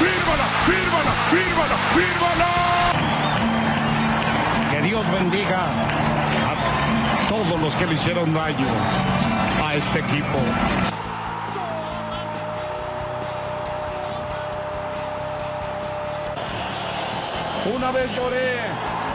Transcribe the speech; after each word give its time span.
fírmala, 0.00 0.46
fírmala, 0.68 1.12
fírmala, 1.32 1.76
fírmala. 1.96 2.50
Que 4.70 4.78
Dios 4.82 5.04
bendiga 5.12 5.62
a 6.50 7.28
todos 7.28 7.60
los 7.60 7.74
que 7.76 7.86
le 7.86 7.94
hicieron 7.94 8.32
daño 8.32 8.68
a 9.64 9.74
este 9.74 9.98
equipo. 10.00 10.38
Una 17.74 17.90
vez 17.92 18.14
lloré 18.16 18.56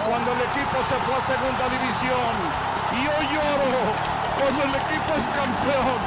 cuando 0.08 0.32
el 0.34 0.42
equipo 0.42 0.78
se 0.84 0.96
fue 1.04 1.16
a 1.16 1.22
segunda 1.22 1.66
división 1.70 2.34
y 2.94 3.02
hoy 3.08 3.26
lloro 3.34 3.82
cuando 4.40 4.64
el 4.64 4.76
equipo 4.76 5.12
es 5.18 5.26
campeón, 5.34 6.00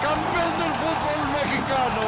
campeón 0.00 0.52
del 0.58 0.72
fútbol 0.82 1.20
mexicano. 1.36 2.04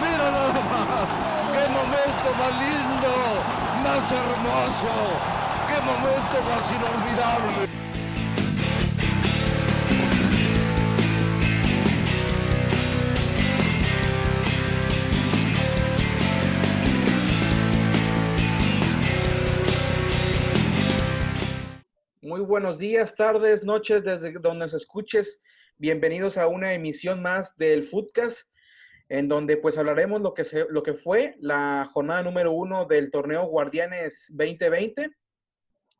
Mira 0.00 0.30
nada 0.30 0.60
más, 0.70 1.37
qué 1.58 1.68
momento 1.70 2.28
más 2.38 2.52
lindo, 2.60 3.12
más 3.82 4.12
hermoso, 4.12 4.92
qué 5.66 5.78
momento 5.80 6.36
más 6.48 6.70
inolvidable. 6.70 7.68
Muy 22.22 22.40
buenos 22.40 22.78
días, 22.78 23.16
tardes, 23.16 23.64
noches, 23.64 24.04
desde 24.04 24.32
donde 24.34 24.66
nos 24.66 24.74
escuches. 24.74 25.40
Bienvenidos 25.78 26.36
a 26.36 26.46
una 26.46 26.72
emisión 26.74 27.20
más 27.20 27.56
del 27.56 27.88
Footcast, 27.88 28.38
en 29.08 29.28
donde 29.28 29.56
pues 29.56 29.78
hablaremos 29.78 30.20
lo 30.20 30.34
que, 30.34 30.44
se, 30.44 30.66
lo 30.68 30.82
que 30.82 30.94
fue 30.94 31.34
la 31.40 31.88
jornada 31.92 32.22
número 32.22 32.52
uno 32.52 32.84
del 32.84 33.10
torneo 33.10 33.46
Guardianes 33.46 34.26
2020 34.30 35.10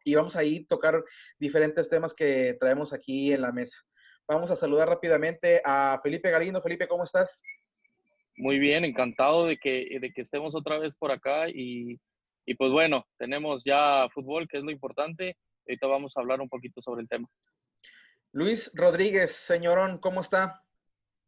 y 0.04 0.14
vamos 0.14 0.36
a 0.36 0.44
ir 0.44 0.64
a 0.64 0.68
tocar 0.68 1.02
diferentes 1.38 1.88
temas 1.88 2.14
que 2.14 2.56
traemos 2.60 2.92
aquí 2.92 3.32
en 3.32 3.42
la 3.42 3.52
mesa. 3.52 3.76
Vamos 4.26 4.50
a 4.50 4.56
saludar 4.56 4.88
rápidamente 4.88 5.62
a 5.64 6.00
Felipe 6.02 6.30
Galindo. 6.30 6.60
Felipe, 6.60 6.86
¿cómo 6.86 7.04
estás? 7.04 7.42
Muy 8.36 8.58
bien, 8.58 8.84
encantado 8.84 9.46
de 9.46 9.56
que, 9.56 9.98
de 10.00 10.12
que 10.12 10.20
estemos 10.20 10.54
otra 10.54 10.78
vez 10.78 10.94
por 10.94 11.10
acá 11.10 11.48
y, 11.48 11.98
y 12.44 12.54
pues 12.54 12.70
bueno, 12.70 13.06
tenemos 13.16 13.64
ya 13.64 14.06
fútbol, 14.12 14.46
que 14.48 14.58
es 14.58 14.64
lo 14.64 14.70
importante. 14.70 15.36
Ahorita 15.66 15.86
vamos 15.86 16.16
a 16.16 16.20
hablar 16.20 16.40
un 16.40 16.48
poquito 16.48 16.80
sobre 16.82 17.02
el 17.02 17.08
tema. 17.08 17.26
Luis 18.32 18.70
Rodríguez, 18.74 19.32
señorón, 19.46 19.98
¿cómo 19.98 20.20
está? 20.20 20.62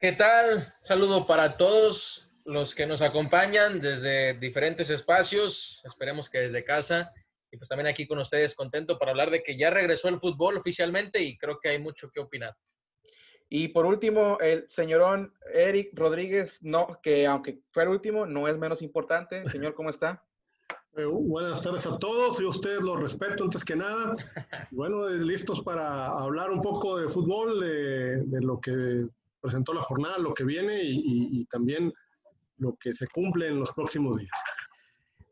¿Qué 0.00 0.12
tal? 0.12 0.62
Saludo 0.80 1.26
para 1.26 1.58
todos 1.58 2.32
los 2.46 2.74
que 2.74 2.86
nos 2.86 3.02
acompañan 3.02 3.82
desde 3.82 4.32
diferentes 4.32 4.88
espacios, 4.88 5.82
esperemos 5.84 6.30
que 6.30 6.38
desde 6.38 6.64
casa, 6.64 7.12
y 7.52 7.58
pues 7.58 7.68
también 7.68 7.86
aquí 7.86 8.06
con 8.06 8.18
ustedes 8.18 8.54
contento 8.54 8.98
para 8.98 9.10
hablar 9.10 9.30
de 9.30 9.42
que 9.42 9.58
ya 9.58 9.68
regresó 9.68 10.08
el 10.08 10.16
fútbol 10.16 10.56
oficialmente 10.56 11.22
y 11.22 11.36
creo 11.36 11.58
que 11.60 11.68
hay 11.68 11.78
mucho 11.78 12.10
que 12.10 12.20
opinar. 12.20 12.56
Y 13.50 13.68
por 13.68 13.84
último, 13.84 14.38
el 14.40 14.66
señorón 14.70 15.34
Eric 15.52 15.90
Rodríguez, 15.92 16.56
no, 16.62 16.98
que 17.02 17.26
aunque 17.26 17.60
fue 17.70 17.82
el 17.82 17.90
último, 17.90 18.24
no 18.24 18.48
es 18.48 18.56
menos 18.56 18.80
importante. 18.80 19.44
Señor, 19.50 19.74
¿cómo 19.74 19.90
está? 19.90 20.24
Eh, 20.96 21.04
buenas 21.04 21.60
tardes 21.60 21.84
a 21.86 21.98
todos, 21.98 22.38
yo 22.38 22.46
a 22.46 22.50
ustedes 22.50 22.80
los 22.80 22.98
respeto 22.98 23.44
antes 23.44 23.62
que 23.62 23.76
nada. 23.76 24.14
Bueno, 24.70 25.06
eh, 25.08 25.18
listos 25.18 25.60
para 25.60 26.06
hablar 26.06 26.50
un 26.50 26.62
poco 26.62 26.96
de 26.96 27.06
fútbol, 27.06 27.60
de, 27.60 28.22
de 28.24 28.40
lo 28.40 28.58
que 28.58 29.04
presentó 29.40 29.72
la 29.72 29.82
jornada, 29.82 30.18
lo 30.18 30.34
que 30.34 30.44
viene 30.44 30.82
y, 30.82 30.96
y, 30.96 31.40
y, 31.40 31.44
también 31.46 31.92
lo 32.58 32.76
que 32.76 32.92
se 32.94 33.06
cumple 33.08 33.48
en 33.48 33.58
los 33.58 33.72
próximos 33.72 34.18
días. 34.18 34.30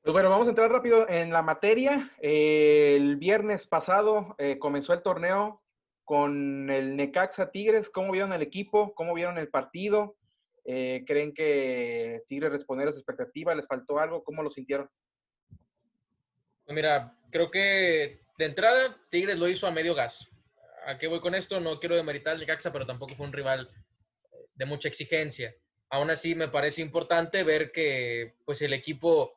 Pues 0.02 0.12
bueno, 0.14 0.30
vamos 0.30 0.46
a 0.46 0.50
entrar 0.50 0.70
rápido 0.70 1.06
en 1.08 1.30
la 1.32 1.42
materia. 1.42 2.10
Eh, 2.22 2.94
el 2.96 3.16
viernes 3.16 3.66
pasado 3.66 4.34
eh, 4.38 4.58
comenzó 4.58 4.94
el 4.94 5.02
torneo 5.02 5.62
con 6.04 6.70
el 6.70 6.96
Necaxa 6.96 7.50
Tigres. 7.50 7.90
¿Cómo 7.90 8.12
vieron 8.12 8.32
el 8.32 8.40
equipo? 8.40 8.94
¿Cómo 8.94 9.12
vieron 9.12 9.36
el 9.36 9.48
partido? 9.48 10.16
Eh, 10.64 11.04
¿Creen 11.06 11.34
que 11.34 12.22
Tigres 12.26 12.52
respondió 12.52 12.88
a 12.88 12.92
su 12.92 13.00
expectativa? 13.00 13.54
¿Les 13.54 13.66
faltó 13.66 13.98
algo? 13.98 14.24
¿Cómo 14.24 14.42
lo 14.42 14.50
sintieron? 14.50 14.88
Pues 16.64 16.74
mira, 16.74 17.14
creo 17.30 17.50
que 17.50 18.22
de 18.38 18.44
entrada 18.46 18.96
Tigres 19.10 19.38
lo 19.38 19.46
hizo 19.46 19.66
a 19.66 19.72
medio 19.72 19.94
gas. 19.94 20.30
¿A 20.86 20.96
qué 20.96 21.06
voy 21.06 21.20
con 21.20 21.34
esto? 21.34 21.60
No 21.60 21.78
quiero 21.80 21.96
demeritar 21.96 22.32
al 22.32 22.40
Necaxa, 22.40 22.72
pero 22.72 22.86
tampoco 22.86 23.14
fue 23.14 23.26
un 23.26 23.32
rival 23.34 23.68
de 24.58 24.66
mucha 24.66 24.88
exigencia. 24.88 25.54
Aún 25.88 26.10
así, 26.10 26.34
me 26.34 26.48
parece 26.48 26.82
importante 26.82 27.44
ver 27.44 27.72
que 27.72 28.34
pues, 28.44 28.60
el 28.60 28.74
equipo 28.74 29.34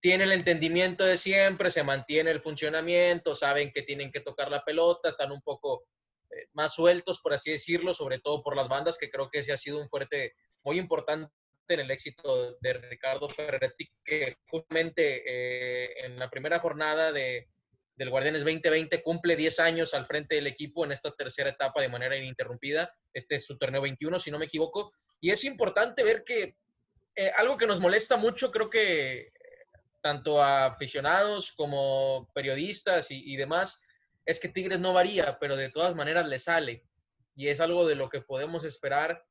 tiene 0.00 0.24
el 0.24 0.32
entendimiento 0.32 1.04
de 1.04 1.16
siempre, 1.16 1.72
se 1.72 1.82
mantiene 1.82 2.30
el 2.30 2.40
funcionamiento, 2.40 3.34
saben 3.34 3.72
que 3.72 3.82
tienen 3.82 4.12
que 4.12 4.20
tocar 4.20 4.50
la 4.50 4.62
pelota, 4.62 5.08
están 5.08 5.32
un 5.32 5.42
poco 5.42 5.86
eh, 6.30 6.46
más 6.52 6.74
sueltos, 6.74 7.20
por 7.20 7.32
así 7.32 7.50
decirlo, 7.50 7.94
sobre 7.94 8.20
todo 8.20 8.42
por 8.42 8.54
las 8.54 8.68
bandas, 8.68 8.96
que 8.96 9.10
creo 9.10 9.28
que 9.28 9.40
ese 9.40 9.52
ha 9.52 9.56
sido 9.56 9.80
un 9.80 9.88
fuerte 9.88 10.34
muy 10.62 10.78
importante 10.78 11.32
en 11.68 11.80
el 11.80 11.90
éxito 11.90 12.52
de 12.60 12.72
Ricardo 12.74 13.28
Ferretti, 13.28 13.90
que 14.04 14.36
justamente 14.48 15.22
eh, 15.26 16.06
en 16.06 16.18
la 16.18 16.30
primera 16.30 16.60
jornada 16.60 17.10
de, 17.10 17.48
del 17.98 18.10
Guardianes 18.10 18.44
2020 18.44 19.02
cumple 19.02 19.34
10 19.34 19.58
años 19.58 19.92
al 19.92 20.06
frente 20.06 20.36
del 20.36 20.46
equipo 20.46 20.84
en 20.84 20.92
esta 20.92 21.10
tercera 21.10 21.50
etapa 21.50 21.80
de 21.80 21.88
manera 21.88 22.16
ininterrumpida. 22.16 22.94
Este 23.12 23.34
es 23.34 23.44
su 23.44 23.58
torneo 23.58 23.82
21, 23.82 24.20
si 24.20 24.30
no 24.30 24.38
me 24.38 24.44
equivoco. 24.44 24.92
Y 25.20 25.30
es 25.30 25.42
importante 25.42 26.04
ver 26.04 26.22
que 26.22 26.56
eh, 27.16 27.32
algo 27.36 27.58
que 27.58 27.66
nos 27.66 27.80
molesta 27.80 28.16
mucho, 28.16 28.52
creo 28.52 28.70
que 28.70 29.32
tanto 30.00 30.40
a 30.40 30.66
aficionados 30.66 31.50
como 31.52 32.30
periodistas 32.32 33.10
y, 33.10 33.32
y, 33.32 33.36
demás, 33.36 33.82
es 34.24 34.38
que 34.38 34.48
Tigres 34.48 34.78
no 34.78 34.92
varía, 34.92 35.36
pero 35.40 35.56
de 35.56 35.70
todas 35.70 35.96
maneras 35.96 36.28
le 36.28 36.38
sale. 36.38 36.84
Y 37.34 37.48
es 37.48 37.58
algo 37.58 37.84
de 37.84 37.96
lo 37.96 38.08
que 38.08 38.20
podemos 38.20 38.64
esperar 38.64 39.26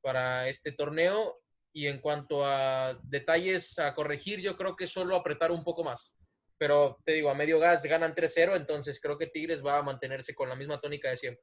para 0.00 0.48
este 0.48 0.72
torneo. 0.72 1.42
Y 1.74 1.88
en 1.88 2.00
cuanto 2.00 2.46
a 2.46 2.98
detalles 3.02 3.78
a 3.78 3.94
corregir, 3.94 4.40
yo 4.40 4.56
creo 4.56 4.76
que 4.76 4.86
solo 4.86 5.14
apretar 5.14 5.52
un 5.52 5.62
poco 5.62 5.84
más. 5.84 6.17
Pero 6.58 6.98
te 7.04 7.12
digo, 7.12 7.30
a 7.30 7.34
medio 7.34 7.58
gas 7.58 7.84
ganan 7.84 8.14
3-0, 8.14 8.56
entonces 8.56 9.00
creo 9.00 9.16
que 9.16 9.28
Tigres 9.28 9.64
va 9.64 9.78
a 9.78 9.82
mantenerse 9.82 10.34
con 10.34 10.48
la 10.48 10.56
misma 10.56 10.80
tónica 10.80 11.08
de 11.10 11.16
siempre. 11.16 11.42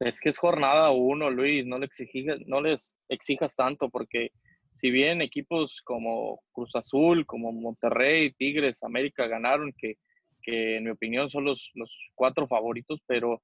Es 0.00 0.18
que 0.18 0.30
es 0.30 0.38
jornada 0.38 0.90
uno, 0.90 1.30
Luis, 1.30 1.66
no, 1.66 1.78
le 1.78 1.86
exijas, 1.86 2.38
no 2.46 2.60
les 2.60 2.94
exijas 3.08 3.54
tanto 3.54 3.90
porque 3.90 4.30
si 4.74 4.90
bien 4.90 5.20
equipos 5.20 5.82
como 5.82 6.40
Cruz 6.52 6.74
Azul, 6.74 7.26
como 7.26 7.52
Monterrey, 7.52 8.32
Tigres, 8.32 8.82
América 8.82 9.26
ganaron, 9.26 9.74
que, 9.76 9.96
que 10.42 10.76
en 10.78 10.84
mi 10.84 10.90
opinión 10.90 11.28
son 11.28 11.44
los, 11.44 11.70
los, 11.74 11.94
cuatro 12.14 12.48
favoritos, 12.48 13.02
pero 13.06 13.42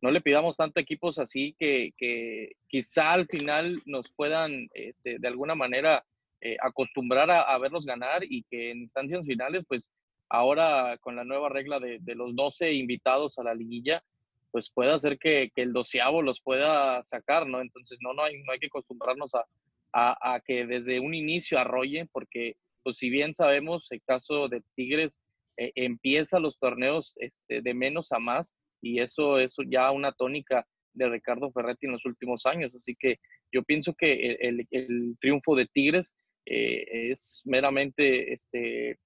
no 0.00 0.10
le 0.10 0.22
pidamos 0.22 0.56
tanto 0.56 0.80
equipos 0.80 1.18
así 1.18 1.54
que, 1.58 1.90
que 1.98 2.52
quizá 2.68 3.12
al 3.12 3.26
final 3.26 3.82
nos 3.84 4.10
puedan 4.12 4.68
este, 4.72 5.18
de 5.18 5.28
alguna 5.28 5.54
manera 5.54 6.04
eh, 6.40 6.56
acostumbrar 6.62 7.30
a, 7.30 7.58
verlos 7.58 7.84
ganar 7.84 8.22
y 8.22 8.44
que 8.44 8.70
en 8.70 8.78
instancias 8.78 9.26
finales, 9.26 9.64
pues 9.68 9.90
ahora 10.28 10.96
con 11.00 11.16
la 11.16 11.24
nueva 11.24 11.48
regla 11.48 11.80
de, 11.80 11.98
de 12.00 12.14
los 12.14 12.34
12 12.34 12.72
invitados 12.72 13.38
a 13.38 13.44
la 13.44 13.54
liguilla, 13.54 14.02
pues 14.50 14.70
pueda 14.70 14.94
hacer 14.94 15.18
que, 15.18 15.50
que, 15.54 15.62
el 15.62 15.72
doceavo 15.72 16.22
los 16.22 16.40
pueda 16.40 17.02
sacar, 17.02 17.46
¿no? 17.46 17.60
Entonces 17.60 17.98
no, 18.00 18.14
no, 18.14 18.22
hay, 18.22 18.42
no 18.42 18.52
hay 18.52 18.58
que 18.58 18.66
acostumbrarnos 18.66 19.34
a, 19.34 19.44
a, 19.92 20.40
que 20.40 20.66
desde 20.66 21.00
un 21.00 21.14
inicio 21.14 21.58
arrollen, 21.58 22.08
porque 22.12 22.56
pues 22.82 22.96
si 22.96 23.10
bien 23.10 23.34
sabemos, 23.34 23.90
el 23.90 24.02
caso 24.02 24.48
de 24.48 24.62
Tigres 24.74 25.20
eh, 25.56 25.72
empieza 25.74 26.38
los 26.38 26.58
torneos 26.58 27.14
este, 27.18 27.60
de 27.60 27.74
menos 27.74 28.12
a 28.12 28.18
más 28.18 28.54
y 28.80 29.00
eso 29.00 29.38
es 29.38 29.56
ya 29.68 29.90
una 29.90 30.12
tónica 30.12 30.66
de 30.92 31.08
Ricardo 31.08 31.50
Ferretti 31.52 31.86
en 31.86 31.92
los 31.92 32.04
últimos 32.06 32.46
años. 32.46 32.74
Así 32.74 32.96
que 32.98 33.18
yo 33.52 33.62
pienso 33.62 33.94
que 33.94 34.12
el, 34.12 34.36
el, 34.40 34.66
el 34.70 35.16
triunfo 35.20 35.56
de 35.56 35.66
Tigres 35.66 36.16
eh, 36.46 37.10
es 37.10 37.42
meramente 37.44 38.32
este, 38.32 38.98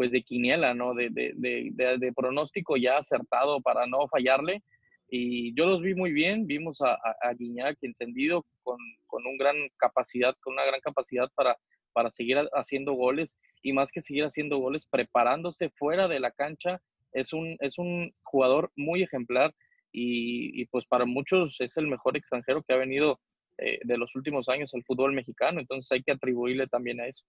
pues 0.00 0.12
de 0.12 0.22
quiniela, 0.22 0.72
¿no? 0.72 0.94
De, 0.94 1.10
de, 1.10 1.34
de, 1.36 1.98
de, 1.98 2.12
pronóstico 2.14 2.78
ya 2.78 2.96
acertado 2.96 3.60
para 3.60 3.86
no 3.86 4.08
fallarle. 4.08 4.62
Y 5.10 5.54
yo 5.54 5.66
los 5.66 5.82
vi 5.82 5.94
muy 5.94 6.10
bien, 6.10 6.46
vimos 6.46 6.80
a, 6.80 6.92
a, 6.94 7.16
a 7.20 7.34
Guiñac 7.34 7.76
encendido 7.82 8.46
con, 8.62 8.78
con 9.06 9.26
una 9.26 9.36
gran 9.38 9.56
capacidad, 9.76 10.34
con 10.40 10.54
una 10.54 10.64
gran 10.64 10.80
capacidad 10.80 11.28
para, 11.34 11.54
para 11.92 12.08
seguir 12.08 12.38
haciendo 12.54 12.94
goles 12.94 13.36
y 13.62 13.74
más 13.74 13.92
que 13.92 14.00
seguir 14.00 14.24
haciendo 14.24 14.56
goles, 14.56 14.86
preparándose 14.90 15.68
fuera 15.74 16.08
de 16.08 16.18
la 16.18 16.30
cancha. 16.30 16.80
Es 17.12 17.34
un, 17.34 17.58
es 17.60 17.76
un 17.76 18.10
jugador 18.22 18.72
muy 18.76 19.02
ejemplar 19.02 19.52
y, 19.92 20.62
y 20.62 20.64
pues 20.68 20.86
para 20.86 21.04
muchos 21.04 21.60
es 21.60 21.76
el 21.76 21.88
mejor 21.88 22.16
extranjero 22.16 22.62
que 22.62 22.72
ha 22.72 22.78
venido 22.78 23.20
eh, 23.58 23.80
de 23.84 23.98
los 23.98 24.16
últimos 24.16 24.48
años 24.48 24.72
al 24.72 24.82
fútbol 24.84 25.12
mexicano, 25.12 25.60
entonces 25.60 25.92
hay 25.92 26.02
que 26.02 26.12
atribuirle 26.12 26.68
también 26.68 27.02
a 27.02 27.06
eso. 27.06 27.26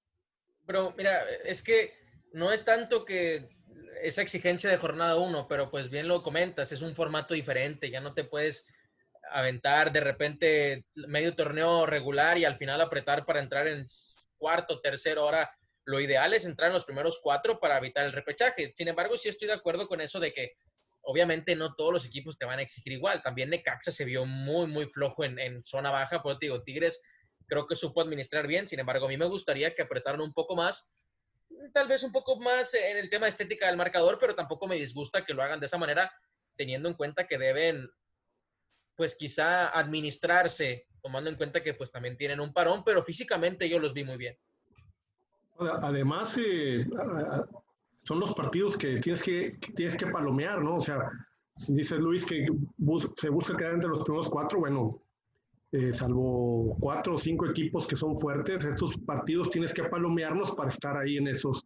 Pero 0.65 0.93
mira, 0.97 1.19
es 1.43 1.61
que 1.61 2.00
no 2.31 2.51
es 2.51 2.65
tanto 2.65 3.05
que 3.05 3.49
esa 4.01 4.21
exigencia 4.21 4.69
de 4.69 4.77
jornada 4.77 5.17
1, 5.17 5.47
pero 5.47 5.69
pues 5.69 5.89
bien 5.89 6.07
lo 6.07 6.23
comentas, 6.23 6.71
es 6.71 6.81
un 6.81 6.95
formato 6.95 7.33
diferente, 7.33 7.89
ya 7.89 8.01
no 8.01 8.13
te 8.13 8.23
puedes 8.23 8.65
aventar 9.29 9.91
de 9.91 9.99
repente 9.99 10.85
medio 10.95 11.35
torneo 11.35 11.85
regular 11.85 12.37
y 12.37 12.45
al 12.45 12.55
final 12.55 12.81
apretar 12.81 13.25
para 13.25 13.39
entrar 13.39 13.67
en 13.67 13.85
cuarto, 14.37 14.81
tercero. 14.81 15.21
Ahora 15.21 15.49
lo 15.85 15.99
ideal 15.99 16.33
es 16.33 16.45
entrar 16.45 16.69
en 16.69 16.73
los 16.73 16.85
primeros 16.85 17.19
cuatro 17.21 17.59
para 17.59 17.77
evitar 17.77 18.05
el 18.05 18.11
repechaje. 18.11 18.73
Sin 18.75 18.87
embargo, 18.87 19.17
sí 19.17 19.29
estoy 19.29 19.47
de 19.47 19.53
acuerdo 19.53 19.87
con 19.87 20.01
eso 20.01 20.19
de 20.19 20.33
que 20.33 20.53
obviamente 21.03 21.55
no 21.55 21.75
todos 21.75 21.93
los 21.93 22.05
equipos 22.05 22.37
te 22.37 22.45
van 22.45 22.59
a 22.59 22.61
exigir 22.63 22.93
igual. 22.93 23.21
También 23.21 23.49
Necaxa 23.49 23.91
se 23.91 24.05
vio 24.05 24.25
muy, 24.25 24.67
muy 24.67 24.85
flojo 24.85 25.23
en, 25.23 25.63
zona 25.63 25.91
baja. 25.91 26.21
Por 26.21 26.37
te 26.39 26.47
digo, 26.47 26.63
Tigres 26.63 27.01
creo 27.47 27.67
que 27.67 27.75
supo 27.75 28.01
administrar 28.01 28.47
bien. 28.47 28.67
Sin 28.67 28.79
embargo, 28.79 29.05
a 29.05 29.09
mí 29.09 29.17
me 29.17 29.25
gustaría 29.25 29.73
que 29.73 29.83
apretaran 29.83 30.21
un 30.21 30.33
poco 30.33 30.55
más. 30.55 30.91
Tal 31.73 31.87
vez 31.87 32.03
un 32.03 32.11
poco 32.11 32.39
más 32.39 32.73
en 32.73 32.97
el 32.97 33.09
tema 33.09 33.27
estética 33.27 33.67
del 33.67 33.77
marcador, 33.77 34.17
pero 34.19 34.35
tampoco 34.35 34.67
me 34.67 34.75
disgusta 34.75 35.25
que 35.25 35.33
lo 35.33 35.41
hagan 35.41 35.59
de 35.59 35.67
esa 35.67 35.77
manera, 35.77 36.11
teniendo 36.55 36.89
en 36.89 36.95
cuenta 36.95 37.27
que 37.27 37.37
deben, 37.37 37.89
pues 38.95 39.15
quizá 39.15 39.69
administrarse, 39.69 40.87
tomando 41.01 41.29
en 41.29 41.35
cuenta 41.35 41.63
que 41.63 41.73
pues 41.73 41.91
también 41.91 42.17
tienen 42.17 42.39
un 42.39 42.53
parón, 42.53 42.83
pero 42.83 43.03
físicamente 43.03 43.69
yo 43.69 43.79
los 43.79 43.93
vi 43.93 44.03
muy 44.03 44.17
bien. 44.17 44.37
Además, 45.59 46.37
eh, 46.37 46.85
son 48.03 48.19
los 48.19 48.33
partidos 48.33 48.75
que 48.75 48.99
tienes 48.99 49.21
que, 49.21 49.57
tienes 49.75 49.95
que 49.95 50.07
palomear, 50.07 50.61
¿no? 50.61 50.77
O 50.77 50.81
sea, 50.81 51.11
dice 51.67 51.97
Luis 51.97 52.25
que 52.25 52.47
se 53.17 53.29
busca 53.29 53.55
quedar 53.55 53.73
entre 53.73 53.89
los 53.89 54.03
primeros 54.03 54.29
cuatro, 54.29 54.59
bueno, 54.59 55.03
eh, 55.71 55.93
salvo 55.93 56.75
cuatro 56.79 57.15
o 57.15 57.17
cinco 57.17 57.45
equipos 57.45 57.87
que 57.87 57.95
son 57.95 58.15
fuertes, 58.15 58.63
estos 58.65 58.97
partidos 58.97 59.49
tienes 59.49 59.73
que 59.73 59.83
palomearnos 59.83 60.51
para 60.51 60.69
estar 60.69 60.97
ahí 60.97 61.17
en 61.17 61.27
esos, 61.27 61.65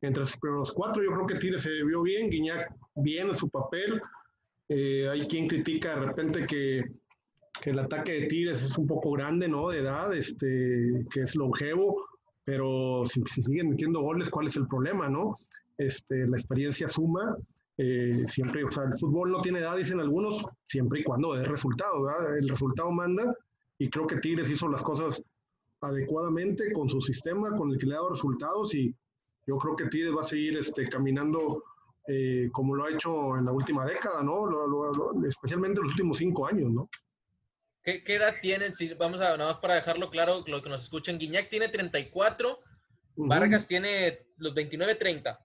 entre 0.00 0.22
los 0.22 0.36
primeros 0.36 0.72
cuatro. 0.72 1.02
Yo 1.02 1.10
creo 1.12 1.26
que 1.26 1.36
Tigres 1.36 1.62
se 1.62 1.70
vio 1.70 2.02
bien, 2.02 2.30
Guiñac 2.30 2.74
bien 2.96 3.28
en 3.28 3.36
su 3.36 3.48
papel. 3.48 4.00
Eh, 4.68 5.08
hay 5.08 5.26
quien 5.26 5.48
critica 5.48 5.98
de 5.98 6.06
repente 6.06 6.46
que, 6.46 6.84
que, 7.60 7.70
el 7.70 7.78
ataque 7.78 8.12
de 8.12 8.26
Tigres 8.26 8.62
es 8.62 8.78
un 8.78 8.86
poco 8.86 9.12
grande, 9.12 9.48
¿no? 9.48 9.70
De 9.70 9.78
edad, 9.78 10.14
este, 10.14 11.06
que 11.10 11.22
es 11.22 11.34
longevo 11.34 12.10
pero 12.50 13.04
si, 13.06 13.22
siguen 13.42 13.70
metiendo 13.70 14.00
goles, 14.00 14.28
¿cuál 14.28 14.48
es 14.48 14.56
el 14.56 14.66
problema, 14.66 15.08
no? 15.08 15.36
Este, 15.78 16.26
la 16.26 16.36
experiencia 16.36 16.88
suma, 16.88 17.36
eh, 17.82 18.24
siempre, 18.26 18.62
o 18.62 18.70
sea, 18.70 18.84
el 18.84 18.92
fútbol 18.92 19.30
no 19.30 19.40
tiene 19.40 19.60
edad, 19.60 19.74
dicen 19.74 20.00
algunos, 20.00 20.44
siempre 20.66 21.00
y 21.00 21.02
cuando 21.02 21.32
dé 21.32 21.44
resultado, 21.44 22.02
¿verdad? 22.02 22.36
El 22.36 22.46
resultado 22.46 22.90
manda, 22.90 23.34
y 23.78 23.88
creo 23.88 24.06
que 24.06 24.18
Tigres 24.18 24.50
hizo 24.50 24.68
las 24.68 24.82
cosas 24.82 25.22
adecuadamente 25.80 26.70
con 26.74 26.90
su 26.90 27.00
sistema, 27.00 27.56
con 27.56 27.70
el 27.70 27.78
que 27.78 27.86
le 27.86 27.94
ha 27.94 27.96
dado 27.96 28.10
resultados, 28.10 28.74
y 28.74 28.94
yo 29.46 29.56
creo 29.56 29.76
que 29.76 29.86
Tigres 29.86 30.14
va 30.14 30.20
a 30.20 30.24
seguir 30.24 30.58
este, 30.58 30.90
caminando 30.90 31.64
eh, 32.06 32.50
como 32.52 32.74
lo 32.74 32.84
ha 32.84 32.90
hecho 32.90 33.38
en 33.38 33.46
la 33.46 33.52
última 33.52 33.86
década, 33.86 34.22
¿no? 34.22 34.46
especialmente 35.26 35.80
en 35.80 35.84
los 35.84 35.92
últimos 35.92 36.18
cinco 36.18 36.46
años, 36.46 36.70
¿no? 36.70 36.90
¿Qué, 37.82 38.02
edad 38.06 38.34
tienen? 38.42 38.74
Si 38.74 38.92
vamos 38.92 39.22
a, 39.22 39.38
nada 39.38 39.52
más 39.52 39.60
para 39.60 39.76
dejarlo 39.76 40.10
claro, 40.10 40.44
lo 40.46 40.62
que 40.62 40.68
nos 40.68 40.82
escuchan, 40.82 41.16
Guiñac 41.16 41.48
tiene 41.48 41.70
34, 41.70 42.58
Vargas 43.16 43.66
tiene 43.66 44.26
los 44.36 44.52
29, 44.52 44.96
30. 44.96 45.40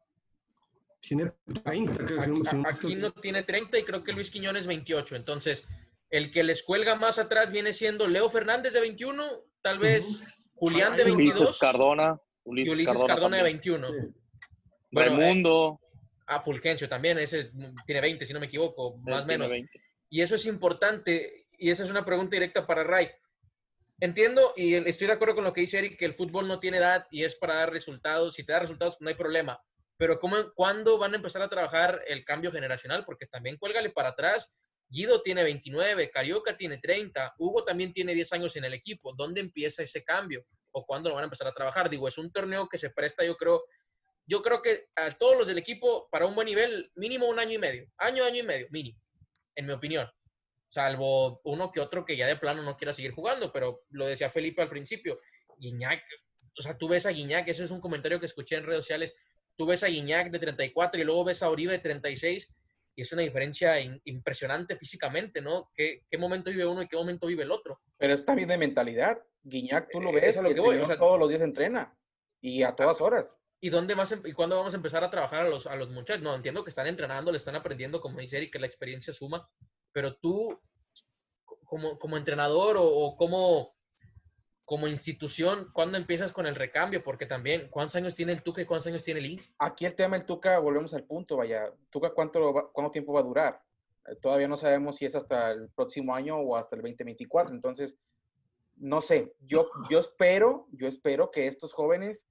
Tiene 1.08 1.32
30, 1.64 2.06
creo 2.06 2.22
aquí, 2.22 2.64
aquí 2.66 2.96
no 2.96 3.12
tiene 3.14 3.44
30 3.44 3.80
y 3.80 3.84
creo 3.84 4.04
que 4.04 4.14
Luis 4.14 4.32
Quiñones 4.32 4.68
28. 4.68 5.16
Entonces, 5.16 5.68
el 6.10 6.32
que 6.32 6.44
les 6.44 6.64
cuelga 6.64 6.96
más 6.96 7.20
atrás 7.20 7.52
viene 7.52 7.74
siendo 7.74 8.08
Leo 8.08 8.30
Fernández 8.30 8.74
de 8.74 8.82
21, 8.82 9.24
tal 9.62 9.80
vez 9.80 10.28
Julián 10.56 10.98
de 10.98 11.04
22. 11.06 11.38
Ulises 11.40 11.58
Cardona. 11.60 12.20
Ulises, 12.44 12.70
y 12.70 12.74
Ulises 12.74 13.04
Cardona, 13.04 13.38
de 13.38 13.44
21. 13.44 13.88
Sí. 13.88 13.94
Bueno, 14.92 15.18
Raimundo. 15.18 15.80
Eh, 15.82 16.24
ah, 16.28 16.42
Fulgencio 16.42 16.88
también, 16.88 17.18
ese 17.20 17.52
tiene 17.86 18.02
20, 18.02 18.26
si 18.26 18.34
no 18.34 18.40
me 18.40 18.46
equivoco, 18.46 18.98
más 19.00 19.24
o 19.24 19.28
menos. 19.28 19.52
Y 20.10 20.22
eso 20.22 20.36
es 20.36 20.46
importante 20.46 21.48
y 21.58 21.70
esa 21.70 21.84
es 21.84 21.90
una 21.90 22.06
pregunta 22.06 22.36
directa 22.36 22.66
para 22.66 22.84
Ray. 22.84 23.10
Entiendo 24.00 24.54
y 24.56 24.76
estoy 24.76 25.08
de 25.08 25.14
acuerdo 25.14 25.36
con 25.36 25.44
lo 25.44 25.54
que 25.54 25.62
dice 25.62 25.80
Eric, 25.80 25.98
que 25.98 26.06
el 26.06 26.14
fútbol 26.14 26.48
no 26.48 26.60
tiene 26.60 26.78
edad 26.78 27.08
y 27.12 27.24
es 27.24 27.36
para 27.36 27.56
dar 27.56 27.72
resultados. 27.72 28.34
Si 28.36 28.44
te 28.44 28.52
da 28.52 28.60
resultados, 28.60 28.98
no 29.00 29.10
hay 29.10 29.16
problema. 29.16 29.60
Pero 29.98 30.20
¿cómo, 30.20 30.36
¿cuándo 30.54 30.98
van 30.98 31.14
a 31.14 31.18
empezar 31.18 31.42
a 31.42 31.50
trabajar 31.50 32.02
el 32.08 32.24
cambio 32.24 32.52
generacional? 32.52 33.06
Porque 33.06 33.26
también 33.26 33.58
cuélgale 33.58 33.90
para 33.90 34.10
atrás. 34.10 34.56
Guido 34.88 35.22
tiene 35.22 35.44
29, 35.44 36.12
Carioca 36.12 36.56
tiene 36.56 36.78
30, 36.78 37.36
Hugo 37.40 37.64
también 37.64 37.92
tiene 37.92 38.14
10 38.14 38.34
años 38.34 38.56
en 38.56 38.66
el 38.66 38.74
equipo. 38.74 39.14
¿Dónde 39.14 39.42
empieza 39.42 39.82
ese 39.82 40.04
cambio? 40.04 40.46
¿O 40.72 40.86
cuándo 40.86 41.10
lo 41.10 41.16
van 41.16 41.24
a 41.24 41.26
empezar 41.26 41.48
a 41.48 41.54
trabajar? 41.54 41.90
Digo, 41.90 42.08
es 42.08 42.18
un 42.18 42.32
torneo 42.32 42.70
que 42.70 42.78
se 42.78 42.92
presta, 42.92 43.26
yo 43.26 43.36
creo, 43.36 43.66
yo 44.28 44.44
creo 44.44 44.62
que 44.62 44.88
a 44.96 45.10
todos 45.12 45.38
los 45.38 45.48
del 45.48 45.58
equipo, 45.58 46.08
para 46.12 46.26
un 46.26 46.36
buen 46.36 46.46
nivel, 46.46 46.92
mínimo 46.96 47.28
un 47.28 47.40
año 47.40 47.54
y 47.54 47.58
medio. 47.58 47.90
Año, 47.98 48.24
año 48.26 48.42
y 48.42 48.44
medio, 48.44 48.68
mínimo, 48.70 49.00
en 49.56 49.66
mi 49.66 49.72
opinión 49.74 50.08
salvo 50.76 51.40
uno 51.46 51.72
que 51.72 51.80
otro 51.80 52.06
que 52.06 52.18
ya 52.18 52.28
de 52.28 52.36
plano 52.36 52.62
no 52.62 52.76
quiera 52.76 52.94
seguir 52.94 53.12
jugando, 53.12 53.54
pero 53.54 53.86
lo 53.92 54.06
decía 54.06 54.30
Felipe 54.30 54.62
al 54.62 54.70
principio, 54.70 55.20
Guiñac, 55.58 56.04
o 56.58 56.62
sea, 56.62 56.78
tú 56.78 56.90
ves 56.90 57.06
a 57.06 57.12
Guiñac, 57.12 57.48
ese 57.48 57.64
es 57.64 57.72
un 57.72 57.80
comentario 57.80 58.20
que 58.20 58.26
escuché 58.26 58.56
en 58.56 58.66
redes 58.66 58.82
sociales, 58.82 59.16
tú 59.58 59.66
ves 59.66 59.84
a 59.84 59.88
Guiñac 59.88 60.32
de 60.32 60.40
34 60.40 61.02
y 61.02 61.04
luego 61.04 61.26
ves 61.26 61.44
a 61.44 61.50
Oribe 61.50 61.74
de 61.74 61.80
36 61.80 62.56
y 62.96 63.02
es 63.02 63.12
una 63.12 63.24
diferencia 63.24 63.76
impresionante 64.06 64.76
físicamente, 64.78 65.42
¿no? 65.42 65.70
¿Qué, 65.76 66.04
¿Qué, 66.10 66.18
momento 66.18 66.50
vive 66.50 66.66
uno 66.66 66.82
y 66.82 66.88
qué 66.88 66.96
momento 66.96 67.28
vive 67.28 67.44
el 67.44 67.52
otro? 67.52 67.82
Pero 67.98 68.14
está 68.14 68.34
bien 68.34 68.48
de 68.48 68.58
mentalidad. 68.58 69.18
Guiñac, 69.44 69.90
tú 69.92 70.00
lo 70.00 70.12
eh, 70.12 70.22
ves, 70.22 70.38
lo 70.42 70.54
que 70.54 70.62
voy, 70.62 70.78
o 70.78 70.86
sea, 70.86 70.98
todos 70.98 71.20
los 71.20 71.30
días 71.30 71.42
entrena 71.42 71.94
y 72.42 72.64
a 72.64 72.74
todas 72.74 73.00
horas. 73.02 73.26
¿Y 73.60 73.70
dónde 73.70 73.96
más, 73.96 74.12
em, 74.12 74.22
y 74.26 74.34
cuándo 74.34 74.58
vamos 74.58 74.74
a 74.74 74.78
empezar 74.78 75.04
a 75.04 75.10
trabajar 75.10 75.46
a 75.46 75.50
los, 75.50 75.68
a 75.68 75.76
los 75.76 75.90
muchachos? 75.90 76.24
No, 76.24 76.36
entiendo 76.36 76.64
que 76.64 76.70
están 76.70 76.88
entrenando, 76.88 77.32
le 77.32 77.38
están 77.38 77.56
aprendiendo, 77.56 78.00
como 78.00 78.20
dice 78.20 78.38
Eric, 78.38 78.54
que 78.54 78.60
la 78.60 78.66
experiencia 78.66 79.14
suma, 79.14 79.48
pero 79.92 80.16
tú, 80.16 80.60
como, 81.66 81.98
como 81.98 82.18
entrenador 82.18 82.78
o, 82.80 83.16
como, 83.18 83.75
como 84.66 84.88
institución, 84.88 85.70
¿cuándo 85.74 85.98
empiezas 85.98 86.32
con 86.32 86.48
el 86.48 86.56
recambio? 86.56 87.04
Porque 87.04 87.28
también, 87.28 87.68
¿cuántos 87.70 87.96
años 87.96 88.16
tiene 88.16 88.34
el 88.34 88.42
Tuca 88.42 88.62
y 88.62 88.66
cuántos 88.66 88.88
años 88.88 89.04
tiene 89.04 89.20
el 89.20 89.28
INS? 89.28 89.54
Aquí 89.60 89.86
el 89.86 89.96
tema 89.96 90.18
del 90.18 90.26
Tuca, 90.26 90.58
volvemos 90.58 90.94
al 90.96 91.04
punto, 91.04 91.38
vaya, 91.38 91.72
Tuca, 91.92 92.10
¿cuánto, 92.10 92.72
cuánto 92.74 92.92
tiempo 92.92 93.14
va 93.14 93.20
a 93.20 93.24
durar? 93.24 93.62
Eh, 94.08 94.16
todavía 94.20 94.48
no 94.48 94.58
sabemos 94.58 94.98
si 94.98 95.06
es 95.06 95.16
hasta 95.16 95.52
el 95.52 95.70
próximo 95.70 96.16
año 96.16 96.38
o 96.40 96.58
hasta 96.58 96.76
el 96.76 96.82
2024, 96.82 97.54
entonces, 97.54 97.96
no 98.78 99.02
sé, 99.02 99.34
yo, 99.42 99.68
yo 99.90 100.00
espero, 100.00 100.68
yo 100.72 100.88
espero 100.88 101.30
que 101.30 101.46
estos 101.46 101.72
jóvenes 101.72 102.26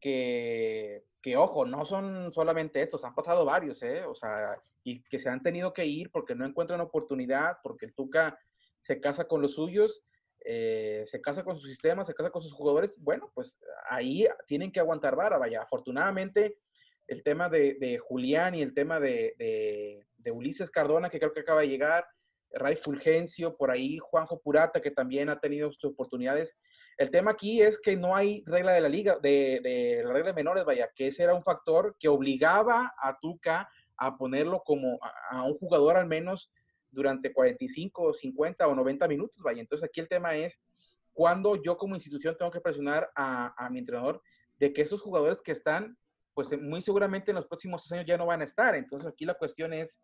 que, 0.00 1.04
que, 1.22 1.36
ojo, 1.36 1.66
no 1.66 1.86
son 1.86 2.32
solamente 2.32 2.82
estos, 2.82 3.04
han 3.04 3.14
pasado 3.14 3.44
varios, 3.44 3.80
¿eh? 3.84 4.04
O 4.04 4.14
sea, 4.16 4.60
y 4.82 5.02
que 5.04 5.20
se 5.20 5.28
han 5.28 5.42
tenido 5.42 5.72
que 5.72 5.86
ir 5.86 6.10
porque 6.10 6.34
no 6.34 6.44
encuentran 6.44 6.80
oportunidad, 6.80 7.58
porque 7.62 7.86
el 7.86 7.94
Tuca 7.94 8.36
se 8.82 9.00
casa 9.00 9.28
con 9.28 9.40
los 9.40 9.54
suyos, 9.54 10.02
eh, 10.48 11.02
se 11.06 11.20
casa 11.20 11.42
con 11.42 11.58
su 11.58 11.66
sistema, 11.66 12.04
se 12.04 12.14
casa 12.14 12.30
con 12.30 12.40
sus 12.40 12.52
jugadores, 12.52 12.92
bueno, 12.98 13.32
pues 13.34 13.58
ahí 13.90 14.26
tienen 14.46 14.70
que 14.70 14.78
aguantar 14.78 15.16
vara, 15.16 15.38
vaya. 15.38 15.62
Afortunadamente, 15.62 16.58
el 17.08 17.24
tema 17.24 17.48
de, 17.48 17.98
Julián 18.06 18.54
y 18.54 18.62
el 18.62 18.72
tema 18.72 19.00
de, 19.00 20.04
Ulises 20.32 20.70
Cardona, 20.70 21.10
que 21.10 21.18
creo 21.18 21.32
que 21.32 21.40
acaba 21.40 21.62
de 21.62 21.68
llegar, 21.68 22.06
Ray 22.52 22.76
Fulgencio, 22.76 23.56
por 23.56 23.72
ahí 23.72 23.98
Juanjo 23.98 24.40
Purata, 24.40 24.80
que 24.80 24.92
también 24.92 25.30
ha 25.30 25.40
tenido 25.40 25.72
sus 25.72 25.92
oportunidades. 25.92 26.54
El 26.96 27.10
tema 27.10 27.32
aquí 27.32 27.60
es 27.60 27.78
que 27.80 27.96
no 27.96 28.14
hay 28.14 28.44
regla 28.46 28.72
de 28.72 28.80
la 28.80 28.88
liga, 28.88 29.18
de, 29.18 30.00
la 30.04 30.12
regla 30.12 30.28
de 30.28 30.36
menores, 30.36 30.64
vaya, 30.64 30.88
que 30.94 31.08
ese 31.08 31.24
era 31.24 31.34
un 31.34 31.42
factor 31.42 31.96
que 31.98 32.08
obligaba 32.08 32.94
a 33.02 33.18
Tuca 33.20 33.68
a 33.98 34.16
ponerlo 34.16 34.62
como 34.64 34.98
a, 35.02 35.42
un 35.42 35.58
jugador 35.58 35.96
al 35.96 36.06
menos 36.06 36.52
durante 36.96 37.32
45, 37.32 38.14
50 38.14 38.66
o 38.66 38.74
90 38.74 39.06
minutos, 39.06 39.42
vaya. 39.42 39.60
Entonces 39.60 39.86
aquí 39.88 40.00
el 40.00 40.08
tema 40.08 40.34
es 40.34 40.58
cuando 41.12 41.62
yo 41.62 41.76
como 41.76 41.94
institución 41.94 42.36
tengo 42.38 42.50
que 42.50 42.60
presionar 42.60 43.10
a, 43.14 43.68
mi 43.70 43.78
entrenador 43.78 44.22
de 44.58 44.72
que 44.72 44.82
esos 44.82 45.02
jugadores 45.02 45.40
que 45.42 45.52
están, 45.52 45.96
pues 46.34 46.48
muy 46.60 46.82
seguramente 46.82 47.30
en 47.30 47.36
los 47.36 47.46
próximos 47.46 47.90
años 47.92 48.06
ya 48.06 48.16
no 48.16 48.26
van 48.26 48.40
a 48.40 48.44
estar. 48.44 48.74
Entonces 48.74 49.10
aquí 49.10 49.26
la 49.26 49.34
cuestión 49.34 49.74
es, 49.74 50.00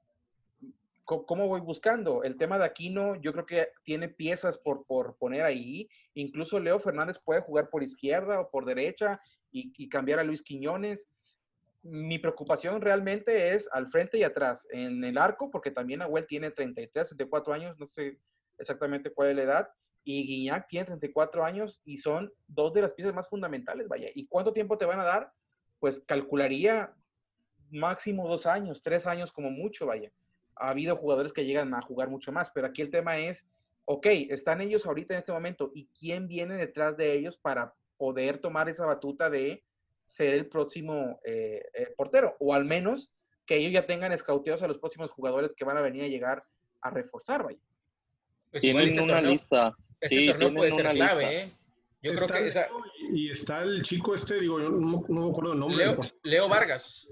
¿cómo 1.05 1.49
voy 1.49 1.61
buscando? 1.61 2.23
El 2.25 2.37
tema 2.37 2.59
de 2.59 2.67
Aquino, 2.67 3.17
yo 3.17 3.33
creo 3.33 3.47
que 3.47 3.69
tiene 3.85 4.09
piezas 4.09 4.59
por, 4.59 4.85
por 4.87 5.17
poner 5.17 5.45
ahí. 5.45 5.89
Incluso 6.15 6.61
Leo 6.61 6.79
Fernández 6.79 7.19
puede 7.25 7.41
jugar 7.41 7.71
por 7.71 7.83
izquierda 7.83 8.41
o 8.41 8.51
por 8.51 8.67
derecha 8.67 9.19
y, 9.51 9.73
y 9.77 9.89
cambiar 9.89 10.19
a 10.19 10.25
Luis 10.25 10.43
Quiñones 10.43 11.07
mi 11.83 12.19
preocupación 12.19 12.81
realmente 12.81 13.55
es 13.55 13.69
al 13.73 13.91
frente 13.91 14.19
y 14.19 14.23
atrás, 14.23 14.67
en 14.71 15.03
el 15.05 15.19
arco, 15.19 15.51
porque 15.51 15.71
también 15.71 16.03
Abuel 16.03 16.27
tiene 16.27 16.51
33, 16.51 17.09
34 17.09 17.53
años, 17.53 17.79
no 17.79 17.87
sé 17.87 18.19
exactamente 18.59 19.11
cuál 19.11 19.31
es 19.31 19.37
la 19.37 19.43
edad, 19.43 19.69
y 20.05 20.27
Guiñac 20.27 20.69
tiene 20.69 20.87
34 20.87 21.45
años 21.45 21.81
y 21.85 21.97
son 21.99 22.33
dos 22.47 22.73
de 22.73 22.83
las 22.83 22.93
piezas 22.93 23.15
más 23.15 23.29
fundamentales, 23.29 23.89
vaya. 23.89 24.09
¿Y 24.15 24.27
cuánto 24.27 24.53
tiempo 24.53 24.79
te 24.79 24.85
van 24.85 25.01
a 25.01 25.05
dar? 25.05 25.33
Pues 25.79 26.01
calcularía 26.07 26.93
máximo 27.71 28.29
dos 28.29 28.47
años, 28.47 28.83
tres 28.83 29.07
años 29.07 29.33
como 29.33 29.51
mucho, 29.51 29.87
vaya. 29.87 30.11
Ha 30.57 30.71
habido 30.71 30.97
jugadores 30.97 31.33
que 31.33 31.45
llegan 31.45 31.75
a 31.75 31.83
jugar 31.83 32.09
mucho 32.09 32.33
más, 32.33 32.51
pero 32.51 32.67
aquí 32.67 32.83
el 32.83 32.91
tema 32.91 33.19
es, 33.19 33.45
ok, 33.85 34.07
están 34.31 34.61
ellos 34.61 34.87
ahorita 34.87 35.15
en 35.15 35.21
este 35.21 35.33
momento, 35.33 35.71
¿y 35.75 35.89
quién 35.99 36.29
viene 36.29 36.55
detrás 36.55 36.97
de 36.97 37.15
ellos 37.15 37.37
para 37.39 37.75
poder 37.97 38.39
tomar 38.39 38.69
esa 38.69 38.85
batuta 38.85 39.31
de 39.31 39.65
ser 40.17 40.35
el 40.35 40.47
próximo 40.47 41.21
eh, 41.25 41.63
eh, 41.75 41.95
portero, 41.97 42.37
o 42.39 42.55
al 42.55 42.65
menos 42.65 43.11
que 43.47 43.57
ellos 43.57 43.73
ya 43.73 43.87
tengan 43.87 44.13
escauteados 44.13 44.63
a 44.63 44.69
los 44.69 44.79
próximos 44.79 45.11
jugadores 45.11 45.53
que 45.57 45.65
van 45.65 45.77
a 45.77 45.81
venir 45.81 46.05
a 46.05 46.09
llegar 46.09 46.45
a 46.81 46.91
reforzar, 46.91 47.43
vaya. 47.43 47.59
Pues 48.51 48.61
tienen 48.61 49.01
una 49.01 49.21
lista. 49.21 49.75
Este 50.01 50.27
torneo 50.27 50.55
puede 50.55 50.73
ser 50.73 50.91
clave, 50.93 51.39
¿eh? 51.39 51.53
Yo 52.03 52.13
creo 52.15 52.29
que 52.29 52.49
esa... 52.49 52.67
Y 53.13 53.31
está 53.31 53.63
el 53.63 53.83
chico 53.83 54.15
este, 54.15 54.41
digo, 54.41 54.61
yo 54.61 54.69
no, 54.71 55.05
me 55.09 55.31
acuerdo 55.31 55.53
el 55.53 55.61
nombre. 55.61 55.87
Leo, 55.87 56.01
Leo 56.25 56.49
Vargas. 56.49 57.09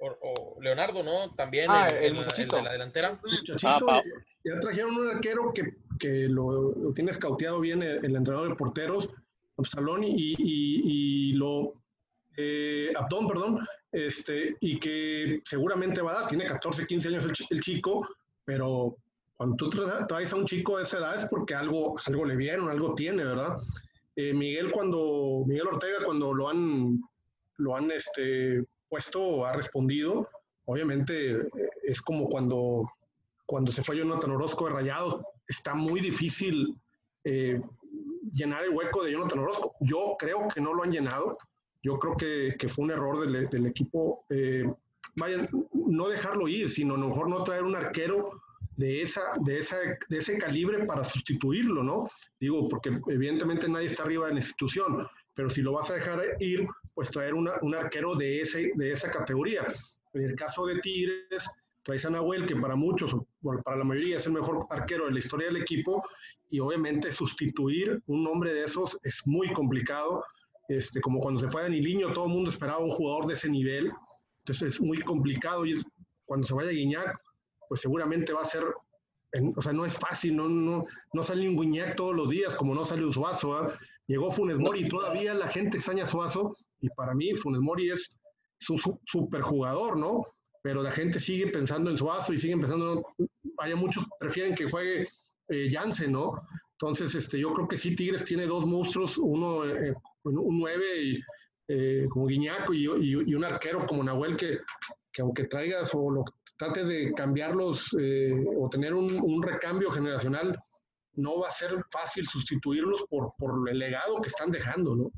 O, 0.00 0.58
Leonardo, 0.60 1.02
¿no? 1.02 1.32
También 1.34 1.66
ah, 1.70 1.90
el, 1.90 2.16
el, 2.16 2.24
el, 2.36 2.48
de 2.48 2.62
la 2.62 2.72
delantera. 2.72 3.20
Ah, 3.62 4.02
ya 4.42 4.60
trajeron 4.60 4.96
un 4.96 5.08
arquero 5.10 5.52
que, 5.52 5.76
que 6.00 6.26
lo, 6.28 6.72
lo, 6.72 6.92
tiene 6.92 7.12
escauteado 7.12 7.60
bien 7.60 7.82
el, 7.82 8.04
el 8.04 8.16
entrenador 8.16 8.48
de 8.48 8.56
porteros, 8.56 9.10
Absalón, 9.56 10.02
y, 10.02 10.32
y, 10.32 10.34
y 10.38 11.32
lo... 11.34 11.74
Eh, 12.36 12.92
Abdón, 12.96 13.28
perdón, 13.28 13.66
este, 13.90 14.56
y 14.60 14.80
que 14.80 15.40
seguramente 15.44 16.00
va 16.00 16.12
a 16.12 16.20
dar, 16.20 16.28
tiene 16.28 16.46
14, 16.46 16.86
15 16.86 17.08
años 17.08 17.26
el, 17.50 17.60
chico, 17.60 18.08
pero 18.44 18.96
cuando 19.36 19.56
tú 19.56 19.70
traes 19.70 20.32
a 20.32 20.36
un 20.36 20.46
chico 20.46 20.78
de 20.78 20.84
esa 20.84 20.98
edad 20.98 21.16
es 21.16 21.26
porque 21.26 21.54
algo, 21.54 21.94
algo 22.06 22.24
le 22.24 22.36
vieron, 22.36 22.70
algo 22.70 22.94
tiene, 22.94 23.24
¿verdad? 23.24 23.56
Eh, 24.16 24.32
Miguel 24.32 24.70
cuando, 24.72 25.44
Miguel 25.46 25.68
Ortega 25.68 26.04
cuando 26.04 26.32
lo 26.32 26.48
han, 26.48 27.00
lo 27.58 27.76
han 27.76 27.90
este, 27.90 28.64
puesto, 28.88 29.44
ha 29.44 29.52
respondido, 29.52 30.28
obviamente 30.64 31.32
eh, 31.32 31.48
es 31.82 32.00
como 32.00 32.28
cuando, 32.28 32.90
cuando 33.46 33.72
se 33.72 33.82
fue 33.82 33.98
Jonathan 33.98 34.32
Orozco 34.32 34.66
de 34.66 34.72
Rayados, 34.72 35.22
está 35.46 35.74
muy 35.74 36.00
difícil 36.00 36.78
eh, 37.24 37.60
llenar 38.32 38.64
el 38.64 38.70
hueco 38.70 39.02
de 39.02 39.12
Jonathan 39.12 39.40
Orozco. 39.40 39.74
Yo 39.80 40.16
creo 40.18 40.48
que 40.48 40.60
no 40.60 40.74
lo 40.74 40.82
han 40.82 40.92
llenado, 40.92 41.38
yo 41.82 41.98
creo 41.98 42.16
que, 42.16 42.56
que 42.58 42.68
fue 42.68 42.84
un 42.84 42.90
error 42.92 43.20
del, 43.28 43.66
equipo, 43.66 44.24
eh, 44.30 44.64
no 45.72 46.08
dejarlo 46.08 46.48
ir, 46.48 46.70
sino 46.70 46.94
a 46.94 46.98
lo 46.98 47.08
mejor 47.08 47.28
no 47.28 47.42
traer 47.42 47.64
un 47.64 47.74
arquero 47.74 48.40
de, 48.76 49.02
esa, 49.02 49.20
de, 49.44 49.58
esa, 49.58 49.76
de 50.08 50.18
ese 50.18 50.38
calibre 50.38 50.84
para 50.84 51.04
sustituirlo, 51.04 51.82
¿no? 51.82 52.08
Digo, 52.40 52.68
porque 52.68 53.00
evidentemente 53.08 53.68
nadie 53.68 53.86
está 53.86 54.04
arriba 54.04 54.26
de 54.26 54.34
la 54.34 54.40
institución, 54.40 55.06
pero 55.34 55.50
si 55.50 55.62
lo 55.62 55.72
vas 55.72 55.90
a 55.90 55.94
dejar 55.94 56.22
ir, 56.40 56.66
pues 56.94 57.10
traer 57.10 57.34
una, 57.34 57.52
un 57.62 57.74
arquero 57.74 58.14
de, 58.14 58.40
ese, 58.40 58.72
de 58.74 58.92
esa 58.92 59.10
categoría. 59.10 59.62
En 60.14 60.22
el 60.22 60.36
caso 60.36 60.66
de 60.66 60.80
Tigres, 60.80 61.48
traes 61.82 62.04
a 62.04 62.10
Nahuel, 62.10 62.46
que 62.46 62.56
para 62.56 62.76
muchos, 62.76 63.14
bueno, 63.40 63.62
para 63.62 63.78
la 63.78 63.84
mayoría 63.84 64.18
es 64.18 64.26
el 64.26 64.32
mejor 64.32 64.66
arquero 64.70 65.06
de 65.06 65.12
la 65.12 65.18
historia 65.18 65.48
del 65.48 65.62
equipo, 65.62 66.02
y 66.50 66.60
obviamente 66.60 67.10
sustituir 67.10 68.02
un 68.06 68.24
nombre 68.24 68.52
de 68.52 68.64
esos 68.64 68.98
es 69.02 69.22
muy 69.26 69.52
complicado. 69.52 70.22
Este, 70.68 71.00
como 71.00 71.20
cuando 71.20 71.40
se 71.40 71.48
fue 71.48 71.64
a 71.64 71.68
Niliño, 71.68 72.12
todo 72.12 72.26
el 72.26 72.32
mundo 72.32 72.50
esperaba 72.50 72.78
un 72.78 72.90
jugador 72.90 73.26
de 73.26 73.34
ese 73.34 73.48
nivel, 73.48 73.92
entonces 74.44 74.74
es 74.74 74.80
muy 74.80 75.00
complicado 75.02 75.66
y 75.66 75.74
cuando 76.24 76.46
se 76.46 76.54
vaya 76.54 76.70
Guiñac, 76.70 77.18
pues 77.68 77.80
seguramente 77.80 78.32
va 78.32 78.42
a 78.42 78.46
ser, 78.46 78.64
o 79.56 79.62
sea, 79.62 79.72
no 79.72 79.84
es 79.84 79.98
fácil, 79.98 80.36
no, 80.36 80.48
no, 80.48 80.84
no 81.12 81.22
sale 81.22 81.48
un 81.48 81.56
Guiñac 81.56 81.96
todos 81.96 82.14
los 82.14 82.30
días, 82.30 82.54
como 82.56 82.74
no 82.74 82.84
sale 82.84 83.04
un 83.04 83.12
Suazo. 83.12 83.72
Llegó 84.06 84.30
Funes 84.30 84.58
Mori 84.58 84.80
y 84.80 84.88
todavía 84.88 85.32
la 85.34 85.48
gente 85.48 85.78
extraña 85.78 86.04
a 86.04 86.06
Suazo, 86.06 86.52
y 86.80 86.88
para 86.90 87.14
mí 87.14 87.34
Funes 87.34 87.60
Mori 87.60 87.90
es 87.90 88.16
un 88.68 88.80
super 89.04 89.42
jugador, 89.42 89.96
¿no? 89.96 90.24
Pero 90.62 90.82
la 90.82 90.90
gente 90.90 91.18
sigue 91.18 91.48
pensando 91.48 91.90
en 91.90 91.98
Suazo 91.98 92.32
y 92.32 92.38
siguen 92.38 92.60
pensando, 92.60 93.04
vaya, 93.56 93.76
muchos 93.76 94.06
prefieren 94.18 94.54
que 94.54 94.70
juegue 94.70 95.08
eh, 95.48 95.68
¿no? 96.08 96.34
Entonces, 96.72 97.14
este, 97.14 97.38
yo 97.38 97.52
creo 97.52 97.68
que 97.68 97.76
sí, 97.76 97.94
Tigres 97.94 98.24
tiene 98.24 98.46
dos 98.46 98.66
monstruos, 98.66 99.18
uno, 99.18 99.64
eh, 99.64 99.94
un 100.24 100.58
9 100.58 101.02
y, 101.02 101.20
eh, 101.68 102.06
como 102.10 102.26
Guiñaco 102.26 102.74
y, 102.74 102.84
y, 102.84 103.30
y, 103.30 103.34
un 103.34 103.44
arquero 103.44 103.86
como 103.86 104.02
Nahuel 104.02 104.36
que, 104.36 104.58
que 105.12 105.22
aunque 105.22 105.44
traigas 105.44 105.94
o 105.94 106.10
lo 106.10 106.24
trates 106.58 106.86
de 106.86 107.12
cambiarlos 107.12 107.94
eh, 108.00 108.32
o 108.56 108.68
tener 108.68 108.94
un, 108.94 109.12
un, 109.20 109.42
recambio 109.42 109.90
generacional, 109.90 110.58
no 111.14 111.40
va 111.40 111.48
a 111.48 111.52
ser 111.52 111.72
fácil 111.90 112.26
sustituirlos 112.26 113.04
por, 113.08 113.32
por 113.38 113.68
el 113.68 113.78
legado 113.78 114.20
que 114.20 114.28
están 114.28 114.50
dejando, 114.50 114.96
¿no? 114.96 115.10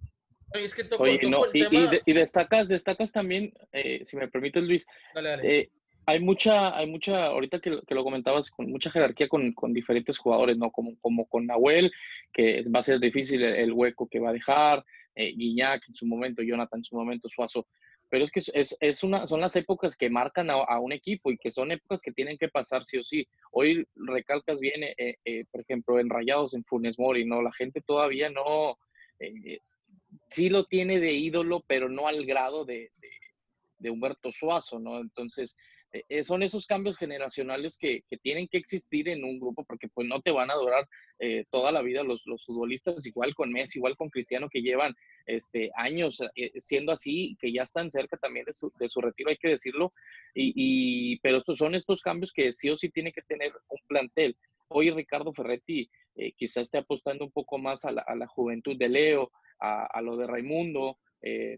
Oye, 0.55 0.65
es 0.65 0.75
que 0.75 0.85
toco, 0.85 1.03
Oye, 1.03 1.19
toco 1.19 1.31
no, 1.31 1.47
y, 1.53 1.63
tema... 1.63 1.91
y, 2.05 2.13
destacas, 2.13 2.69
destacas 2.69 3.13
también, 3.13 3.53
eh, 3.73 4.03
si 4.05 4.17
me 4.17 4.29
permites, 4.29 4.63
Luis, 4.63 4.87
dale, 5.15 5.31
dale. 5.31 5.71
Eh, 6.07 6.13
hay 6.13 6.21
mucha, 6.21 6.77
hay 6.77 6.87
mucha, 6.87 7.27
ahorita 7.27 7.61
que, 7.61 7.81
que, 7.87 7.95
lo 7.95 8.05
comentabas, 8.05 8.51
con 8.51 8.71
mucha 8.71 8.91
jerarquía 8.91 9.29
con, 9.29 9.53
con, 9.53 9.73
diferentes 9.73 10.19
jugadores, 10.19 10.57
¿no? 10.57 10.71
Como, 10.71 10.97
como 11.01 11.27
con 11.27 11.47
Nahuel, 11.47 11.93
que 12.33 12.65
va 12.75 12.81
a 12.81 12.85
ser 12.85 13.01
difícil 13.01 13.43
el, 13.43 13.73
hueco 13.73 14.09
que 14.09 14.21
va 14.21 14.31
a 14.31 14.35
dejar, 14.35 14.85
eh, 15.15 15.33
Guiñac 15.37 15.89
en 15.89 15.95
su 15.95 16.07
momento, 16.07 16.43
Jonathan 16.43 16.81
en 16.81 16.85
su 16.85 16.97
momento, 16.97 17.29
Suazo 17.29 17.67
pero 18.15 18.25
es 18.25 18.31
que 18.31 18.39
es, 18.39 18.77
es 18.79 19.03
una, 19.03 19.27
son 19.27 19.41
las 19.41 19.57
épocas 19.57 19.97
que 19.97 20.09
marcan 20.09 20.49
a, 20.49 20.79
un 20.79 20.93
equipo 20.93 21.33
y 21.33 21.37
que 21.37 21.51
son 21.51 21.73
épocas 21.73 22.01
que 22.01 22.13
tienen 22.13 22.39
que 22.39 22.49
pasar 22.49 22.85
sí 22.85 22.99
o 22.99 23.03
sí. 23.03 23.27
Hoy 23.51 23.89
recalcas 23.97 24.61
bien, 24.61 24.85
eh, 24.85 25.17
eh, 25.25 25.45
por 25.51 25.63
ejemplo, 25.63 25.99
en 25.99 26.09
Rayados, 26.09 26.55
en 26.55 26.63
Funes 26.63 26.97
Mori, 26.97 27.25
¿no? 27.25 27.43
La 27.43 27.53
gente 27.53 27.81
todavía 27.81 28.31
no, 28.31 28.79
eh, 29.19 29.59
sí 30.31 30.49
lo 30.49 30.65
tiene 30.65 31.01
de 31.01 31.13
ídolo, 31.13 31.65
pero 31.67 31.89
no 31.89 32.07
al 32.07 32.25
grado 32.25 32.65
de, 32.65 32.93
de, 33.01 33.11
de 33.81 33.91
Humberto 33.91 34.31
Suazo, 34.31 34.79
¿no? 34.79 35.01
Entonces, 35.01 35.57
eh, 36.09 36.25
son 36.25 36.43
esos 36.43 36.67
cambios 36.67 36.97
generacionales 36.97 37.79
que, 37.79 38.03
que, 38.09 38.17
tienen 38.17 38.49
que 38.49 38.59
existir 38.59 39.09
en 39.09 39.23
un 39.25 39.39
grupo 39.39 39.65
porque 39.65 39.87
pues 39.89 40.09
no 40.09 40.21
te 40.21 40.33
van 40.33 40.51
a 40.51 40.55
durar 40.55 40.89
eh, 41.21 41.45
toda 41.51 41.71
la 41.71 41.83
vida 41.83 42.03
los, 42.03 42.23
los, 42.27 42.45
futbolistas, 42.45 43.07
igual 43.07 43.33
con 43.35 43.53
Messi, 43.53 43.79
igual 43.79 43.97
con 43.97 44.11
Cristiano, 44.11 44.49
que 44.51 44.61
llevan 44.61 44.95
este, 45.27 45.71
años 45.77 46.21
eh, 46.35 46.51
siendo 46.57 46.91
así, 46.91 47.37
que 47.41 47.53
ya 47.53 47.63
están 47.63 47.93
cerca 47.93 48.17
también 48.17 48.45
de 48.45 48.53
su, 48.53 48.73
de 48.81 48.89
su 48.89 49.01
retiro, 49.01 49.31
hay 49.31 49.37
que 49.37 49.51
decirlo, 49.51 49.93
y, 50.35 50.53
y, 50.57 51.19
pero 51.21 51.39
estos 51.39 51.59
son 51.59 51.77
estos 51.77 52.03
cambios 52.03 52.33
que 52.33 52.53
sí 52.53 52.71
o 52.71 52.77
sí 52.77 52.89
tiene 52.91 53.13
que 53.13 53.23
tener 53.23 53.53
un 53.69 53.79
plantel. 53.87 54.37
Hoy 54.69 54.91
Ricardo 54.91 55.33
Ferretti 55.33 55.89
eh, 56.17 56.33
quizá 56.33 56.61
esté 56.61 56.79
apostando 56.79 57.25
un 57.25 57.31
poco 57.31 57.59
más 57.59 57.85
a 57.85 57.93
la, 57.93 58.03
a 58.03 58.17
la 58.17 58.27
juventud 58.27 58.77
de 58.77 58.89
Leo, 58.89 59.31
a, 59.61 59.87
a, 59.87 60.03
lo 60.03 60.17
de 60.17 60.27
Raimundo, 60.27 60.99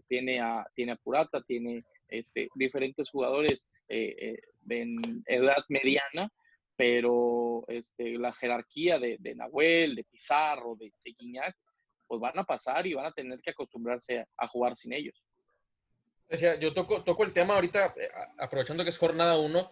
tiene, 0.07 0.39
a, 0.39 0.65
tiene 0.73 0.93
a 0.93 0.95
Purata, 0.95 1.41
tiene 1.41 1.83
este, 2.09 2.49
diferentes 2.55 3.09
jugadores 3.09 3.67
eh, 3.87 4.15
eh, 4.19 4.41
en 4.69 5.23
edad 5.25 5.63
mediana, 5.69 6.29
pero 6.75 7.65
este, 7.67 8.17
la 8.17 8.33
jerarquía 8.33 8.99
de, 8.99 9.17
de, 9.19 9.35
Nahuel, 9.35 9.95
de 9.95 10.03
Pizarro, 10.03 10.75
de, 10.75 10.91
de 11.03 11.11
Guiñac, 11.17 11.55
pues 12.05 12.21
van 12.21 12.37
a 12.37 12.43
pasar 12.43 12.85
y 12.87 12.93
van 12.93 13.07
a 13.07 13.11
tener 13.11 13.39
que 13.41 13.51
acostumbrarse 13.51 14.19
a, 14.19 14.27
a 14.37 14.47
jugar 14.47 14.75
sin 14.75 14.93
ellos. 14.93 15.23
Decía, 16.29 16.59
yo 16.59 16.73
toco, 16.73 17.03
toco 17.03 17.23
el 17.23 17.33
tema 17.33 17.55
ahorita, 17.55 17.93
eh, 17.97 18.09
aprovechando 18.37 18.83
que 18.83 18.89
es 18.89 18.97
jornada 18.97 19.37
1, 19.37 19.71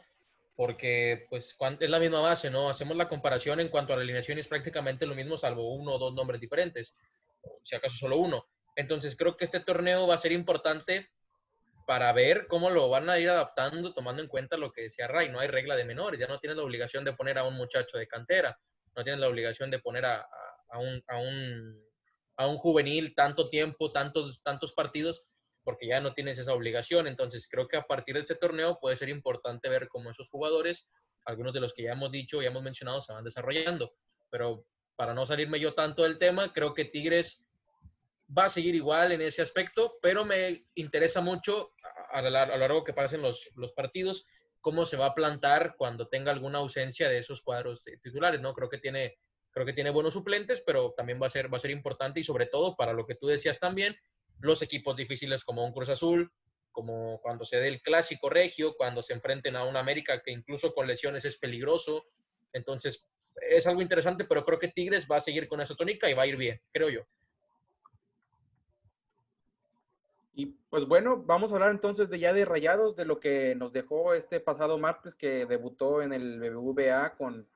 porque 0.55 1.27
pues 1.29 1.57
es 1.79 1.89
la 1.89 1.99
misma 1.99 2.21
base, 2.21 2.49
¿no? 2.49 2.69
Hacemos 2.69 2.95
la 2.95 3.07
comparación 3.07 3.59
en 3.59 3.69
cuanto 3.69 3.93
a 3.93 3.97
la 3.97 4.03
alineación 4.03 4.37
y 4.37 4.41
es 4.41 4.47
prácticamente 4.47 5.05
lo 5.05 5.15
mismo, 5.15 5.35
salvo 5.35 5.73
uno 5.73 5.93
o 5.93 5.97
dos 5.97 6.13
nombres 6.13 6.39
diferentes, 6.39 6.95
si 7.61 7.75
acaso 7.75 7.97
solo 7.97 8.17
uno. 8.17 8.47
Entonces 8.75 9.15
creo 9.15 9.35
que 9.35 9.45
este 9.45 9.59
torneo 9.59 10.07
va 10.07 10.15
a 10.15 10.19
ser 10.19 10.31
importante 10.31 11.09
para 11.85 12.11
ver 12.13 12.47
cómo 12.47 12.69
lo 12.69 12.89
van 12.89 13.09
a 13.09 13.19
ir 13.19 13.29
adaptando, 13.29 13.93
tomando 13.93 14.21
en 14.21 14.27
cuenta 14.27 14.57
lo 14.57 14.71
que 14.71 14.83
decía 14.83 15.07
Ray, 15.07 15.29
no 15.29 15.39
hay 15.39 15.47
regla 15.47 15.75
de 15.75 15.85
menores, 15.85 16.19
ya 16.19 16.27
no 16.27 16.39
tienen 16.39 16.57
la 16.57 16.63
obligación 16.63 17.03
de 17.05 17.13
poner 17.13 17.37
a 17.37 17.43
un 17.43 17.55
muchacho 17.55 17.97
de 17.97 18.07
cantera, 18.07 18.59
no 18.95 19.03
tienen 19.03 19.21
la 19.21 19.27
obligación 19.27 19.69
de 19.69 19.79
poner 19.79 20.05
a, 20.05 20.25
a, 20.69 20.79
un, 20.79 21.03
a, 21.07 21.17
un, 21.17 21.83
a 22.37 22.47
un, 22.47 22.57
juvenil 22.57 23.13
tanto 23.13 23.49
tiempo, 23.49 23.91
tantos, 23.91 24.41
tantos 24.41 24.73
partidos, 24.73 25.23
porque 25.63 25.87
ya 25.87 25.99
no 26.01 26.13
tienes 26.13 26.39
esa 26.39 26.53
obligación. 26.53 27.07
Entonces 27.07 27.47
creo 27.49 27.67
que 27.67 27.77
a 27.77 27.83
partir 27.83 28.15
de 28.15 28.21
este 28.21 28.35
torneo 28.35 28.79
puede 28.79 28.95
ser 28.95 29.09
importante 29.09 29.69
ver 29.69 29.87
cómo 29.87 30.09
esos 30.09 30.29
jugadores, 30.29 30.89
algunos 31.25 31.53
de 31.53 31.59
los 31.59 31.73
que 31.73 31.83
ya 31.83 31.91
hemos 31.91 32.11
dicho, 32.11 32.41
ya 32.41 32.49
hemos 32.49 32.63
mencionado, 32.63 33.01
se 33.01 33.13
van 33.13 33.23
desarrollando. 33.23 33.93
Pero 34.29 34.65
para 34.95 35.13
no 35.13 35.25
salirme 35.25 35.59
yo 35.59 35.73
tanto 35.73 36.03
del 36.03 36.17
tema, 36.17 36.53
creo 36.53 36.73
que 36.73 36.85
Tigres 36.85 37.44
va 38.35 38.45
a 38.45 38.49
seguir 38.49 38.75
igual 38.75 39.11
en 39.11 39.21
ese 39.21 39.41
aspecto, 39.41 39.97
pero 40.01 40.25
me 40.25 40.65
interesa 40.75 41.21
mucho 41.21 41.73
a, 42.11 42.21
lo 42.21 42.29
largo 42.29 42.83
que 42.83 42.93
pasen 42.93 43.21
los, 43.21 43.51
los, 43.55 43.73
partidos 43.73 44.25
cómo 44.61 44.85
se 44.85 44.97
va 44.97 45.07
a 45.07 45.15
plantar 45.15 45.75
cuando 45.77 46.07
tenga 46.07 46.31
alguna 46.31 46.59
ausencia 46.59 47.07
de 47.07 47.19
esos 47.19 47.41
cuadros 47.41 47.83
titulares, 48.01 48.41
¿no? 48.41 48.53
Creo 48.53 48.69
que 48.69 48.79
tiene, 48.79 49.19
creo 49.51 49.65
que 49.65 49.73
tiene 49.73 49.91
buenos 49.91 50.13
suplentes, 50.13 50.63
pero 50.65 50.93
también 50.97 51.21
va 51.21 51.27
a, 51.27 51.29
ser, 51.29 51.53
va 51.53 51.57
a 51.57 51.61
ser 51.61 51.71
importante 51.71 52.19
y 52.19 52.23
sobre 52.23 52.47
todo 52.47 52.75
para 52.75 52.93
lo 52.93 53.05
que 53.05 53.15
tú 53.15 53.27
decías 53.27 53.59
también, 53.59 53.95
los 54.39 54.61
equipos 54.61 54.95
difíciles 54.95 55.43
como 55.43 55.63
un 55.63 55.71
Cruz 55.71 55.89
Azul, 55.89 56.31
como 56.71 57.21
cuando 57.21 57.45
se 57.45 57.57
dé 57.57 57.67
el 57.67 57.81
clásico 57.81 58.29
regio, 58.29 58.75
cuando 58.75 59.01
se 59.01 59.13
enfrenten 59.13 59.55
a 59.55 59.63
una 59.63 59.79
América 59.79 60.21
que 60.23 60.31
incluso 60.31 60.73
con 60.73 60.87
lesiones 60.87 61.25
es 61.25 61.37
peligroso. 61.37 62.05
Entonces, 62.51 63.07
es 63.49 63.67
algo 63.67 63.81
interesante, 63.81 64.25
pero 64.25 64.43
creo 64.43 64.59
que 64.59 64.67
Tigres 64.67 65.07
va 65.09 65.17
a 65.17 65.21
seguir 65.21 65.47
con 65.47 65.61
esa 65.61 65.75
tónica 65.75 66.09
y 66.09 66.13
va 66.13 66.23
a 66.23 66.27
ir 66.27 66.37
bien, 66.37 66.61
creo 66.73 66.89
yo. 66.89 67.07
Y 70.37 70.47
pues 70.69 70.85
bueno, 70.85 71.23
vamos 71.25 71.51
a 71.51 71.55
hablar 71.55 71.71
entonces 71.71 72.09
de 72.09 72.19
ya 72.19 72.33
de 72.33 72.43
Rayados, 72.43 72.97
de 72.97 73.05
lo 73.05 73.21
que 73.21 73.55
nos 73.55 73.71
dejó 73.71 74.13
este 74.13 74.41
pasado 74.41 74.77
martes 74.77 75.15
que 75.15 75.45
debutó 75.45 76.01
en 76.01 76.11
el 76.11 76.41
BBVA 76.41 77.15
con, 77.15 77.47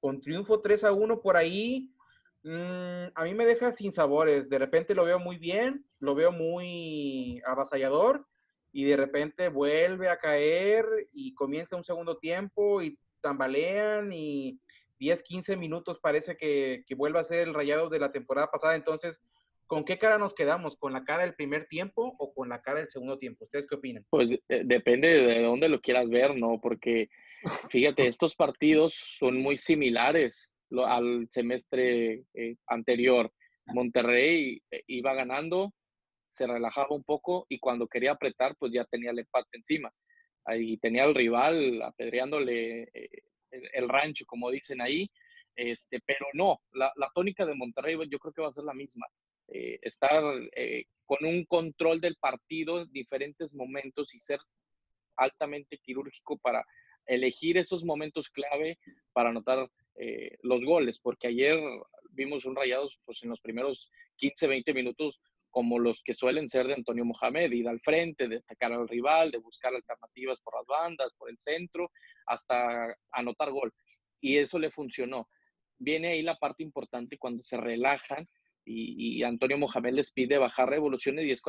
con 0.00 0.20
triunfo 0.20 0.60
3 0.60 0.82
a 0.82 0.92
1 0.92 1.20
por 1.20 1.36
ahí. 1.36 1.94
Mmm, 2.42 3.06
a 3.14 3.22
mí 3.22 3.34
me 3.34 3.46
deja 3.46 3.70
sin 3.70 3.92
sabores. 3.92 4.50
De 4.50 4.58
repente 4.58 4.96
lo 4.96 5.04
veo 5.04 5.20
muy 5.20 5.36
bien, 5.36 5.86
lo 6.00 6.16
veo 6.16 6.32
muy 6.32 7.40
avasallador 7.46 8.26
y 8.72 8.84
de 8.84 8.96
repente 8.96 9.48
vuelve 9.48 10.08
a 10.08 10.18
caer 10.18 10.84
y 11.12 11.34
comienza 11.34 11.76
un 11.76 11.84
segundo 11.84 12.18
tiempo 12.18 12.82
y 12.82 12.98
tambalean 13.20 14.12
y 14.12 14.58
10, 14.98 15.22
15 15.22 15.56
minutos 15.56 16.00
parece 16.00 16.36
que, 16.36 16.82
que 16.88 16.96
vuelva 16.96 17.20
a 17.20 17.24
ser 17.24 17.46
el 17.46 17.54
rayado 17.54 17.88
de 17.88 18.00
la 18.00 18.10
temporada 18.10 18.50
pasada. 18.50 18.74
Entonces, 18.74 19.22
¿con 19.66 19.84
qué 19.84 19.98
cara 19.98 20.18
nos 20.18 20.34
quedamos? 20.34 20.76
¿Con 20.76 20.92
la 20.92 21.04
cara 21.04 21.22
del 21.22 21.34
primer 21.34 21.66
tiempo 21.66 22.14
o 22.18 22.32
con 22.34 22.48
la 22.48 22.60
cara 22.62 22.80
del 22.80 22.90
segundo 22.90 23.18
tiempo? 23.18 23.44
¿Ustedes 23.44 23.66
qué 23.68 23.76
opinan? 23.76 24.04
Pues 24.10 24.32
eh, 24.32 24.62
depende 24.64 25.08
de 25.08 25.42
dónde 25.42 25.68
lo 25.68 25.80
quieras 25.80 26.08
ver, 26.08 26.36
¿no? 26.36 26.60
Porque 26.60 27.08
fíjate, 27.70 28.06
estos 28.06 28.34
partidos 28.34 28.94
son 28.94 29.40
muy 29.40 29.56
similares 29.56 30.48
al 30.86 31.26
semestre 31.30 32.24
eh, 32.34 32.56
anterior. 32.66 33.32
Monterrey 33.66 34.62
eh, 34.70 34.82
iba 34.88 35.14
ganando, 35.14 35.72
se 36.28 36.46
relajaba 36.46 36.88
un 36.90 37.04
poco 37.04 37.46
y 37.48 37.58
cuando 37.58 37.86
quería 37.86 38.12
apretar, 38.12 38.56
pues 38.58 38.72
ya 38.72 38.84
tenía 38.84 39.10
el 39.10 39.20
empate 39.20 39.48
encima. 39.52 39.92
Ahí 40.46 40.76
tenía 40.78 41.04
al 41.04 41.14
rival 41.14 41.80
apedreándole 41.80 42.90
el, 43.50 43.88
rancho, 43.88 44.26
como 44.26 44.50
dicen 44.50 44.82
ahí. 44.82 45.10
Este, 45.56 46.00
pero 46.04 46.26
no, 46.34 46.60
la, 46.72 46.92
la, 46.96 47.08
tónica 47.14 47.46
de 47.46 47.54
Monterrey 47.54 47.96
yo 48.10 48.18
creo 48.18 48.32
que 48.32 48.42
va 48.42 48.48
a 48.48 48.52
ser 48.52 48.64
la 48.64 48.74
misma. 48.74 49.06
Eh, 49.48 49.78
estar 49.82 50.22
eh, 50.56 50.84
con 51.04 51.24
un 51.24 51.44
control 51.44 52.00
del 52.00 52.16
partido 52.16 52.80
en 52.80 52.90
diferentes 52.92 53.52
momentos 53.54 54.14
y 54.14 54.18
ser 54.18 54.40
altamente 55.16 55.78
quirúrgico 55.78 56.38
para 56.38 56.64
elegir 57.06 57.58
esos 57.58 57.84
momentos 57.84 58.30
clave 58.30 58.78
para 59.12 59.28
anotar 59.28 59.70
eh, 59.96 60.38
los 60.42 60.64
goles, 60.64 60.98
porque 60.98 61.28
ayer 61.28 61.58
vimos 62.10 62.46
un 62.46 62.56
rayados 62.56 62.98
pues, 63.04 63.22
en 63.22 63.30
los 63.30 63.40
primeros 63.40 63.90
15, 64.16 64.46
20 64.46 64.74
minutos 64.74 65.20
como 65.50 65.78
los 65.78 66.02
que 66.02 66.14
suelen 66.14 66.48
ser 66.48 66.66
de 66.66 66.74
Antonio 66.74 67.04
Mohamed, 67.04 67.52
ir 67.52 67.68
al 67.68 67.78
frente, 67.80 68.26
de 68.26 68.38
atacar 68.38 68.72
al 68.72 68.88
rival, 68.88 69.30
de 69.30 69.38
buscar 69.38 69.72
alternativas 69.72 70.40
por 70.40 70.56
las 70.56 70.66
bandas, 70.66 71.12
por 71.16 71.30
el 71.30 71.38
centro, 71.38 71.92
hasta 72.26 72.96
anotar 73.12 73.52
gol. 73.52 73.72
Y 74.20 74.38
eso 74.38 74.58
le 74.58 74.72
funcionó. 74.72 75.28
Viene 75.78 76.08
ahí 76.08 76.22
la 76.22 76.34
parte 76.34 76.64
importante 76.64 77.18
cuando 77.18 77.40
se 77.44 77.56
relajan 77.56 78.28
y, 78.64 79.22
Antonio 79.22 79.58
Mohamed 79.58 79.94
les 79.94 80.12
pide 80.12 80.38
bajar 80.38 80.68
revoluciones 80.68 81.24
y 81.26 81.30
es, 81.30 81.42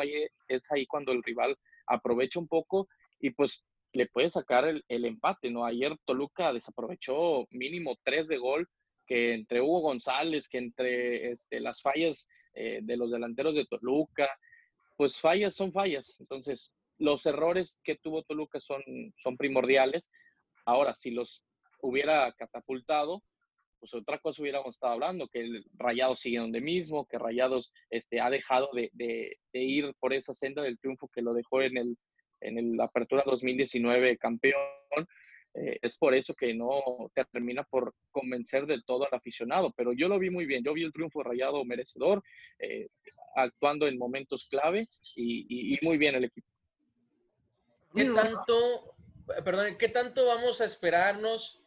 es 0.48 0.72
ahí 0.72 0.86
cuando 0.86 1.12
el 1.12 1.24
rival 1.24 1.58
aprovecha 1.88 2.40
un 2.40 2.48
poco 2.48 2.88
y 3.20 3.32
pues 3.32 3.64
le 3.94 4.08
puede 4.08 4.30
sacar 4.30 4.66
el, 4.66 5.06
empate, 5.06 5.50
¿no? 5.50 5.66
Ayer 5.66 5.96
Toluca 6.06 6.52
desaprovechó 6.52 7.48
mínimo 7.52 7.98
tres 8.04 8.28
de 8.28 8.38
gol, 8.38 8.68
que 9.08 9.34
entre 9.34 9.62
Hugo 9.62 9.82
González, 9.82 10.50
que 10.50 10.58
entre 10.58 11.32
este, 11.32 11.62
las 11.62 11.82
fallas 11.82 12.28
eh, 12.54 12.80
de 12.84 12.98
los 12.98 13.12
delanteros 13.12 13.56
de 13.56 13.66
Toluca, 13.66 14.30
pues 14.98 15.20
fallas 15.20 15.56
son 15.56 15.72
fallas. 15.72 16.18
Entonces, 16.20 16.74
los 16.98 17.26
errores 17.26 17.80
que 17.84 17.96
tuvo 17.96 18.24
Toluca 18.24 18.60
son, 18.60 18.84
son 19.16 19.38
primordiales. 19.38 20.12
Ahora, 20.66 20.94
si 20.94 21.12
los 21.12 21.44
hubiera 21.82 22.32
catapultado, 22.34 23.24
pues 23.86 24.02
otra 24.02 24.18
cosa 24.18 24.42
hubiéramos 24.42 24.74
estado 24.74 24.94
hablando, 24.94 25.28
que 25.28 25.42
el 25.42 25.64
Rayados 25.76 26.20
sigue 26.20 26.40
donde 26.40 26.60
mismo, 26.60 27.06
que 27.06 27.20
Rayados 27.20 27.72
este, 27.92 28.20
ha 28.20 28.32
dejado 28.32 28.70
de, 28.74 28.90
de, 28.94 29.38
ir 29.54 29.94
por 30.00 30.12
esa 30.12 30.34
senda 30.34 30.64
del 30.64 30.80
triunfo 30.80 31.08
que 31.08 31.22
lo 31.22 31.34
dejó 31.34 31.62
en 31.62 31.78
el, 31.78 31.98
en 32.42 32.58
el 32.58 32.82
Apertura 32.82 33.22
2019 33.26 34.18
campeón. 34.18 34.58
Eh, 35.54 35.78
es 35.84 35.98
por 35.98 36.16
eso 36.16 36.34
que 36.34 36.56
no 36.56 36.82
termina 37.32 37.64
por 37.64 37.94
convencer 38.12 38.66
del 38.66 38.84
todo 38.84 39.06
al 39.06 39.14
aficionado, 39.16 39.72
pero 39.78 39.94
yo 39.94 40.08
lo 40.08 40.18
vi 40.18 40.32
muy 40.32 40.48
bien, 40.48 40.64
yo 40.64 40.74
vi 40.74 40.84
el 40.84 40.92
triunfo 40.92 41.20
de 41.20 41.30
Rayado 41.30 41.64
merecedor, 41.64 42.24
eh, 42.58 42.88
actuando 43.36 43.88
en 43.88 44.00
momentos 44.00 44.48
clave 44.50 44.88
y, 45.16 45.76
y, 45.76 45.86
muy 45.86 46.00
bien 46.00 46.16
el 46.16 46.24
equipo. 46.24 46.48
¿Qué 47.94 48.06
tanto, 48.06 48.96
perdón, 49.46 49.78
qué 49.78 49.90
tanto 49.90 50.26
vamos 50.26 50.60
a 50.60 50.66
esperarnos 50.66 51.65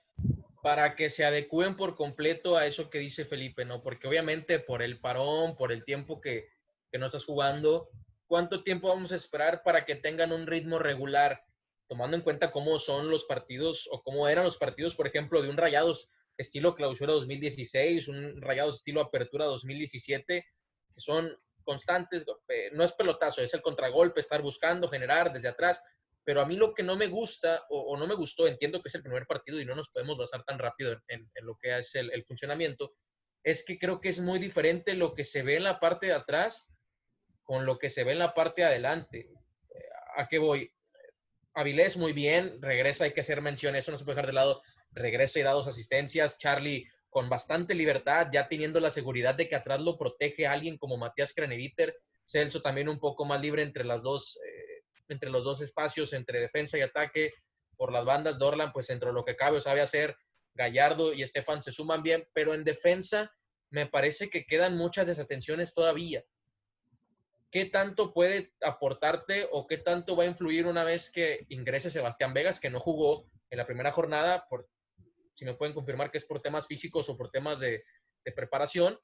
para 0.63 0.95
que 0.95 1.11
se 1.11 1.25
adecúen 1.25 1.77
por 1.77 1.95
completo 1.95 2.57
a 2.57 2.67
eso 2.67 2.91
que 2.91 2.99
dice 2.99 3.25
Felipe, 3.25 3.65
¿no? 3.65 3.83
Porque 3.83 4.09
obviamente 4.09 4.59
por 4.59 4.83
el 4.83 5.01
parón, 5.01 5.57
por 5.57 5.73
el 5.73 5.85
tiempo 5.85 6.21
que, 6.21 6.49
que 6.91 6.99
no 6.99 7.07
estás 7.07 7.25
jugando, 7.25 7.89
¿cuánto 8.27 8.63
tiempo 8.63 8.89
vamos 8.89 9.13
a 9.13 9.17
esperar 9.17 9.63
para 9.63 9.85
que 9.85 9.95
tengan 9.95 10.33
un 10.33 10.47
ritmo 10.47 10.79
regular? 10.79 11.45
Tomando 11.89 12.17
en 12.17 12.23
cuenta 12.23 12.51
cómo 12.51 12.79
son 12.79 13.11
los 13.11 13.25
partidos 13.25 13.89
o 13.91 14.03
cómo 14.03 14.29
eran 14.29 14.45
los 14.45 14.57
partidos, 14.57 14.95
por 14.95 15.07
ejemplo, 15.07 15.43
de 15.43 15.51
un 15.51 15.57
Rayados 15.57 16.11
estilo 16.37 16.75
clausura 16.75 17.13
2016, 17.13 18.09
un 18.09 18.41
Rayados 18.41 18.77
estilo 18.77 19.01
apertura 19.01 19.47
2017, 19.47 20.47
que 20.95 21.01
son 21.01 21.37
constantes, 21.65 22.25
eh, 22.49 22.71
no 22.73 22.85
es 22.85 22.93
pelotazo, 22.93 23.43
es 23.43 23.53
el 23.53 23.61
contragolpe, 23.61 24.21
estar 24.21 24.41
buscando, 24.41 24.89
generar 24.89 25.33
desde 25.33 25.49
atrás, 25.49 25.83
pero 26.29 26.43
a 26.43 26.45
mí 26.45 26.57
lo 26.57 26.75
que 26.75 26.83
no 26.83 26.95
me 26.95 27.07
gusta 27.07 27.65
o, 27.71 27.97
no 27.97 28.07
me 28.07 28.15
gustó, 28.15 28.47
entiendo 28.47 28.83
que 28.83 28.89
es 28.89 28.95
el 28.95 29.03
primer 29.03 29.27
partido 29.27 29.63
y 29.63 29.65
no 29.65 29.75
nos 29.75 29.89
podemos 29.89 30.19
basar 30.19 30.45
tan 30.45 30.59
rápido 30.59 30.95
en, 31.09 31.27
lo 31.41 31.57
que 31.57 31.79
es 31.79 31.95
el, 31.95 32.23
funcionamiento, 32.27 32.93
es 33.43 33.65
que 33.65 33.79
creo 33.79 33.99
que 33.99 34.11
es 34.11 34.21
muy 34.21 34.39
diferente 34.39 34.93
lo 34.93 35.15
que 35.15 35.25
se 35.25 35.43
ve 35.43 35.57
en 35.57 35.63
la 35.63 35.81
parte 35.81 36.09
de 36.09 36.13
atrás 36.13 36.69
con 37.45 37.65
lo 37.65 37.79
que 37.79 37.89
se 37.89 38.05
ve 38.05 38.13
en 38.13 38.19
la 38.19 38.35
parte 38.35 38.61
de 38.61 38.69
adelante. 38.69 39.31
¿A 40.19 40.29
qué 40.29 40.39
voy? 40.39 40.71
Avilés 41.55 41.97
muy 41.97 42.13
bien, 42.13 42.61
regresa, 42.61 43.05
hay 43.05 43.15
que 43.15 43.23
hacer 43.23 43.41
mención, 43.41 43.75
eso 43.75 43.91
no 43.91 43.97
se 43.97 44.05
puede 44.05 44.17
dejar 44.17 44.27
de 44.27 44.35
lado, 44.35 44.61
regresa 44.91 45.41
y 45.41 45.45
da 45.45 45.53
dos 45.53 45.67
asistencias, 45.67 46.39
Charlie 46.39 46.85
con 47.09 47.31
bastante 47.31 47.75
libertad, 47.75 48.29
ya 48.31 48.49
teniendo 48.49 48.81
la 48.81 48.91
seguridad 48.91 49.35
de 49.35 49.49
que 49.49 49.57
atrás 49.57 49.81
lo 49.81 49.97
protege 49.97 50.47
alguien 50.47 50.77
como 50.77 50.99
Matías 50.99 51.33
Craneviter, 51.33 51.97
Celso 52.23 52.61
también 52.61 52.91
un 52.91 53.01
poco 53.01 53.25
más 53.25 53.41
libre 53.41 53.63
entre 53.63 53.85
las 53.85 54.03
dos, 54.03 54.39
eh, 54.45 54.68
entre 55.09 55.31
los 55.31 55.45
dos 55.45 55.61
espacios, 55.61 56.13
entre 56.13 56.41
defensa 56.41 56.79
y 56.79 56.83
ataque, 56.83 57.33
por 57.77 57.93
las 57.93 58.05
bandas, 58.05 58.39
Dorlan, 58.39 58.73
pues 58.73 58.91
entre 58.91 59.13
lo 59.13 59.25
que 59.25 59.37
cabe 59.37 59.61
sabe 59.61 59.81
hacer, 59.81 60.17
Gallardo 60.55 61.15
y 61.15 61.23
Estefan 61.23 61.63
se 61.63 61.73
suman 61.73 62.03
bien, 62.03 62.29
pero 62.35 62.53
en 62.53 62.65
defensa 62.65 63.33
me 63.71 63.87
parece 63.87 64.29
que 64.29 64.45
quedan 64.45 64.77
muchas 64.77 65.07
desatenciones 65.07 65.73
todavía. 65.73 66.25
¿Qué 67.51 67.65
tanto 67.65 68.13
puede 68.13 68.53
aportarte 68.61 69.49
o 69.53 69.67
qué 69.67 69.79
tanto 69.79 70.17
va 70.17 70.25
a 70.25 70.27
influir 70.27 70.67
una 70.67 70.85
vez 70.85 71.11
que 71.11 71.47
ingrese 71.49 71.91
Sebastián 71.91 72.35
Vegas, 72.35 72.61
que 72.61 72.69
no 72.69 72.81
jugó 72.81 73.31
en 73.51 73.59
la 73.59 73.67
primera 73.67 73.91
jornada, 73.91 74.47
si 75.33 75.45
me 75.45 75.55
pueden 75.55 75.75
confirmar 75.75 76.11
que 76.11 76.19
es 76.19 76.27
por 76.27 76.43
temas 76.43 76.67
físicos 76.67 77.09
o 77.09 77.17
por 77.17 77.31
temas 77.31 77.61
de, 77.61 77.85
preparación? 78.37 78.99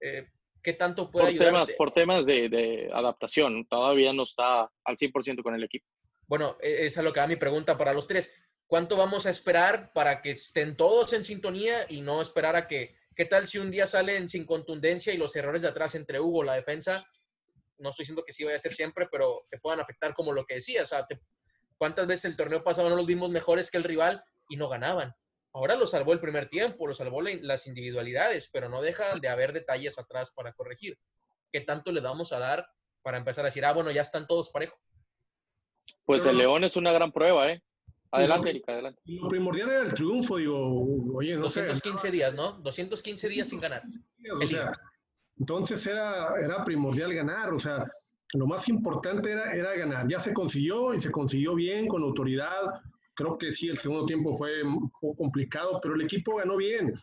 Eh, 0.00 0.26
¿Qué 0.68 0.74
tanto 0.74 1.10
puede 1.10 1.32
por 1.34 1.46
Temas, 1.46 1.72
por 1.72 1.90
temas 1.92 2.26
de, 2.26 2.90
adaptación, 2.92 3.66
todavía 3.68 4.12
no 4.12 4.24
está 4.24 4.70
al 4.84 4.96
100% 4.98 5.42
con 5.42 5.54
el 5.54 5.64
equipo. 5.64 5.86
Bueno, 6.26 6.58
esa 6.60 7.00
es 7.00 7.04
lo 7.04 7.10
que 7.10 7.20
da 7.20 7.26
mi 7.26 7.36
pregunta 7.36 7.78
para 7.78 7.94
los 7.94 8.06
tres. 8.06 8.38
¿Cuánto 8.66 8.98
vamos 8.98 9.24
a 9.24 9.30
esperar 9.30 9.94
para 9.94 10.20
que 10.20 10.32
estén 10.32 10.76
todos 10.76 11.14
en 11.14 11.24
sintonía 11.24 11.86
y 11.88 12.02
no 12.02 12.20
esperar 12.20 12.54
a 12.54 12.68
que, 12.68 12.94
qué 13.16 13.24
tal 13.24 13.48
si 13.48 13.56
un 13.56 13.70
día 13.70 13.86
salen 13.86 14.28
sin 14.28 14.44
contundencia 14.44 15.10
y 15.10 15.16
los 15.16 15.34
errores 15.36 15.62
de 15.62 15.68
atrás 15.68 15.94
entre 15.94 16.20
Hugo, 16.20 16.42
la 16.42 16.56
defensa, 16.56 17.02
no 17.78 17.88
estoy 17.88 18.02
diciendo 18.02 18.24
que 18.26 18.34
sí 18.34 18.44
vaya 18.44 18.56
a 18.56 18.58
ser 18.58 18.74
siempre, 18.74 19.08
pero 19.10 19.46
te 19.50 19.56
puedan 19.56 19.80
afectar 19.80 20.12
como 20.12 20.34
lo 20.34 20.44
que 20.44 20.56
decía, 20.56 20.82
o 20.82 20.86
sea, 20.86 21.06
¿cuántas 21.78 22.06
veces 22.06 22.26
el 22.26 22.36
torneo 22.36 22.62
pasado 22.62 22.90
no 22.90 22.96
los 22.96 23.06
vimos 23.06 23.30
mejores 23.30 23.70
que 23.70 23.78
el 23.78 23.84
rival 23.84 24.22
y 24.50 24.58
no 24.58 24.68
ganaban? 24.68 25.14
Ahora 25.58 25.74
lo 25.74 25.88
salvó 25.88 26.12
el 26.12 26.20
primer 26.20 26.48
tiempo, 26.48 26.86
lo 26.86 26.94
salvó 26.94 27.20
las 27.20 27.66
individualidades, 27.66 28.48
pero 28.52 28.68
no 28.68 28.80
deja 28.80 29.18
de 29.18 29.28
haber 29.28 29.52
detalles 29.52 29.98
atrás 29.98 30.30
para 30.30 30.52
corregir. 30.52 30.96
¿Qué 31.50 31.60
tanto 31.60 31.90
le 31.90 32.00
vamos 32.00 32.32
a 32.32 32.38
dar 32.38 32.68
para 33.02 33.18
empezar 33.18 33.44
a 33.44 33.48
decir, 33.48 33.64
ah, 33.64 33.72
bueno, 33.72 33.90
ya 33.90 34.02
están 34.02 34.28
todos 34.28 34.50
parejos? 34.50 34.78
Pues 36.04 36.24
el 36.26 36.38
León 36.38 36.62
es 36.62 36.76
una 36.76 36.92
gran 36.92 37.10
prueba, 37.10 37.50
¿eh? 37.50 37.60
Adelante, 38.12 38.50
Erika, 38.50 38.70
adelante. 38.70 39.02
Lo 39.06 39.26
primordial 39.26 39.70
era 39.70 39.80
el 39.80 39.94
triunfo, 39.94 40.36
digo, 40.36 41.16
oye, 41.16 41.34
no 41.34 41.42
215 41.42 42.12
días, 42.12 42.32
¿no? 42.34 42.52
215 42.60 43.28
días 43.28 43.48
sin 43.48 43.58
ganar. 43.58 43.82
entonces 45.40 45.84
era, 45.88 46.34
era 46.40 46.64
primordial 46.64 47.12
ganar, 47.12 47.52
o 47.52 47.58
sea, 47.58 47.84
lo 48.34 48.46
más 48.46 48.68
importante 48.68 49.32
era, 49.32 49.50
era 49.50 49.74
ganar. 49.74 50.06
Ya 50.08 50.20
se 50.20 50.32
consiguió 50.32 50.94
y 50.94 51.00
se 51.00 51.10
consiguió 51.10 51.56
bien, 51.56 51.88
con 51.88 52.04
autoridad, 52.04 52.80
Creo 53.18 53.36
que 53.36 53.50
sí, 53.50 53.66
el 53.66 53.76
segundo 53.76 54.06
tiempo 54.06 54.32
fue 54.32 54.62
un 54.62 54.88
poco 54.90 55.16
complicado, 55.16 55.80
pero 55.82 55.96
el 55.96 56.02
equipo 56.02 56.36
ganó 56.36 56.56
bien. 56.56 56.94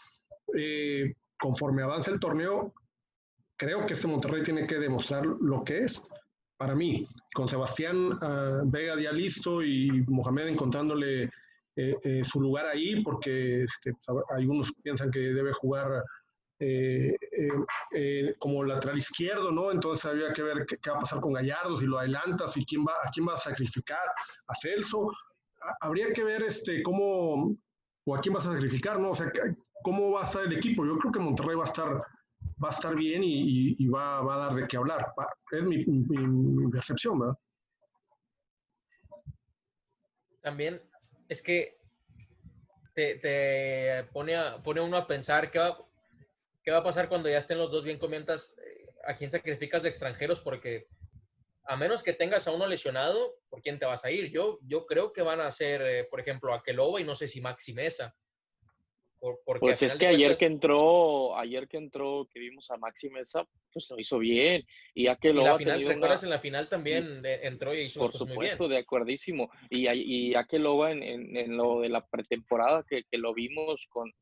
Eh, 0.57 1.13
conforme 1.37 1.83
avanza 1.83 2.09
el 2.09 2.21
torneo, 2.21 2.73
creo 3.57 3.85
que 3.85 3.95
este 3.95 4.07
Monterrey 4.07 4.41
tiene 4.41 4.65
que 4.65 4.79
demostrar 4.79 5.25
lo 5.25 5.65
que 5.65 5.79
es. 5.79 6.01
Para 6.55 6.73
mí, 6.73 7.05
con 7.33 7.49
Sebastián 7.49 8.17
ah, 8.21 8.61
Vega 8.65 8.97
ya 8.97 9.11
listo 9.11 9.61
y 9.61 10.05
Mohamed 10.07 10.47
encontrándole 10.47 11.23
eh, 11.75 11.97
eh, 12.01 12.23
su 12.23 12.39
lugar 12.39 12.67
ahí, 12.67 13.03
porque 13.03 13.63
este, 13.63 13.91
algunos 14.29 14.71
piensan 14.81 15.11
que 15.11 15.19
debe 15.19 15.51
jugar 15.51 16.01
como 18.39 18.63
lateral 18.63 18.97
izquierdo, 18.97 19.51
¿no? 19.51 19.69
Entonces 19.69 20.05
había 20.05 20.31
que 20.31 20.43
ver 20.43 20.65
qué, 20.65 20.77
qué, 20.77 20.91
va 20.91 20.95
a 20.95 21.01
pasar 21.01 21.19
con 21.19 21.33
Gallardo, 21.33 21.77
si 21.77 21.85
lo 21.85 21.99
adelantas 21.99 22.55
y 22.55 22.63
quién 22.63 22.85
va, 22.87 22.93
a 23.03 23.09
quién 23.13 23.27
va 23.27 23.33
a 23.33 23.37
sacrificar, 23.37 24.07
a 24.47 24.55
Celso 24.55 25.11
habría 25.79 26.11
que 26.13 26.23
ver 26.23 26.43
este, 26.43 26.83
cómo, 26.83 27.55
o 28.05 28.15
a 28.15 28.21
quién 28.21 28.33
vas 28.33 28.45
a 28.45 28.53
sacrificar, 28.53 28.99
¿no? 28.99 29.11
O 29.11 29.15
sea, 29.15 29.31
cómo 29.83 30.11
va 30.11 30.23
a 30.23 30.25
estar 30.25 30.45
el 30.45 30.53
equipo. 30.53 30.85
Yo 30.85 30.97
creo 30.97 31.11
que 31.11 31.19
Monterrey 31.19 31.55
va 31.55 31.65
a 31.65 31.67
estar, 31.67 31.87
va 32.63 32.69
a 32.69 32.71
estar 32.71 32.95
bien 32.95 33.21
y, 33.23 33.87
va, 33.87 34.19
a 34.19 34.37
dar 34.37 34.55
de 34.55 34.67
qué 34.67 34.77
hablar. 34.77 35.13
Es 35.51 35.63
mi, 35.63 35.85
percepción, 36.71 37.19
¿verdad? 37.19 37.35
También 40.41 40.81
es 41.27 41.41
que 41.41 41.77
te, 42.93 44.03
pone, 44.13 44.35
a, 44.35 44.61
pone 44.61 44.81
uno 44.81 44.97
a 44.97 45.07
pensar 45.07 45.51
qué 45.51 45.59
va, 45.59 45.77
qué 46.63 46.71
va 46.71 46.77
a 46.77 46.83
pasar 46.83 47.09
cuando 47.09 47.29
ya 47.29 47.39
estén 47.39 47.57
los 47.57 47.71
dos 47.71 47.83
bien 47.83 47.97
comentas 47.97 48.55
eh, 48.59 48.89
a 49.05 49.15
quién 49.15 49.31
sacrificas 49.31 49.83
de 49.83 49.89
extranjeros 49.89 50.39
porque 50.39 50.87
a 51.67 51.75
menos 51.75 52.03
que 52.03 52.13
tengas 52.13 52.47
a 52.47 52.51
uno 52.51 52.67
lesionado, 52.67 53.35
¿por 53.49 53.61
quién 53.61 53.79
te 53.79 53.85
vas 53.85 54.05
a 54.05 54.11
ir? 54.11 54.31
Yo, 54.31 54.59
yo 54.63 54.85
creo 54.85 55.11
que 55.11 55.21
van 55.21 55.39
a 55.39 55.49
ser, 55.49 55.81
eh, 55.81 56.03
por 56.05 56.19
ejemplo, 56.19 56.53
Akeloba 56.53 57.01
y 57.01 57.03
no 57.03 57.15
sé 57.15 57.27
si 57.27 57.41
Maxi 57.41 57.73
Mesa. 57.73 58.15
pues 59.59 59.81
es 59.81 59.95
que 59.95 60.07
ayer 60.07 60.35
que 60.37 60.45
entró, 60.45 61.35
ayer 61.35 61.67
que 61.67 61.77
entró, 61.77 62.29
que 62.31 62.39
vimos 62.39 62.69
a 62.69 62.77
Maxi 62.77 63.09
Mesa, 63.09 63.47
pues 63.73 63.87
lo 63.89 63.99
hizo 63.99 64.19
bien. 64.19 64.63
Y. 64.93 65.03
Y 65.03 65.33
la 65.33 65.57
final, 65.57 65.83
¿te 65.83 65.93
acuerdas? 65.93 66.23
En 66.23 66.29
la 66.29 66.39
final 66.39 66.69
también 66.69 67.21
entró 67.23 67.73
y 67.73 67.81
hizo 67.81 67.99
Por 67.99 68.15
supuesto, 68.15 68.67
de 68.67 68.77
acuerdísimo. 68.77 69.49
Y, 69.69 69.89
y 69.89 70.35
Akeloba 70.35 70.91
en, 70.91 71.01
en, 71.01 71.35
en, 71.35 71.57
lo 71.57 71.81
de 71.81 71.89
la 71.89 72.05
pretemporada, 72.05 72.85
que, 72.87 73.03
que, 73.09 73.17
lo 73.17 73.33
vimos 73.33 73.87
con, 73.89 74.13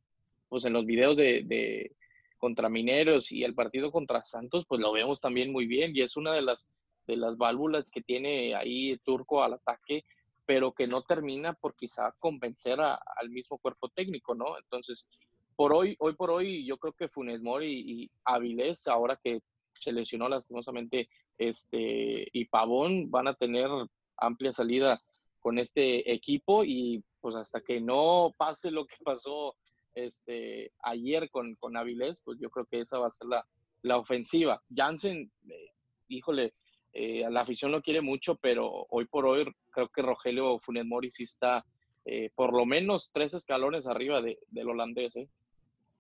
pues 0.48 0.64
en 0.64 0.72
los 0.72 0.86
videos 0.86 1.18
de, 1.18 1.44
de 1.44 1.92
contra 2.38 2.70
Mineros 2.70 3.34
y 3.34 3.44
el 3.44 3.54
partido 3.54 3.92
contra 3.92 4.24
Santos, 4.24 4.66
pues 4.68 4.80
lo 4.80 4.94
vemos 4.94 5.20
también 5.20 5.52
muy 5.52 5.66
bien. 5.66 5.92
Y 5.94 6.04
es 6.04 6.16
una 6.16 6.34
de 6.34 6.42
las 6.42 6.70
de 7.08 7.18
las 7.18 7.38
válvulas 7.38 7.92
que 7.92 8.02
tiene 8.02 8.56
ahí 8.56 8.98
Turco 9.00 9.44
al 9.44 9.54
ataque, 9.54 10.06
pero 10.46 10.74
que 10.74 10.88
no 10.88 11.04
termina 11.04 11.54
por 11.54 11.76
quizá 11.76 12.14
convencer 12.20 12.80
al 12.82 13.30
mismo 13.30 13.58
cuerpo 13.58 13.90
técnico, 13.90 14.36
¿no? 14.36 14.58
Entonces, 14.58 15.08
por 15.56 15.74
hoy, 15.74 15.96
hoy 16.00 16.16
por 16.16 16.32
hoy, 16.32 16.66
yo 16.66 16.78
creo 16.78 16.94
que 16.94 17.08
Funes 17.08 17.42
Mori 17.42 17.68
y, 17.68 18.12
Avilés, 18.26 18.88
ahora 18.88 19.20
que 19.24 19.42
se 19.74 19.92
lesionó 19.92 20.28
lastimosamente, 20.28 21.10
este, 21.38 22.28
y 22.32 22.46
Pavón 22.46 23.10
van 23.10 23.28
a 23.28 23.34
tener 23.34 23.70
amplia 24.18 24.54
salida 24.54 25.02
con 25.40 25.60
este 25.60 26.12
equipo 26.14 26.64
y 26.64 27.04
pues 27.20 27.36
hasta 27.36 27.62
que 27.62 27.82
no 27.82 28.34
pase 28.38 28.72
lo 28.72 28.86
que 28.86 28.96
pasó 29.04 29.56
este, 29.96 30.72
ayer 30.82 31.30
con, 31.30 31.56
con 31.56 31.78
Avilés, 31.78 32.22
pues 32.24 32.40
yo 32.40 32.50
creo 32.50 32.66
que 32.66 32.82
esa 32.82 33.00
va 33.00 33.08
a 33.08 33.12
ser 33.12 33.28
la, 33.28 33.46
la 33.82 33.98
ofensiva. 33.98 34.62
Jansen, 34.74 35.32
eh, 35.50 35.72
híjole, 36.08 36.54
eh, 36.94 37.26
la 37.30 37.42
afición 37.42 37.72
lo 37.72 37.82
quiere 37.82 38.02
mucho, 38.02 38.36
pero 38.36 38.86
hoy 38.90 39.06
por 39.06 39.26
hoy 39.26 39.52
creo 39.72 39.90
que 39.90 40.02
Rogelio 40.04 40.60
Funes 40.60 40.86
Mori 40.86 41.10
está 41.18 41.66
eh, 42.06 42.30
por 42.36 42.54
lo 42.54 42.66
menos 42.66 43.12
tres 43.12 43.34
escalones 43.34 43.88
arriba 43.88 44.22
de, 44.22 44.38
del 44.50 44.70
holandés. 44.70 45.16
¿eh? 45.16 45.28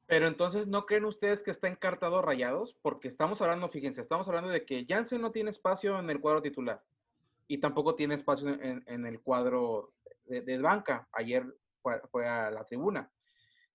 Pero 0.05 0.27
entonces, 0.27 0.67
¿no 0.67 0.85
creen 0.85 1.05
ustedes 1.05 1.41
que 1.41 1.49
está 1.49 1.67
encartado 1.67 2.21
Rayados? 2.21 2.75
Porque 2.83 3.07
estamos 3.07 3.41
hablando, 3.41 3.69
fíjense, 3.69 4.01
estamos 4.01 4.27
hablando 4.27 4.49
de 4.51 4.65
que 4.65 4.85
Jansen 4.87 5.21
no 5.21 5.31
tiene 5.31 5.49
espacio 5.49 5.97
en 5.97 6.09
el 6.09 6.19
cuadro 6.19 6.41
titular 6.41 6.83
y 7.47 7.57
tampoco 7.57 7.95
tiene 7.95 8.15
espacio 8.15 8.49
en, 8.49 8.83
en 8.85 9.05
el 9.05 9.19
cuadro 9.21 9.93
de, 10.25 10.57
banca. 10.59 11.07
Ayer 11.13 11.43
fue, 11.81 12.27
a 12.27 12.51
la 12.51 12.63
tribuna. 12.65 13.09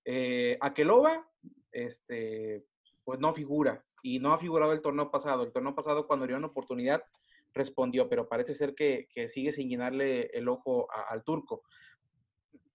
Eh, 0.05 0.59
este, 1.73 2.65
pues 3.05 3.21
no 3.21 3.35
figura 3.35 3.85
y 4.03 4.19
no 4.19 4.33
ha 4.33 4.39
figurado 4.39 4.73
el 4.73 4.83
torneo 4.83 5.11
pasado. 5.11 5.45
El 5.45 5.53
torneo 5.53 5.75
pasado, 5.75 6.07
cuando 6.07 6.27
dio 6.27 6.37
una 6.37 6.49
oportunidad, 6.49 7.03
respondió, 7.55 8.09
pero 8.09 8.29
parece 8.29 8.55
ser 8.55 8.75
que, 8.75 9.09
sigue 9.29 9.53
sin 9.53 9.69
llenarle 9.69 10.31
el 10.33 10.49
ojo 10.49 10.89
al 11.09 11.25
turco. 11.25 11.63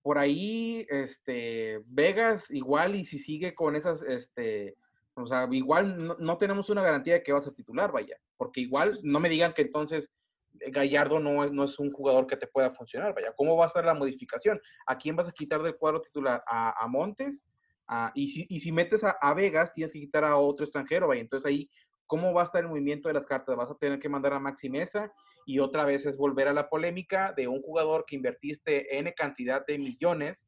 Por 0.01 0.17
ahí, 0.17 0.85
este, 0.89 1.81
Vegas, 1.85 2.51
igual, 2.51 2.95
y 2.95 3.05
si 3.05 3.19
sigue 3.19 3.55
con 3.55 3.75
esas, 3.75 4.01
este, 4.03 4.75
o 5.15 5.25
sea, 5.25 5.47
igual 5.51 6.17
no, 6.19 6.37
tenemos 6.37 6.69
una 6.69 6.81
garantía 6.81 7.15
de 7.15 7.23
que 7.23 7.31
va 7.31 7.39
a 7.39 7.51
titular, 7.53 7.91
vaya, 7.91 8.17
porque 8.35 8.61
igual 8.61 8.91
no 9.03 9.19
me 9.19 9.29
digan 9.29 9.53
que 9.53 9.61
entonces 9.61 10.11
Gallardo 10.53 11.19
no 11.19 11.43
es, 11.45 11.51
no 11.51 11.63
es 11.63 11.79
un 11.79 11.91
jugador 11.91 12.27
que 12.27 12.37
te 12.37 12.47
pueda 12.47 12.71
funcionar, 12.71 13.13
vaya, 13.15 13.33
¿cómo 13.35 13.55
va 13.55 13.67
a 13.67 13.71
ser 13.71 13.85
la 13.85 13.93
modificación? 13.93 14.59
¿A 14.85 14.97
quién 14.97 15.15
vas 15.15 15.29
a 15.29 15.31
quitar 15.31 15.63
del 15.63 15.77
cuadro 15.77 16.01
titular? 16.01 16.43
¿A, 16.47 16.83
a 16.83 16.87
Montes? 16.87 17.45
Ah, 17.87 18.11
y, 18.15 18.29
si, 18.29 18.45
y 18.49 18.59
si 18.59 18.71
metes 18.71 19.03
a, 19.03 19.33
Vegas, 19.33 19.73
tienes 19.73 19.91
que 19.91 19.99
quitar 19.99 20.23
a 20.23 20.37
otro 20.37 20.65
extranjero, 20.65 21.07
vaya. 21.07 21.21
Entonces 21.21 21.45
ahí, 21.45 21.69
¿cómo 22.07 22.33
va 22.33 22.41
a 22.41 22.45
estar 22.45 22.61
el 22.61 22.69
movimiento 22.69 23.07
de 23.07 23.13
las 23.13 23.25
cartas? 23.25 23.55
Vas 23.55 23.71
a 23.71 23.75
tener 23.75 23.99
que 23.99 24.09
mandar 24.09 24.33
a 24.33 24.39
Maxi 24.39 24.69
Mesa 24.69 25.11
y 25.45 25.59
otra 25.59 25.83
vez 25.83 26.05
es 26.05 26.17
volver 26.17 26.47
a 26.47 26.53
la 26.53 26.69
polémica 26.69 27.33
de 27.35 27.47
un 27.47 27.61
jugador 27.61 28.05
que 28.07 28.15
invertiste 28.15 28.97
N 28.97 29.13
cantidad 29.13 29.65
de 29.65 29.77
millones, 29.77 30.47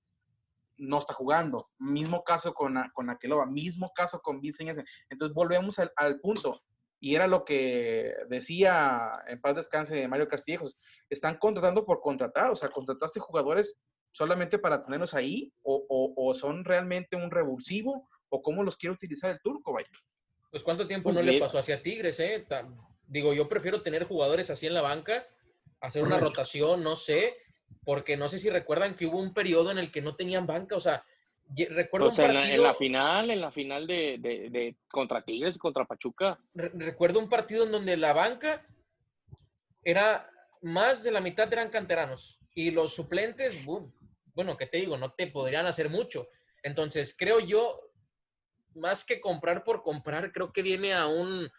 no 0.77 0.99
está 0.99 1.13
jugando. 1.13 1.69
Mismo 1.77 2.23
caso 2.23 2.53
con, 2.53 2.75
con 2.93 3.09
Aqueloba, 3.09 3.45
mismo 3.45 3.91
caso 3.93 4.21
con 4.21 4.41
Vincent. 4.41 4.79
Entonces 5.09 5.35
volvemos 5.35 5.79
al, 5.79 5.91
al, 5.97 6.19
punto. 6.19 6.61
Y 6.99 7.15
era 7.15 7.27
lo 7.27 7.43
que 7.43 8.13
decía 8.29 9.21
en 9.27 9.39
paz 9.41 9.57
descanse 9.57 10.07
Mario 10.07 10.29
Castillejos. 10.29 10.77
Están 11.09 11.37
contratando 11.37 11.85
por 11.85 11.99
contratar, 11.99 12.49
o 12.51 12.55
sea, 12.55 12.69
contrataste 12.69 13.19
jugadores 13.19 13.77
solamente 14.15 14.59
para 14.59 14.81
tenerlos 14.83 15.13
ahí 15.13 15.51
o, 15.63 16.33
son 16.39 16.63
realmente 16.63 17.17
un 17.17 17.29
revulsivo 17.29 18.07
o 18.29 18.41
cómo 18.41 18.63
los 18.63 18.77
quiere 18.77 18.93
utilizar 18.93 19.29
el 19.29 19.41
turco, 19.41 19.73
vaya. 19.73 19.89
Pues 20.49 20.63
cuánto 20.63 20.87
tiempo 20.87 21.11
pues 21.11 21.15
no 21.17 21.21
le 21.21 21.37
pasó 21.37 21.59
hacia 21.59 21.83
Tigres, 21.83 22.19
¿eh? 22.21 22.45
Digo, 23.07 23.33
yo 23.33 23.49
prefiero 23.49 23.81
tener 23.81 24.05
jugadores 24.05 24.49
así 24.49 24.67
en 24.67 24.73
la 24.73 24.81
banca, 24.81 25.27
hacer 25.81 26.01
una 26.01 26.17
rotación, 26.17 26.81
no 26.81 26.95
sé, 26.95 27.35
porque 27.83 28.15
no 28.15 28.29
sé 28.29 28.39
si 28.39 28.49
recuerdan 28.49 28.95
que 28.95 29.05
hubo 29.05 29.19
un 29.19 29.33
periodo 29.33 29.69
en 29.71 29.79
el 29.79 29.91
que 29.91 30.01
no 30.01 30.15
tenían 30.15 30.47
banca, 30.47 30.77
o 30.77 30.79
sea, 30.79 31.03
recuerdo 31.69 32.07
un 32.07 32.15
partido, 32.15 32.41
en, 32.41 32.63
la, 32.63 32.73
final, 32.73 33.29
en 33.29 33.41
la 33.41 33.51
final 33.51 33.85
de, 33.85 34.77
contra 34.87 35.25
Tigres 35.25 35.57
y 35.57 35.59
contra 35.59 35.83
Pachuca. 35.83 36.39
recuerdo 36.53 37.19
un 37.19 37.27
partido 37.27 37.65
en 37.65 37.73
donde 37.73 37.97
la 37.97 38.13
banca 38.13 38.65
era 39.83 40.29
más 40.61 41.03
de 41.03 41.11
la 41.11 41.19
mitad 41.19 41.51
eran 41.51 41.69
canteranos 41.69 42.39
y 42.55 42.71
los 42.71 42.95
suplentes, 42.95 43.63
boom, 43.65 43.93
bueno, 44.35 44.57
¿qué 44.57 44.67
te 44.67 44.77
digo? 44.77 44.97
No 44.97 45.13
te 45.13 45.27
podrían 45.27 45.65
hacer 45.65 45.89
mucho. 45.89 46.27
Entonces, 46.61 47.15
creo 47.17 47.39
yo, 47.39 47.79
más 48.75 49.03
que 49.05 49.21
comprar 49.21 49.63
por 49.63 49.81
comprar, 49.81 50.31
creo 50.31 50.51
que 50.51 50.61
viene 50.61 50.93
a, 50.93 51.07
un, 51.07 51.49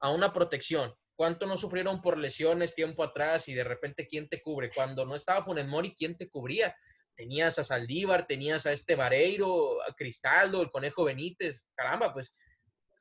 a 0.00 0.10
una 0.10 0.32
protección. 0.32 0.94
¿Cuánto 1.14 1.46
no 1.46 1.56
sufrieron 1.56 2.00
por 2.00 2.16
lesiones 2.16 2.74
tiempo 2.74 3.04
atrás 3.04 3.48
y 3.48 3.54
de 3.54 3.64
repente 3.64 4.06
quién 4.06 4.28
te 4.28 4.40
cubre? 4.40 4.70
Cuando 4.74 5.04
no 5.04 5.14
estaba 5.14 5.44
Funes 5.44 5.68
Mori, 5.68 5.94
¿quién 5.94 6.16
te 6.16 6.28
cubría? 6.30 6.74
Tenías 7.14 7.58
a 7.58 7.64
Saldívar, 7.64 8.26
tenías 8.26 8.64
a 8.64 8.72
este 8.72 8.96
Vareiro, 8.96 9.82
a 9.82 9.92
Cristaldo, 9.94 10.62
el 10.62 10.70
Conejo 10.70 11.04
Benítez. 11.04 11.66
Caramba, 11.74 12.12
pues 12.14 12.32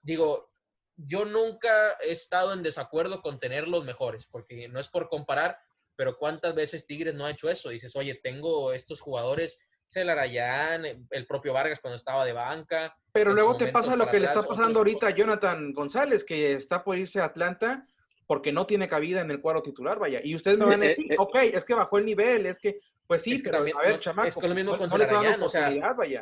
digo, 0.02 0.52
yo 0.98 1.24
nunca 1.24 1.98
he 2.02 2.12
estado 2.12 2.54
en 2.54 2.64
desacuerdo 2.64 3.22
con 3.22 3.40
tener 3.40 3.68
los 3.68 3.86
mejores, 3.86 4.28
porque 4.28 4.68
no 4.68 4.80
es 4.80 4.90
por 4.90 5.08
comparar, 5.08 5.58
pero 6.02 6.18
¿cuántas 6.18 6.56
veces 6.56 6.88
Tigres 6.88 7.14
no 7.14 7.28
ha 7.28 7.30
hecho 7.30 7.48
eso? 7.48 7.70
Dices, 7.70 7.96
oye, 7.96 8.20
tengo 8.24 8.74
estos 8.74 9.00
jugadores, 9.00 9.70
Celarayán, 9.86 10.84
el 11.12 11.28
propio 11.28 11.54
Vargas 11.54 11.80
cuando 11.80 11.96
estaba 11.96 12.26
de 12.26 12.34
banca. 12.34 12.98
Pero 13.14 13.34
luego 13.34 13.56
te 13.56 13.68
pasa 13.68 13.96
lo 13.96 14.10
que 14.10 14.20
le 14.20 14.26
está 14.26 14.42
pasando 14.42 14.80
ahorita 14.80 15.06
a 15.06 15.12
Jonathan 15.12 15.72
González, 15.74 16.24
que 16.24 16.54
está 16.54 16.84
por 16.84 16.98
irse 16.98 17.20
a 17.20 17.26
Atlanta 17.26 17.86
porque 18.26 18.52
no 18.52 18.66
tiene 18.66 18.90
cabida 18.90 19.22
en 19.22 19.30
el 19.30 19.42
cuadro 19.42 19.62
titular, 19.62 20.00
vaya. 20.00 20.22
Y 20.24 20.34
ustedes 20.34 20.58
me 20.58 20.66
van 20.66 20.82
a 20.82 20.88
decir, 20.88 21.06
eh, 21.06 21.14
eh, 21.14 21.18
ok, 21.20 21.36
es 21.54 21.66
que 21.66 21.76
bajó 21.76 22.00
el 22.00 22.06
nivel, 22.06 22.48
es 22.48 22.58
que, 22.58 22.80
pues 23.06 23.22
sí, 23.22 23.36
pero 23.44 23.60
a 23.60 23.62
ver, 23.62 24.00
chamaco. 24.00 24.28
Es 24.28 24.38
que 24.38 24.48
lo 24.48 24.56
mismo 24.56 24.76
con 24.76 24.90
Celarayán, 24.90 25.44
o 25.44 25.50
sea, 25.50 25.72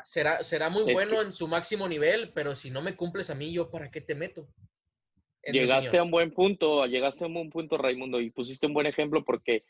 será, 0.04 0.44
será 0.44 0.70
muy 0.70 0.92
bueno 0.92 1.22
en 1.22 1.32
su 1.32 1.48
máximo 1.48 1.88
nivel, 1.88 2.34
pero 2.36 2.54
si 2.54 2.70
no 2.70 2.82
me 2.82 2.98
cumples 2.98 3.30
a 3.30 3.36
mí, 3.36 3.54
¿yo 3.54 3.72
para 3.72 3.89
qué 3.89 4.02
te 4.02 4.13
meto? 4.13 4.50
Llegaste 5.43 5.97
a 5.97 6.04
un 6.04 6.12
buen 6.12 6.32
punto, 6.32 6.86
llegaste 6.86 7.23
a 7.23 7.28
un 7.28 7.34
buen 7.34 7.49
punto, 7.49 7.78
Raimundo, 7.78 8.19
y 8.19 8.30
pusiste 8.30 8.67
un 8.67 8.73
buen 8.73 8.88
ejemplo 8.88 9.23
porque 9.23 9.63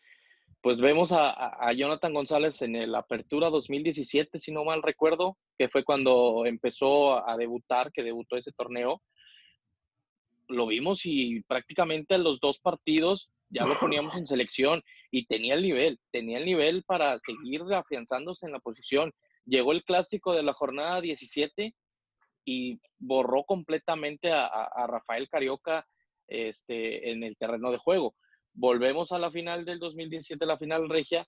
pues 0.62 0.82
vemos 0.82 1.14
a, 1.14 1.72
Jonathan 1.74 2.14
González 2.14 2.62
en 2.62 2.76
el 2.76 2.94
Apertura 2.94 3.50
2017, 3.50 4.40
si 4.40 4.52
no 4.52 4.66
mal 4.66 4.84
recuerdo, 4.84 5.38
que 5.58 5.70
fue 5.70 5.86
cuando 5.86 6.46
empezó 6.46 7.26
a 7.28 7.38
debutar, 7.38 7.92
que 7.94 8.04
debutó 8.04 8.36
ese 8.36 8.52
torneo. 8.52 9.02
Lo 10.50 10.68
vimos 10.68 11.06
y 11.06 11.42
prácticamente 11.44 12.16
en 12.16 12.24
los 12.24 12.42
dos 12.42 12.60
partidos 12.60 13.30
ya 13.50 13.66
lo 13.66 13.80
poníamos 13.80 14.16
en 14.16 14.26
selección 14.26 14.84
y 15.12 15.28
tenía 15.28 15.54
el 15.54 15.62
nivel, 15.62 16.00
tenía 16.12 16.40
el 16.40 16.46
nivel 16.46 16.84
para 16.84 17.18
seguir 17.20 17.62
afianzándose 17.74 18.46
en 18.46 18.52
la 18.52 18.60
posición. 18.60 19.14
Llegó 19.46 19.72
el 19.72 19.84
clásico 19.84 20.36
de 20.36 20.44
la 20.44 20.54
jornada 20.54 21.00
17 21.00 21.74
y 22.46 22.80
borró 22.98 23.44
completamente 23.44 24.32
a, 24.32 24.88
Rafael 24.88 25.28
Carioca 25.30 25.86
este, 26.28 27.12
en 27.12 27.24
el 27.24 27.38
terreno 27.38 27.72
de 27.72 27.78
juego. 27.78 28.16
Volvemos 28.54 29.12
a 29.12 29.20
la 29.20 29.32
final 29.32 29.66
del 29.66 29.80
2017, 29.80 30.46
la 30.46 30.58
final 30.58 30.90
regia, 30.90 31.26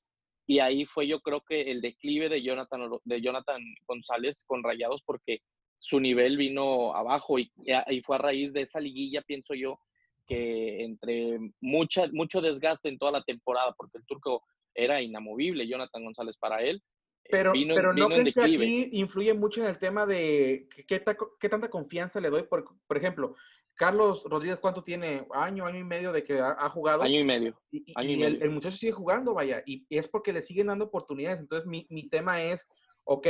y 0.47 0.59
ahí 0.59 0.85
fue 0.85 1.07
yo 1.07 1.21
creo 1.21 1.41
que 1.41 1.71
el 1.71 1.81
declive 1.81 2.27
de 2.27 2.41
Jonathan, 2.41 2.89
de 3.03 3.21
Jonathan 3.21 3.61
González 3.87 4.43
con 4.45 4.63
Rayados 4.63 5.01
porque 5.05 5.41
su 5.79 5.99
nivel 5.99 6.37
vino 6.37 6.95
abajo 6.95 7.39
y, 7.39 7.51
y 7.87 8.01
fue 8.01 8.15
a 8.15 8.19
raíz 8.19 8.53
de 8.53 8.61
esa 8.61 8.79
liguilla, 8.79 9.21
pienso 9.21 9.53
yo, 9.53 9.79
que 10.27 10.83
entre 10.83 11.39
mucha, 11.59 12.07
mucho 12.13 12.39
desgaste 12.39 12.89
en 12.89 12.97
toda 12.97 13.11
la 13.11 13.23
temporada, 13.23 13.73
porque 13.77 13.97
el 13.97 14.05
turco 14.05 14.43
era 14.73 15.01
inamovible, 15.01 15.67
Jonathan 15.67 16.03
González 16.05 16.37
para 16.37 16.61
él, 16.63 16.81
pero, 17.29 17.53
pero 17.53 17.93
no 17.93 18.07
creo 18.07 18.23
que 18.23 18.41
aquí 18.41 18.89
influye 18.93 19.33
mucho 19.33 19.61
en 19.61 19.67
el 19.67 19.79
tema 19.79 20.05
de 20.05 20.67
qué, 20.87 21.03
qué 21.39 21.49
tanta 21.49 21.69
confianza 21.69 22.19
le 22.19 22.29
doy. 22.29 22.43
Por, 22.43 22.65
por 22.87 22.97
ejemplo, 22.97 23.35
Carlos 23.75 24.23
Rodríguez, 24.25 24.59
¿cuánto 24.59 24.83
tiene? 24.83 25.25
Año, 25.33 25.65
año 25.65 25.79
y 25.79 25.83
medio 25.83 26.11
de 26.11 26.23
que 26.23 26.39
ha, 26.39 26.69
jugado. 26.69 27.03
Año 27.03 27.19
y 27.19 27.23
medio. 27.23 27.59
Y, 27.71 27.93
El, 28.23 28.49
muchacho 28.49 28.77
sigue 28.77 28.91
jugando, 28.91 29.33
vaya, 29.33 29.63
y 29.65 29.85
es 29.89 30.07
porque 30.07 30.33
le 30.33 30.43
siguen 30.43 30.67
dando 30.67 30.85
oportunidades. 30.85 31.39
Entonces, 31.39 31.67
mi, 31.67 31.87
mi 31.89 32.09
tema 32.09 32.43
es, 32.43 32.67
ok, 33.05 33.27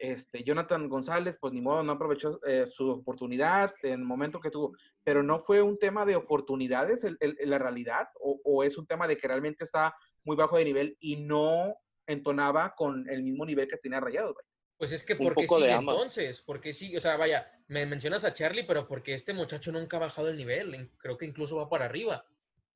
este, 0.00 0.42
Jonathan 0.44 0.88
González, 0.88 1.36
pues 1.38 1.52
ni 1.52 1.60
modo, 1.60 1.82
no 1.82 1.92
aprovechó 1.92 2.40
eh, 2.46 2.66
su 2.72 2.88
oportunidad 2.88 3.74
en 3.82 3.92
el 3.92 4.04
momento 4.06 4.40
que 4.40 4.50
tuvo, 4.50 4.72
pero 5.04 5.22
no 5.22 5.40
fue 5.40 5.60
un 5.60 5.78
tema 5.78 6.06
de 6.06 6.16
oportunidades 6.16 7.04
en 7.04 7.50
la 7.50 7.58
realidad, 7.58 8.08
o, 8.18 8.64
es 8.64 8.78
un 8.78 8.86
tema 8.86 9.06
de 9.06 9.18
que 9.18 9.28
realmente 9.28 9.64
está 9.64 9.94
muy 10.24 10.36
bajo 10.36 10.56
de 10.56 10.64
nivel 10.64 10.96
y 11.00 11.16
no 11.16 11.76
entonaba 12.12 12.74
con 12.76 13.08
el 13.08 13.22
mismo 13.22 13.44
nivel 13.44 13.68
que 13.68 13.76
tenía 13.76 14.00
Rayado. 14.00 14.34
Pues 14.80 14.92
es 14.92 15.04
que 15.04 15.14
porque 15.14 15.46
sigue 15.46 15.72
entonces, 15.72 16.40
porque 16.40 16.72
sí, 16.72 16.96
o 16.96 17.00
sea, 17.02 17.18
vaya, 17.18 17.52
me 17.68 17.84
mencionas 17.84 18.24
a 18.24 18.32
Charlie, 18.32 18.64
pero 18.64 18.88
porque 18.88 19.12
este 19.12 19.34
muchacho 19.34 19.70
nunca 19.72 19.98
ha 19.98 20.00
bajado 20.00 20.30
el 20.30 20.38
nivel, 20.38 20.90
creo 20.96 21.18
que 21.18 21.26
incluso 21.26 21.56
va 21.56 21.68
para 21.68 21.84
arriba. 21.84 22.24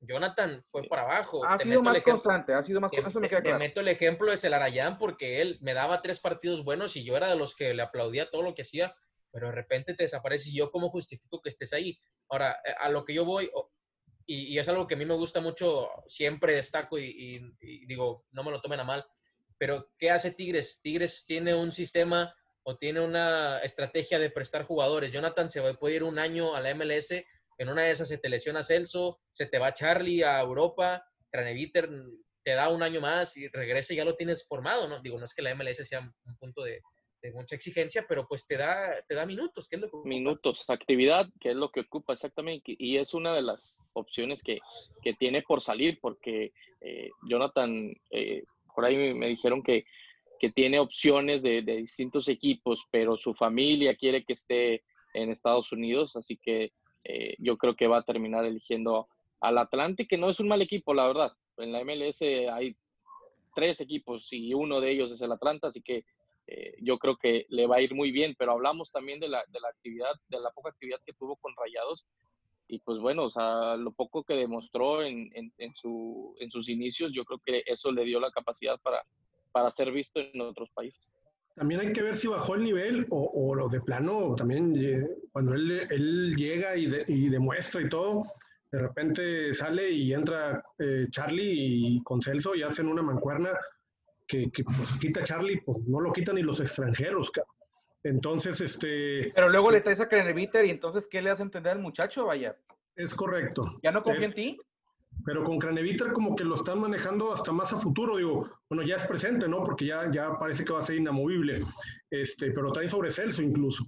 Jonathan 0.01 0.61
fue 0.61 0.83
para 0.83 1.01
abajo. 1.01 1.43
Ha 1.43 1.57
sido 1.57 1.81
más 1.81 1.99
constante, 2.03 2.53
ha 2.53 2.63
sido 2.63 2.79
más 2.79 2.91
constante. 2.91 3.27
Te, 3.27 3.41
te, 3.41 3.57
meto 3.57 3.81
el 3.81 3.87
ejemplo 3.87 4.29
de 4.29 4.37
Celarayán 4.37 4.99
porque 4.99 5.41
él 5.41 5.57
me 5.61 5.73
daba 5.73 6.03
tres 6.03 6.19
partidos 6.19 6.63
buenos 6.63 6.95
y 6.95 7.03
yo 7.03 7.17
era 7.17 7.27
de 7.27 7.37
los 7.37 7.55
que 7.55 7.73
le 7.73 7.81
aplaudía 7.81 8.29
todo 8.29 8.43
lo 8.43 8.53
que 8.53 8.61
hacía, 8.61 8.95
pero 9.31 9.47
de 9.47 9.53
repente 9.53 9.95
te 9.95 10.03
desaparece 10.03 10.51
y 10.51 10.57
yo 10.57 10.69
cómo 10.69 10.91
justifico 10.91 11.41
que 11.41 11.49
estés 11.49 11.73
ahí. 11.73 11.97
Ahora, 12.29 12.51
eh, 12.65 12.75
a 12.81 12.89
lo 12.89 13.03
que 13.03 13.15
yo 13.15 13.25
voy, 13.25 13.49
y, 14.27 14.59
es 14.59 14.69
algo 14.69 14.85
que 14.85 14.93
a 14.93 14.97
mí 14.97 15.05
me 15.05 15.15
gusta 15.15 15.41
mucho, 15.41 15.89
siempre 16.05 16.53
destaco 16.53 16.99
y 16.99 17.51
digo, 17.87 18.25
no 18.29 18.43
me 18.43 18.51
lo 18.51 18.61
tomen 18.61 18.81
a 18.81 18.83
mal, 18.83 19.03
pero, 19.57 19.89
¿qué 19.97 20.11
hace 20.11 20.31
Tigres? 20.31 20.81
Tigres 20.81 21.23
tiene 21.25 21.55
un 21.55 21.71
sistema 21.71 22.33
o 22.63 22.77
tiene 22.77 22.99
una 22.99 23.59
estrategia 23.59 24.19
de 24.19 24.31
prestar 24.31 24.63
jugadores. 24.63 25.11
Jonathan 25.11 25.49
se 25.49 25.61
puede 25.75 25.95
ir 25.95 26.03
un 26.03 26.19
año 26.19 26.55
a 26.55 26.61
la 26.61 26.73
MLS, 26.73 27.11
en 27.57 27.69
una 27.69 27.83
de 27.83 27.91
esas 27.91 28.07
se 28.07 28.17
te 28.17 28.29
lesiona 28.29 28.63
Celso, 28.63 29.19
se 29.31 29.45
te 29.45 29.59
va 29.59 29.73
Charlie 29.73 30.23
a 30.23 30.41
Europa, 30.41 31.05
Craneviter 31.29 31.89
te 32.43 32.53
da 32.53 32.69
un 32.69 32.83
año 32.83 33.01
más 33.01 33.35
y 33.37 33.47
regresa 33.47 33.93
y 33.93 33.97
ya 33.97 34.05
lo 34.05 34.15
tienes 34.15 34.47
formado, 34.47 34.87
¿no? 34.87 35.01
Digo, 35.01 35.17
no 35.17 35.25
es 35.25 35.33
que 35.33 35.41
la 35.41 35.53
MLS 35.55 35.87
sea 35.87 35.99
un 35.99 36.37
punto 36.37 36.63
de, 36.63 36.81
mucha 37.33 37.55
exigencia, 37.55 38.05
pero 38.07 38.27
pues 38.27 38.45
te 38.45 38.55
da, 38.55 39.01
te 39.07 39.15
da 39.15 39.25
minutos, 39.25 39.67
¿qué 39.67 39.77
es 39.77 39.81
lo 39.81 39.89
que 39.89 39.97
Minutos, 40.07 40.63
actividad, 40.67 41.27
que 41.39 41.49
es 41.49 41.55
lo 41.55 41.71
que 41.71 41.79
ocupa 41.79 42.13
exactamente, 42.13 42.75
y 42.77 42.97
es 42.97 43.15
una 43.15 43.33
de 43.33 43.41
las 43.41 43.79
opciones 43.93 44.43
que, 44.43 44.59
tiene 45.17 45.41
por 45.41 45.59
salir, 45.59 45.97
porque 45.99 46.53
eh, 46.81 47.09
Jonathan 47.27 47.91
eh, 48.11 48.43
por 48.75 48.85
ahí 48.85 49.13
me 49.13 49.27
dijeron 49.27 49.63
que, 49.63 49.85
tiene 50.53 50.77
opciones 50.77 51.41
de, 51.41 51.63
distintos 51.63 52.27
equipos, 52.27 52.85
pero 52.91 53.17
su 53.17 53.33
familia 53.33 53.95
quiere 53.95 54.23
que 54.23 54.33
esté 54.33 54.83
en 55.15 55.31
Estados 55.31 55.71
Unidos, 55.71 56.15
así 56.17 56.37
que 56.37 56.71
eh, 57.03 57.35
yo 57.39 57.57
creo 57.57 57.75
que 57.75 57.87
va 57.87 57.97
a 57.97 58.03
terminar 58.03 58.45
eligiendo 58.45 59.07
al 59.39 59.57
Atlante, 59.57 60.07
que 60.07 60.19
no 60.19 60.29
es 60.29 60.39
un 60.39 60.47
mal 60.47 60.61
equipo, 60.61 60.93
la 60.93 61.07
verdad. 61.07 61.31
En 61.57 61.71
la 61.71 61.83
MLS 61.83 62.21
hay 62.21 62.75
tres 63.55 63.81
equipos 63.81 64.31
y 64.31 64.53
uno 64.53 64.81
de 64.81 64.91
ellos 64.91 65.11
es 65.11 65.21
el 65.21 65.31
Atlanta, 65.31 65.69
así 65.69 65.81
que 65.81 66.05
eh, 66.45 66.75
yo 66.79 66.99
creo 66.99 67.17
que 67.17 67.47
le 67.49 67.65
va 67.65 67.77
a 67.77 67.81
ir 67.81 67.95
muy 67.95 68.11
bien, 68.11 68.35
pero 68.37 68.51
hablamos 68.51 68.91
también 68.91 69.19
de 69.19 69.29
la, 69.29 69.43
de 69.47 69.59
la 69.59 69.69
actividad, 69.69 70.13
de 70.29 70.39
la 70.39 70.51
poca 70.51 70.69
actividad 70.69 70.99
que 71.03 71.13
tuvo 71.13 71.37
con 71.37 71.55
Rayados 71.55 72.05
y 72.67 72.79
pues 72.79 72.99
bueno, 72.99 73.23
o 73.25 73.31
sea, 73.31 73.75
lo 73.75 73.91
poco 73.91 74.23
que 74.23 74.33
demostró 74.33 75.03
en, 75.03 75.29
en, 75.33 75.75
su, 75.75 76.35
en 76.39 76.49
sus 76.49 76.69
inicios, 76.69 77.11
yo 77.13 77.23
creo 77.23 77.39
que 77.45 77.63
eso 77.65 77.91
le 77.91 78.03
dio 78.05 78.19
la 78.19 78.31
capacidad 78.31 78.79
para, 78.81 79.03
para 79.51 79.69
ser 79.69 79.91
visto 79.91 80.19
en 80.19 80.41
otros 80.41 80.69
países. 80.71 81.13
También 81.55 81.79
hay 81.79 81.93
que 81.93 82.01
ver 82.01 82.15
si 82.15 82.27
bajó 82.27 82.55
el 82.55 82.63
nivel 82.63 83.05
o, 83.11 83.31
o 83.33 83.55
lo 83.55 83.69
de 83.69 83.79
plano, 83.81 84.35
también 84.35 84.75
eh, 84.77 85.07
cuando 85.31 85.53
él, 85.53 85.71
él 85.89 86.35
llega 86.35 86.75
y, 86.75 86.87
y, 87.07 87.29
demuestra 87.29 87.81
y 87.81 87.87
todo, 87.87 88.23
de 88.71 88.79
repente 88.79 89.53
sale 89.53 89.89
y 89.89 90.11
entra 90.11 90.61
eh, 90.79 91.07
Charlie 91.11 91.53
y 91.53 92.03
con 92.03 92.21
Celso 92.21 92.55
y 92.55 92.63
hacen 92.63 92.87
una 92.87 93.01
mancuerna 93.01 93.51
que, 94.27 94.51
que 94.51 94.63
pues, 94.63 94.91
quita 94.99 95.23
Charlie, 95.23 95.61
pues 95.61 95.77
no 95.87 96.01
lo 96.01 96.11
quitan 96.11 96.35
ni 96.35 96.41
los 96.41 96.59
extranjeros, 96.59 97.31
entonces, 98.05 98.61
este... 98.61 99.31
Pero 99.33 99.49
luego 99.49 99.71
le 99.71 99.81
traes 99.81 99.99
a 99.99 100.07
Craneviter 100.07 100.63
y 100.63 100.69
entonces, 100.69 101.07
¿qué 101.09 101.23
le 101.23 101.31
hace 101.31 101.41
entender 101.41 101.71
al 101.71 101.79
muchacho, 101.79 102.25
vaya? 102.25 102.55
Es 102.95 103.15
correcto. 103.15 103.63
¿Ya 103.81 103.91
no 103.91 104.03
confía 104.03 104.27
en 104.27 104.33
ti? 104.35 104.57
Pero 105.25 105.43
con 105.43 105.57
Craneviter 105.57 106.13
como 106.13 106.35
que 106.35 106.43
lo 106.43 106.53
están 106.53 106.81
manejando 106.81 107.33
hasta 107.33 107.51
más 107.51 107.73
a 107.73 107.77
futuro, 107.77 108.17
digo, 108.17 108.47
bueno, 108.69 108.85
ya 108.85 108.97
es 108.97 109.07
presente, 109.07 109.47
¿no? 109.47 109.63
Porque 109.63 109.87
ya, 109.87 110.11
ya 110.11 110.37
parece 110.37 110.63
que 110.63 110.73
va 110.73 110.81
a 110.81 110.83
ser 110.83 110.97
inamovible, 110.97 111.63
este, 112.11 112.51
pero 112.51 112.71
trae 112.71 112.87
sobre 112.87 113.11
Celso 113.11 113.41
incluso. 113.41 113.83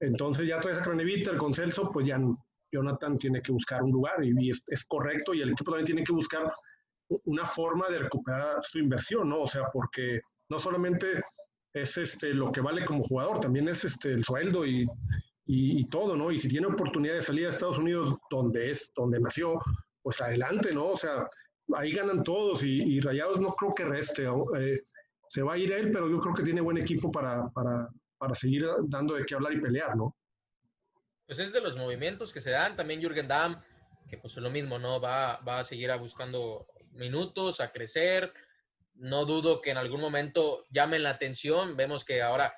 Entonces 0.00 0.46
ya 0.46 0.58
traes 0.58 0.78
a 0.78 0.82
Craneviter 0.82 1.36
con 1.36 1.52
Celso, 1.52 1.90
pues 1.92 2.06
ya 2.06 2.18
Jonathan 2.72 3.18
tiene 3.18 3.42
que 3.42 3.52
buscar 3.52 3.82
un 3.82 3.90
lugar 3.90 4.24
y, 4.24 4.48
es, 4.48 4.62
es, 4.68 4.86
correcto 4.86 5.34
y 5.34 5.42
el 5.42 5.50
equipo 5.50 5.72
también 5.72 5.86
tiene 5.86 6.04
que 6.04 6.12
buscar 6.12 6.50
una 7.24 7.44
forma 7.44 7.90
de 7.90 7.98
recuperar 7.98 8.64
su 8.64 8.78
inversión, 8.78 9.28
¿no? 9.28 9.42
O 9.42 9.48
sea, 9.48 9.64
porque 9.70 10.22
no 10.48 10.58
solamente 10.58 11.20
es 11.72 11.96
este, 11.96 12.34
lo 12.34 12.50
que 12.50 12.60
vale 12.60 12.84
como 12.84 13.04
jugador, 13.04 13.40
también 13.40 13.68
es 13.68 13.84
este, 13.84 14.12
el 14.12 14.24
sueldo 14.24 14.66
y, 14.66 14.86
y, 15.46 15.84
todo, 15.86 16.16
¿no? 16.16 16.30
Y 16.30 16.38
si 16.38 16.48
tiene 16.48 16.66
oportunidad 16.66 17.14
de 17.14 17.22
salir 17.22 17.46
a 17.46 17.50
Estados 17.50 17.78
Unidos, 17.78 18.16
donde 18.30 18.70
es, 18.70 18.92
donde 18.94 19.18
nació, 19.18 19.60
pues 20.02 20.20
adelante, 20.20 20.72
¿no? 20.72 20.88
O 20.88 20.96
sea, 20.96 21.28
ahí 21.74 21.92
ganan 21.92 22.22
todos 22.22 22.62
y, 22.62 23.00
Rayados 23.00 23.40
no 23.40 23.54
creo 23.54 23.74
que 23.74 23.84
reste. 23.84 24.26
Eh, 24.58 24.80
se 25.28 25.42
va 25.42 25.54
a 25.54 25.58
ir 25.58 25.72
él, 25.72 25.90
pero 25.92 26.08
yo 26.08 26.20
creo 26.20 26.34
que 26.34 26.42
tiene 26.42 26.60
buen 26.60 26.78
equipo 26.78 27.10
para, 27.10 27.48
para, 27.50 27.88
para 28.18 28.34
seguir 28.34 28.66
dando 28.88 29.14
de 29.14 29.24
qué 29.24 29.34
hablar 29.34 29.52
y 29.52 29.60
pelear, 29.60 29.96
¿no? 29.96 30.16
Pues 31.26 31.38
es 31.38 31.52
de 31.52 31.60
los 31.60 31.76
movimientos 31.76 32.32
que 32.32 32.40
se 32.40 32.50
dan. 32.50 32.74
También 32.74 33.00
Jürgen 33.00 33.28
Damm, 33.28 33.60
que 34.08 34.18
pues 34.18 34.36
es 34.36 34.42
lo 34.42 34.50
mismo, 34.50 34.78
¿no? 34.78 35.00
Va, 35.00 35.40
va 35.40 35.60
a 35.60 35.64
seguir 35.64 35.90
buscando 35.98 36.66
minutos, 36.92 37.60
a 37.60 37.70
crecer, 37.70 38.32
no 39.00 39.24
dudo 39.24 39.62
que 39.62 39.70
en 39.70 39.78
algún 39.78 40.00
momento 40.00 40.66
llamen 40.70 41.02
la 41.02 41.10
atención. 41.10 41.76
Vemos 41.76 42.04
que 42.04 42.20
ahora 42.20 42.54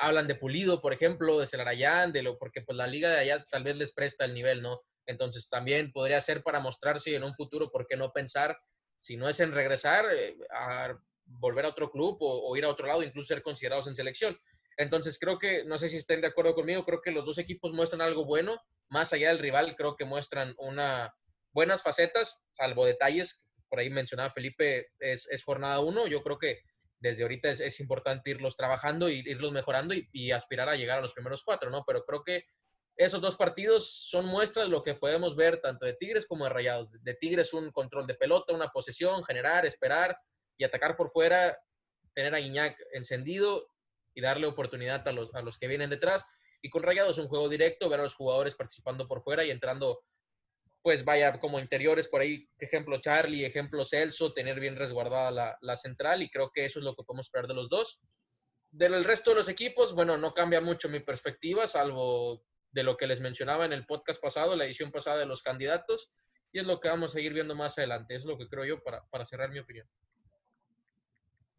hablan 0.00 0.26
de 0.26 0.34
Pulido, 0.34 0.80
por 0.80 0.92
ejemplo, 0.92 1.38
de 1.38 1.46
Celarayán, 1.46 2.12
de 2.12 2.22
lo, 2.22 2.38
porque 2.38 2.62
pues 2.62 2.76
la 2.76 2.86
liga 2.86 3.10
de 3.10 3.18
allá 3.18 3.44
tal 3.44 3.64
vez 3.64 3.76
les 3.76 3.92
presta 3.92 4.24
el 4.24 4.32
nivel, 4.32 4.62
¿no? 4.62 4.80
Entonces 5.04 5.48
también 5.50 5.92
podría 5.92 6.20
ser 6.20 6.42
para 6.42 6.60
mostrarse 6.60 7.14
en 7.14 7.24
un 7.24 7.34
futuro, 7.34 7.70
¿por 7.70 7.86
qué 7.86 7.96
no 7.96 8.12
pensar, 8.12 8.58
si 9.00 9.16
no 9.16 9.28
es 9.28 9.38
en 9.40 9.52
regresar, 9.52 10.06
eh, 10.14 10.36
a 10.50 10.94
volver 11.26 11.66
a 11.66 11.68
otro 11.68 11.90
club 11.90 12.16
o, 12.20 12.56
ir 12.56 12.64
a 12.64 12.70
otro 12.70 12.86
lado, 12.86 13.02
incluso 13.02 13.28
ser 13.28 13.42
considerados 13.42 13.86
en 13.86 13.94
selección? 13.94 14.38
Entonces 14.78 15.18
creo 15.18 15.38
que, 15.38 15.64
no 15.64 15.76
sé 15.76 15.90
si 15.90 15.98
estén 15.98 16.22
de 16.22 16.28
acuerdo 16.28 16.54
conmigo, 16.54 16.86
creo 16.86 17.02
que 17.02 17.10
los 17.10 17.26
dos 17.26 17.36
equipos 17.36 17.74
muestran 17.74 18.00
algo 18.00 18.24
bueno, 18.24 18.58
más 18.88 19.12
allá 19.12 19.28
del 19.28 19.38
rival, 19.38 19.76
creo 19.76 19.94
que 19.94 20.06
muestran 20.06 20.54
una 20.56 21.14
buenas 21.52 21.82
facetas, 21.82 22.44
salvo 22.52 22.86
detalles 22.86 23.44
por 23.70 23.78
ahí 23.78 23.88
mencionaba 23.88 24.28
Felipe, 24.28 24.88
es, 24.98 25.28
jornada 25.44 25.80
uno. 25.80 26.06
Yo 26.06 26.22
creo 26.22 26.38
que 26.38 26.60
desde 26.98 27.22
ahorita 27.22 27.50
es, 27.50 27.80
importante 27.80 28.30
irlos 28.30 28.56
trabajando 28.56 29.08
y 29.08 29.20
irlos 29.20 29.52
mejorando 29.52 29.94
y, 29.94 30.32
aspirar 30.32 30.68
a 30.68 30.76
llegar 30.76 30.98
a 30.98 31.02
los 31.02 31.14
primeros 31.14 31.42
cuatro, 31.42 31.70
¿no? 31.70 31.84
Pero 31.86 32.04
creo 32.04 32.22
que 32.24 32.44
esos 32.96 33.20
dos 33.20 33.36
partidos 33.36 34.08
son 34.10 34.26
muestras 34.26 34.66
de 34.66 34.72
lo 34.72 34.82
que 34.82 34.94
podemos 34.94 35.34
ver 35.36 35.58
tanto 35.62 35.86
de 35.86 35.94
Tigres 35.94 36.26
como 36.26 36.44
de 36.44 36.50
Rayados. 36.50 36.90
De 37.00 37.14
Tigres 37.14 37.54
un 37.54 37.70
control 37.70 38.06
de 38.06 38.14
pelota, 38.14 38.52
una 38.52 38.68
posesión, 38.68 39.24
generar, 39.24 39.64
esperar 39.64 40.18
y 40.58 40.64
atacar 40.64 40.96
por 40.96 41.08
fuera, 41.08 41.56
tener 42.12 42.34
a 42.34 42.38
Guiñac 42.38 42.76
encendido 42.92 43.66
y 44.14 44.20
darle 44.20 44.46
oportunidad 44.46 45.06
a 45.08 45.12
los, 45.12 45.32
a 45.34 45.40
los 45.40 45.56
que 45.56 45.68
vienen 45.68 45.88
detrás. 45.88 46.24
Y 46.60 46.68
con 46.68 46.82
Rayados 46.82 47.16
un 47.18 47.28
juego 47.28 47.48
directo, 47.48 47.88
ver 47.88 48.00
a 48.00 48.02
los 48.02 48.14
jugadores 48.14 48.54
participando 48.54 49.08
por 49.08 49.22
fuera 49.22 49.44
y 49.44 49.50
entrando 49.50 50.02
pues 50.82 51.04
vaya 51.04 51.38
como 51.38 51.58
interiores 51.58 52.08
por 52.08 52.22
ahí, 52.22 52.48
ejemplo 52.58 53.00
Charlie, 53.00 53.44
ejemplo 53.44 53.84
Celso, 53.84 54.32
tener 54.32 54.60
bien 54.60 54.76
resguardada 54.76 55.56
la, 55.60 55.76
central 55.76 56.22
y 56.22 56.30
creo 56.30 56.50
que 56.52 56.64
eso 56.64 56.78
es 56.78 56.84
lo 56.84 56.94
que 56.94 57.02
podemos 57.04 57.26
esperar 57.26 57.46
de 57.46 57.54
los 57.54 57.68
dos. 57.68 58.02
Del 58.70 59.04
resto 59.04 59.30
de 59.30 59.36
los 59.36 59.48
equipos, 59.48 59.94
bueno, 59.94 60.16
no 60.16 60.32
cambia 60.32 60.60
mucho 60.60 60.88
mi 60.88 61.00
perspectiva, 61.00 61.66
salvo 61.66 62.42
de 62.70 62.84
lo 62.84 62.96
que 62.96 63.06
les 63.06 63.20
mencionaba 63.20 63.64
en 63.64 63.72
el 63.72 63.84
podcast 63.84 64.22
pasado, 64.22 64.56
la 64.56 64.64
edición 64.64 64.92
pasada 64.92 65.18
de 65.18 65.26
los 65.26 65.42
candidatos, 65.42 66.12
y 66.52 66.60
es 66.60 66.66
lo 66.66 66.80
que 66.80 66.88
vamos 66.88 67.10
a 67.10 67.14
seguir 67.14 67.34
viendo 67.34 67.54
más 67.54 67.76
adelante, 67.78 68.14
es 68.14 68.24
lo 68.24 68.38
que 68.38 68.48
creo 68.48 68.64
yo 68.64 68.82
para, 68.82 69.04
para 69.10 69.24
cerrar 69.24 69.50
mi 69.50 69.58
opinión. 69.58 69.88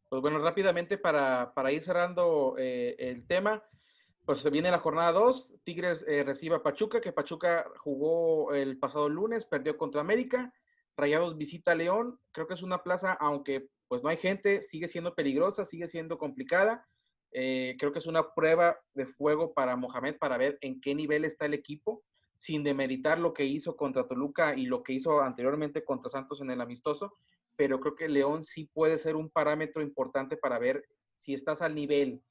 Pues 0.10 0.22
bueno, 0.22 0.40
rápidamente 0.40 0.98
para, 0.98 1.54
para 1.54 1.72
ir 1.72 1.84
cerrando 1.84 2.56
eh, 2.58 2.96
el 2.98 3.26
tema, 3.28 3.64
pues 4.26 4.42
se 4.42 4.50
viene 4.50 4.72
la 4.72 4.80
jornada 4.80 5.12
2, 5.12 5.54
Tigres 5.64 6.06
eh, 6.08 6.24
recibe 6.24 6.56
a 6.56 6.64
Pachuca, 6.64 7.02
que 7.02 7.12
Pachuca 7.12 7.66
jugó 7.78 8.54
el 8.54 8.78
pasado 8.78 9.10
lunes, 9.10 9.46
perdió 9.46 9.78
contra 9.78 10.02
América, 10.02 10.54
Rayados 10.96 11.38
visita 11.38 11.72
a 11.72 11.76
León, 11.76 12.20
creo 12.32 12.48
que 12.48 12.54
es 12.54 12.62
una 12.62 12.84
plaza, 12.84 13.14
aunque 13.14 13.70
pues 13.88 14.04
no 14.04 14.10
hay 14.10 14.18
gente, 14.18 14.62
sigue 14.62 14.88
siendo 14.88 15.16
peligrosa, 15.16 15.66
sigue 15.66 15.88
siendo 15.88 16.18
complicada, 16.18 16.86
eh, 17.34 17.76
creo 17.80 17.92
que 17.92 18.00
es 18.00 18.06
una 18.06 18.34
prueba 18.34 18.78
de 18.94 19.06
fuego 19.06 19.54
para 19.54 19.76
Mohamed 19.76 20.18
para 20.18 20.38
ver 20.38 20.58
en 20.62 20.82
qué 20.82 20.94
nivel 20.94 21.26
está 21.26 21.46
el 21.46 21.54
equipo, 21.54 22.04
sin 22.38 22.64
demeritar 22.64 23.20
lo 23.20 23.34
que 23.34 23.46
hizo 23.46 23.76
contra 23.76 24.08
Toluca 24.08 24.56
y 24.56 24.66
lo 24.66 24.84
que 24.84 24.94
hizo 24.94 25.22
anteriormente 25.22 25.84
contra 25.84 26.12
Santos 26.12 26.42
en 26.42 26.52
el 26.52 26.62
amistoso, 26.62 27.18
pero 27.56 27.80
creo 27.80 27.96
que 27.96 28.10
León 28.10 28.44
sí 28.44 28.70
puede 28.74 28.98
ser 28.98 29.16
un 29.16 29.30
parámetro 29.30 29.82
importante 29.82 30.38
para 30.38 30.60
ver 30.60 30.86
si 31.20 31.34
estás 31.34 31.62
al 31.62 31.76
nivel 31.76 32.22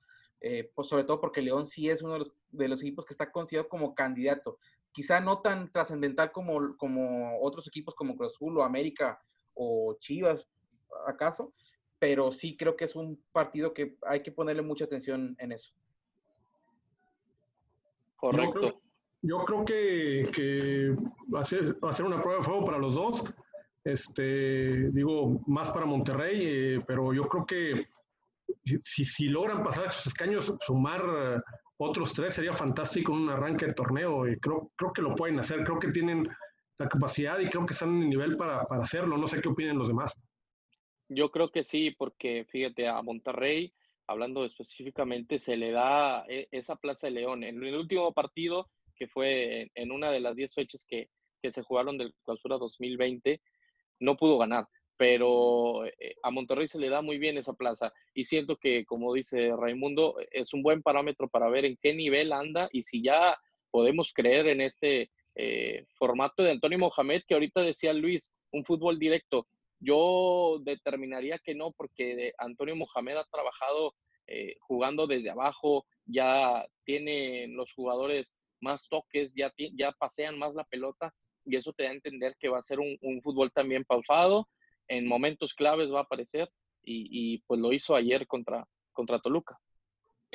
eh, 0.40 0.70
pues 0.74 0.88
sobre 0.88 1.04
todo 1.04 1.20
porque 1.20 1.42
León 1.42 1.66
sí 1.66 1.88
es 1.90 2.02
uno 2.02 2.18
de 2.50 2.68
los, 2.68 2.80
equipos 2.82 3.04
que 3.04 3.14
está 3.14 3.30
considerado 3.30 3.68
como 3.68 3.94
candidato. 3.94 4.58
Quizá 4.92 5.20
no 5.20 5.40
tan 5.40 5.70
trascendental 5.70 6.32
como, 6.32 6.76
como 6.76 7.40
otros 7.40 7.68
equipos 7.68 7.94
como 7.94 8.16
Cruz 8.16 8.32
Azul 8.34 8.58
o 8.58 8.62
América 8.62 9.20
o 9.54 9.96
Chivas, 10.00 10.46
acaso, 11.06 11.52
pero 11.98 12.32
sí 12.32 12.56
creo 12.56 12.76
que 12.76 12.86
es 12.86 12.96
un 12.96 13.22
partido 13.32 13.74
que 13.74 13.96
hay 14.06 14.22
que 14.22 14.32
ponerle 14.32 14.62
mucha 14.62 14.84
atención 14.84 15.36
en 15.38 15.52
eso. 15.52 15.72
Correcto. 18.16 18.80
Yo 19.22 19.38
creo, 19.44 19.64
que, 19.66 20.96
va, 21.32 21.40
a 21.40 21.44
ser, 21.44 21.76
va 21.84 21.90
a 21.90 21.92
ser 21.92 22.06
una 22.06 22.22
prueba 22.22 22.38
de 22.38 22.44
fuego 22.44 22.64
para 22.64 22.78
los 22.78 22.94
dos. 22.94 23.24
Este, 23.84 24.90
digo, 24.92 25.42
más 25.46 25.70
para 25.70 25.84
Monterrey, 25.84 26.40
eh, 26.42 26.84
pero 26.86 27.12
yo 27.12 27.28
creo 27.28 27.44
que 27.44 27.86
si, 28.64 29.04
si, 29.04 29.24
logran 29.24 29.62
pasar 29.62 29.86
esos 29.86 30.06
escaños, 30.06 30.54
sumar 30.66 31.02
eh, 31.02 31.40
otros 31.78 32.12
tres 32.12 32.34
sería 32.34 32.52
fantástico 32.52 33.12
en 33.12 33.20
un 33.20 33.30
arranque 33.30 33.66
de 33.66 33.74
torneo. 33.74 34.28
Y 34.28 34.38
creo, 34.38 34.70
creo 34.76 34.92
que 34.92 35.02
lo 35.02 35.14
pueden 35.14 35.38
hacer, 35.38 35.64
creo 35.64 35.78
que 35.78 35.90
tienen 35.90 36.28
la 36.78 36.88
capacidad 36.88 37.38
y 37.38 37.48
creo 37.48 37.66
que 37.66 37.72
están 37.72 37.96
en 37.96 38.02
el 38.02 38.10
nivel 38.10 38.36
para, 38.36 38.64
para 38.64 38.82
hacerlo. 38.82 39.16
No 39.16 39.28
sé 39.28 39.40
qué 39.40 39.48
opinen 39.48 39.78
los 39.78 39.88
demás. 39.88 40.18
Yo 41.08 41.30
creo 41.30 41.50
que 41.50 41.64
sí, 41.64 41.90
porque 41.90 42.46
fíjate, 42.50 42.86
a 42.86 43.02
Monterrey, 43.02 43.74
hablando 44.06 44.44
específicamente, 44.44 45.38
se 45.38 45.56
le 45.56 45.72
da 45.72 46.24
e, 46.28 46.48
esa 46.50 46.76
Plaza 46.76 47.08
de 47.08 47.14
León. 47.14 47.44
En 47.44 47.62
el 47.62 47.76
último 47.76 48.12
partido, 48.12 48.70
que 48.94 49.08
fue 49.08 49.70
en 49.74 49.90
una 49.90 50.10
de 50.10 50.20
las 50.20 50.36
10 50.36 50.54
fechas 50.54 50.84
que, 50.86 51.10
que 51.42 51.50
se 51.50 51.62
jugaron 51.62 51.98
del 51.98 52.14
clausura 52.24 52.58
2020, 52.58 53.40
no 54.00 54.16
pudo 54.16 54.38
ganar, 54.38 54.66
pero 55.00 55.86
eh, 55.86 56.16
a 56.22 56.30
Monterrey 56.30 56.68
se 56.68 56.78
le 56.78 56.90
da 56.90 57.00
muy 57.00 57.16
bien 57.16 57.38
esa 57.38 57.54
plaza 57.54 57.90
y 58.12 58.24
siento 58.24 58.58
que, 58.58 58.84
como 58.84 59.14
dice 59.14 59.50
Raimundo, 59.56 60.16
es 60.30 60.52
un 60.52 60.62
buen 60.62 60.82
parámetro 60.82 61.26
para 61.26 61.48
ver 61.48 61.64
en 61.64 61.78
qué 61.80 61.94
nivel 61.94 62.34
anda 62.34 62.68
y 62.70 62.82
si 62.82 63.02
ya 63.02 63.40
podemos 63.70 64.12
creer 64.12 64.46
en 64.48 64.60
este 64.60 65.10
eh, 65.36 65.86
formato 65.94 66.42
de 66.42 66.50
Antonio 66.50 66.78
Mohamed, 66.78 67.22
que 67.26 67.32
ahorita 67.32 67.62
decía 67.62 67.94
Luis, 67.94 68.34
un 68.52 68.62
fútbol 68.62 68.98
directo. 68.98 69.46
Yo 69.78 70.58
determinaría 70.64 71.38
que 71.38 71.54
no, 71.54 71.72
porque 71.72 72.34
Antonio 72.36 72.76
Mohamed 72.76 73.16
ha 73.16 73.24
trabajado 73.32 73.94
eh, 74.26 74.56
jugando 74.60 75.06
desde 75.06 75.30
abajo, 75.30 75.86
ya 76.04 76.66
tiene 76.84 77.48
los 77.48 77.72
jugadores 77.72 78.36
más 78.60 78.86
toques, 78.90 79.32
ya, 79.34 79.50
ya 79.56 79.92
pasean 79.92 80.38
más 80.38 80.54
la 80.54 80.64
pelota 80.64 81.14
y 81.46 81.56
eso 81.56 81.72
te 81.72 81.84
da 81.84 81.90
a 81.90 81.94
entender 81.94 82.36
que 82.38 82.48
va 82.48 82.58
a 82.58 82.62
ser 82.62 82.78
un, 82.80 82.98
fútbol 83.22 83.50
también 83.52 83.84
pausado, 83.84 84.48
en 84.90 85.06
momentos 85.06 85.54
claves 85.54 85.90
va 85.90 86.00
a 86.00 86.02
aparecer 86.02 86.50
y, 86.82 87.38
pues 87.46 87.60
lo 87.60 87.72
hizo 87.72 87.94
ayer 87.94 88.26
contra, 88.26 88.66
contra 88.92 89.20
Toluca. 89.20 89.58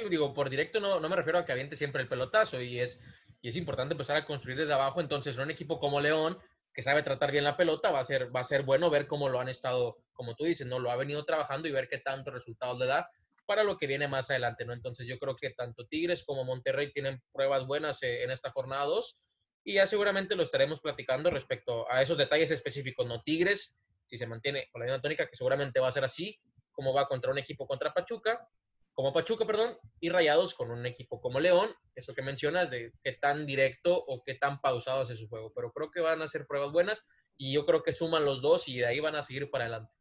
Digo, 0.10 0.34
por 0.34 0.50
directo 0.50 0.80
no, 0.80 1.00
no 1.00 1.10
me 1.10 1.15
refiero 1.15 1.39
a 1.39 1.46
que 1.46 1.52
aviente 1.52 1.76
siempre 1.76 2.02
el 2.02 2.08
pelotazo 2.08 2.62
y 2.62 2.80
es, 2.80 3.04
y 3.41 3.50
es 3.50 3.56
importante 3.56 3.94
empezar 3.94 4.15
a 4.15 4.26
construir 4.26 4.58
desde 4.58 4.74
abajo, 4.74 5.02
entonces 5.02 5.38
un 5.38 5.52
equipo 5.52 5.80
como 5.80 6.00
León, 6.00 6.38
que 6.74 6.82
sabe 6.82 7.04
tratar 7.04 7.32
bien 7.32 7.44
la 7.44 7.58
pelota, 7.58 7.91
va 7.91 8.00
a 8.00 8.04
ser, 8.04 8.34
va 8.36 8.41
a 8.41 8.46
ser 8.46 8.63
bueno 8.63 8.89
ver 8.89 9.08
cómo 9.08 9.30
lo 9.30 9.39
han 9.39 9.50
estado, 9.50 9.98
como 10.13 10.36
tú 10.36 10.46
dices, 10.46 10.68
¿no? 10.68 10.80
Lo 10.80 10.91
ha 10.91 10.96
venido 10.96 11.24
trabajando 11.26 11.68
y 11.68 11.72
ver 11.72 11.88
qué 11.89 12.00
tantos 12.00 12.34
resultados 12.34 12.78
le 12.78 12.86
da 12.86 13.10
para 13.46 13.63
lo 13.63 13.78
que 13.78 13.88
viene 13.88 14.08
más 14.08 14.30
adelante, 14.30 14.65
¿no? 14.65 14.74
Entonces 14.74 15.08
yo 15.08 15.18
creo 15.18 15.36
que 15.36 15.52
tanto 15.52 15.86
Tigres 15.88 16.24
como 16.24 16.44
Monterrey 16.44 16.91
tienen 16.91 17.22
pruebas 17.32 17.65
buenas 17.65 18.02
eh, 18.04 18.24
en 18.24 18.32
esta 18.32 18.52
jornada 18.52 18.86
2 18.86 19.22
y 19.63 19.74
ya 19.76 19.88
seguramente 19.88 20.36
lo 20.36 20.44
estaremos 20.44 20.80
platicando 20.80 21.30
respecto 21.30 21.89
a 21.91 22.02
esos 22.02 22.18
detalles 22.18 22.52
específicos, 22.52 23.06
¿no? 23.08 23.22
Tigres, 23.22 23.78
si 24.06 24.18
se 24.18 24.28
mantiene 24.28 24.70
con 24.72 24.80
la 24.80 24.86
misma 24.86 25.02
tónica, 25.02 25.28
que 25.28 25.36
seguramente 25.36 25.80
va 25.80 25.88
a 25.88 25.91
ser 25.91 26.04
así, 26.04 26.39
como 26.72 26.94
va 26.94 27.08
contra 27.08 27.32
un 27.32 27.38
equipo 27.38 27.68
contra 27.68 27.94
Pachuca, 27.94 28.48
como 28.94 29.12
Pachuca, 29.12 29.46
perdón, 29.46 29.78
y 30.00 30.10
Rayados 30.10 30.54
con 30.54 30.72
un 30.72 30.86
equipo 30.86 31.20
como 31.20 31.39
León, 31.39 31.70
eso 31.96 32.13
que 32.13 32.22
mencionas 32.22 32.70
de 32.70 32.94
qué 33.04 33.12
tan 33.13 33.46
directo 33.46 33.94
o 34.08 34.24
qué 34.24 34.36
tan 34.36 34.62
pausado 34.62 35.04
es 35.04 35.20
su 35.20 35.28
juego, 35.28 35.52
pero 35.54 35.72
creo 35.74 35.91
que 35.91 36.00
van 36.00 36.22
a 36.22 36.28
ser 36.28 36.48
pruebas 36.48 36.72
buenas 36.72 37.06
y 37.38 37.54
yo 37.54 37.65
creo 37.65 37.84
que 37.84 37.91
suman 37.91 38.24
los 38.24 38.41
dos 38.41 38.70
y 38.70 38.78
de 38.78 38.86
ahí 38.86 39.02
van 39.02 39.15
a 39.15 39.24
seguir 39.24 39.50
para 39.52 39.65
adelante. 39.65 39.94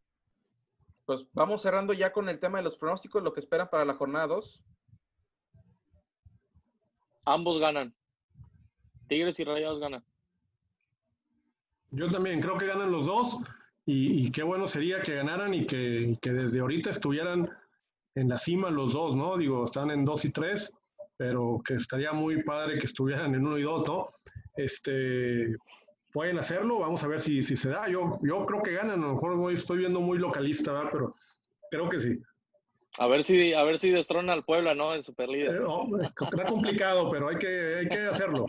Pues 1.06 1.20
vamos 1.32 1.60
cerrando 1.60 1.92
ya 1.92 2.12
con 2.12 2.28
el 2.28 2.38
tema 2.38 2.58
de 2.58 2.64
los 2.64 2.76
pronósticos, 2.76 3.22
lo 3.22 3.32
que 3.32 3.40
esperan 3.40 3.68
para 3.68 3.84
la 3.84 3.94
jornada 3.94 4.28
2. 4.28 4.62
Ambos 7.26 7.58
ganan. 7.58 7.94
Tigres 9.08 9.38
y 9.40 9.44
Rayados 9.44 9.80
ganan. 9.80 10.04
Yo 11.90 12.10
también 12.10 12.40
creo 12.40 12.56
que 12.56 12.66
ganan 12.66 12.90
los 12.90 13.06
dos 13.06 13.38
y, 13.86 14.30
qué 14.30 14.42
bueno 14.42 14.66
sería 14.66 15.02
que 15.02 15.16
ganaran 15.16 15.52
y 15.52 15.66
que, 15.66 16.18
desde 16.22 16.60
ahorita 16.60 16.90
estuvieran 16.90 17.50
en 18.14 18.28
la 18.28 18.38
cima 18.38 18.70
los 18.70 18.92
dos, 18.94 19.14
¿no? 19.14 19.36
Digo, 19.36 19.64
están 19.64 19.90
en 19.90 20.04
dos 20.04 20.24
y 20.24 20.30
tres, 20.30 20.72
pero 21.16 21.60
que 21.64 21.74
estaría 21.74 22.12
muy 22.12 22.42
padre 22.42 22.78
que 22.78 22.86
estuvieran 22.86 23.34
en 23.34 23.46
uno 23.46 23.58
y 23.58 23.62
dos, 23.62 23.86
¿no? 23.86 24.08
Este, 24.56 25.54
pueden 26.12 26.38
hacerlo, 26.38 26.78
vamos 26.78 27.04
a 27.04 27.08
ver 27.08 27.20
si, 27.20 27.42
si 27.42 27.56
se 27.56 27.70
da. 27.70 27.88
Yo, 27.88 28.18
yo 28.22 28.46
creo 28.46 28.62
que 28.62 28.72
ganan, 28.72 29.02
a 29.02 29.06
lo 29.06 29.14
mejor 29.14 29.32
hoy 29.32 29.54
estoy 29.54 29.78
viendo 29.78 30.00
muy 30.00 30.18
localista, 30.18 30.72
¿verdad? 30.72 30.90
pero 30.92 31.14
creo 31.70 31.88
que 31.88 31.98
sí. 31.98 32.18
A 32.98 33.08
ver 33.08 33.24
si, 33.24 33.52
a 33.52 33.64
ver 33.64 33.80
si 33.80 33.90
destrona 33.90 34.32
al 34.32 34.44
Puebla, 34.44 34.74
¿no? 34.74 34.94
En 34.94 35.02
Superlíder. 35.02 35.56
Eh, 35.56 36.10
está 36.20 36.46
complicado, 36.46 37.10
pero 37.10 37.28
hay 37.28 37.36
que, 37.36 37.76
hay 37.80 37.88
que 37.88 37.98
hacerlo. 38.06 38.46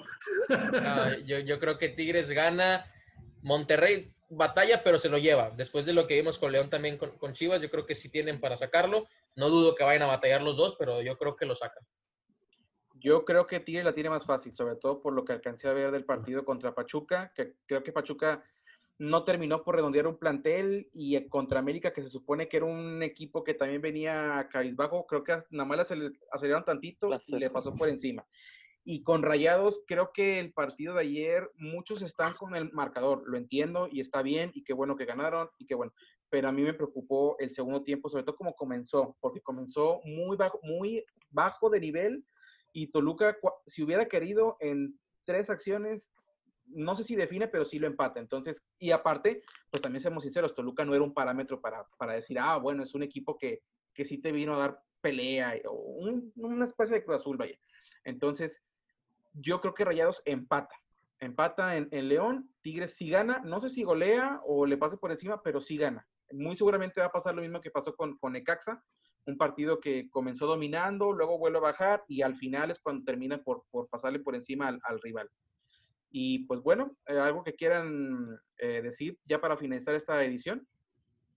yo, 1.25 1.39
yo, 1.39 1.59
creo 1.59 1.79
que 1.79 1.89
Tigres 1.89 2.29
gana. 2.29 2.85
Monterrey 3.41 4.14
batalla, 4.29 4.81
pero 4.83 4.99
se 4.99 5.09
lo 5.09 5.17
lleva. 5.17 5.51
Después 5.51 5.85
de 5.85 5.93
lo 5.93 6.07
que 6.07 6.15
vimos 6.15 6.37
con 6.37 6.51
León 6.51 6.69
también 6.69 6.97
con, 6.97 7.11
con, 7.17 7.33
Chivas, 7.33 7.61
yo 7.61 7.69
creo 7.69 7.85
que 7.85 7.95
sí 7.95 8.09
tienen 8.09 8.39
para 8.39 8.57
sacarlo. 8.57 9.07
No 9.35 9.49
dudo 9.49 9.75
que 9.75 9.83
vayan 9.83 10.03
a 10.03 10.07
batallar 10.07 10.41
los 10.41 10.57
dos, 10.57 10.75
pero 10.77 11.01
yo 11.01 11.17
creo 11.17 11.35
que 11.35 11.45
lo 11.45 11.55
sacan. 11.55 11.83
Yo 12.95 13.23
creo 13.23 13.45
que 13.45 13.59
Tigres 13.59 13.85
la 13.85 13.93
tiene 13.93 14.09
más 14.09 14.25
fácil, 14.25 14.55
sobre 14.55 14.77
todo 14.77 15.01
por 15.01 15.13
lo 15.13 15.25
que 15.25 15.33
alcancé 15.33 15.67
a 15.67 15.73
ver 15.73 15.91
del 15.91 16.05
partido 16.05 16.43
contra 16.43 16.73
Pachuca, 16.73 17.31
que 17.35 17.53
creo 17.67 17.83
que 17.83 17.91
Pachuca 17.91 18.43
no 18.97 19.23
terminó 19.25 19.63
por 19.63 19.75
redondear 19.75 20.07
un 20.07 20.17
plantel 20.17 20.89
y 20.93 21.21
contra 21.27 21.59
América, 21.59 21.93
que 21.93 22.01
se 22.01 22.09
supone 22.09 22.47
que 22.47 22.57
era 22.57 22.65
un 22.65 23.03
equipo 23.03 23.43
que 23.43 23.53
también 23.53 23.81
venía 23.81 24.39
a 24.39 24.47
cabizbajo, 24.47 25.05
creo 25.05 25.23
que 25.23 25.43
nada 25.49 25.65
más 25.65 25.87
se 25.87 25.95
le 25.95 26.11
aceleraron 26.31 26.65
tantito 26.65 27.09
y 27.27 27.35
le 27.35 27.49
pasó 27.49 27.75
por 27.75 27.89
encima. 27.89 28.25
Y 28.87 29.01
con 29.01 29.23
Rayados, 29.23 29.81
creo 29.87 30.11
que 30.13 30.39
el 30.39 30.53
partido 30.53 30.93
de 30.93 31.01
ayer, 31.01 31.49
muchos 31.57 32.03
están 32.03 32.35
con 32.35 32.55
el 32.55 32.71
marcador, 32.71 33.23
lo 33.25 33.35
entiendo 33.35 33.89
y 33.91 33.99
está 33.99 34.21
bien 34.21 34.51
y 34.53 34.63
qué 34.63 34.73
bueno 34.73 34.95
que 34.95 35.05
ganaron 35.05 35.49
y 35.57 35.65
qué 35.65 35.73
bueno, 35.73 35.91
pero 36.29 36.49
a 36.49 36.51
mí 36.51 36.61
me 36.61 36.75
preocupó 36.75 37.35
el 37.39 37.51
segundo 37.53 37.83
tiempo, 37.83 38.09
sobre 38.09 38.23
todo 38.23 38.35
como 38.35 38.55
comenzó, 38.55 39.17
porque 39.21 39.41
comenzó 39.41 40.01
muy 40.03 40.37
bajo, 40.37 40.59
muy 40.61 41.03
bajo 41.31 41.69
de 41.71 41.79
nivel 41.79 42.23
y 42.73 42.91
Toluca, 42.91 43.35
si 43.65 43.81
hubiera 43.81 44.05
querido 44.07 44.57
en 44.59 44.99
tres 45.23 45.49
acciones, 45.49 46.07
no 46.67 46.95
sé 46.95 47.03
si 47.03 47.15
define, 47.15 47.47
pero 47.47 47.65
sí 47.65 47.79
lo 47.79 47.87
empata. 47.87 48.19
Entonces, 48.19 48.61
y 48.77 48.91
aparte, 48.91 49.43
pues 49.71 49.81
también 49.81 50.01
seamos 50.01 50.23
sinceros, 50.23 50.53
Toluca 50.53 50.85
no 50.85 50.93
era 50.93 51.03
un 51.03 51.13
parámetro 51.13 51.59
para, 51.59 51.87
para 51.97 52.13
decir, 52.13 52.37
ah, 52.37 52.57
bueno, 52.57 52.83
es 52.83 52.93
un 52.93 53.01
equipo 53.01 53.37
que, 53.37 53.63
que 53.95 54.05
sí 54.05 54.19
te 54.19 54.31
vino 54.31 54.55
a 54.55 54.59
dar 54.59 54.79
pelea 55.01 55.55
o 55.67 55.73
una 56.35 56.65
especie 56.65 56.97
de 56.97 57.03
Cruz 57.03 57.21
Azul, 57.21 57.37
vaya. 57.37 57.57
Entonces, 58.03 58.61
yo 59.35 59.61
creo 59.61 59.73
que 59.73 59.85
Rayados 59.85 60.21
empata. 60.25 60.75
Empata 61.19 61.77
en, 61.77 61.87
en, 61.91 62.09
León, 62.09 62.49
Tigres 62.61 62.95
sí 62.97 63.09
gana, 63.09 63.41
no 63.43 63.61
sé 63.61 63.69
si 63.69 63.83
golea 63.83 64.41
o 64.45 64.65
le 64.65 64.77
pase 64.77 64.97
por 64.97 65.11
encima, 65.11 65.41
pero 65.41 65.61
sí 65.61 65.77
gana. 65.77 66.05
Muy 66.31 66.55
seguramente 66.55 66.99
va 66.99 67.07
a 67.07 67.11
pasar 67.11 67.35
lo 67.35 67.41
mismo 67.41 67.61
que 67.61 67.71
pasó 67.71 67.95
con, 67.95 68.17
con 68.17 68.33
Necaxa, 68.33 68.83
un 69.25 69.37
partido 69.37 69.79
que 69.79 70.09
comenzó 70.09 70.45
dominando, 70.45 71.13
luego 71.13 71.37
vuelve 71.37 71.57
a 71.57 71.61
bajar 71.61 72.03
y 72.07 72.21
al 72.21 72.35
final 72.37 72.71
es 72.71 72.79
cuando 72.79 73.05
termina 73.05 73.41
por, 73.41 73.63
pasarle 73.89 74.19
por 74.19 74.35
encima 74.35 74.67
al, 74.67 74.79
al 74.83 75.01
rival. 75.01 75.29
Y 76.11 76.45
pues 76.45 76.61
bueno, 76.61 76.95
eh, 77.07 77.17
algo 77.17 77.43
que 77.43 77.55
quieran 77.55 78.39
eh, 78.57 78.81
decir 78.81 79.17
ya 79.25 79.41
para 79.41 79.57
finalizar 79.57 79.95
esta 79.95 80.23
edición. 80.23 80.67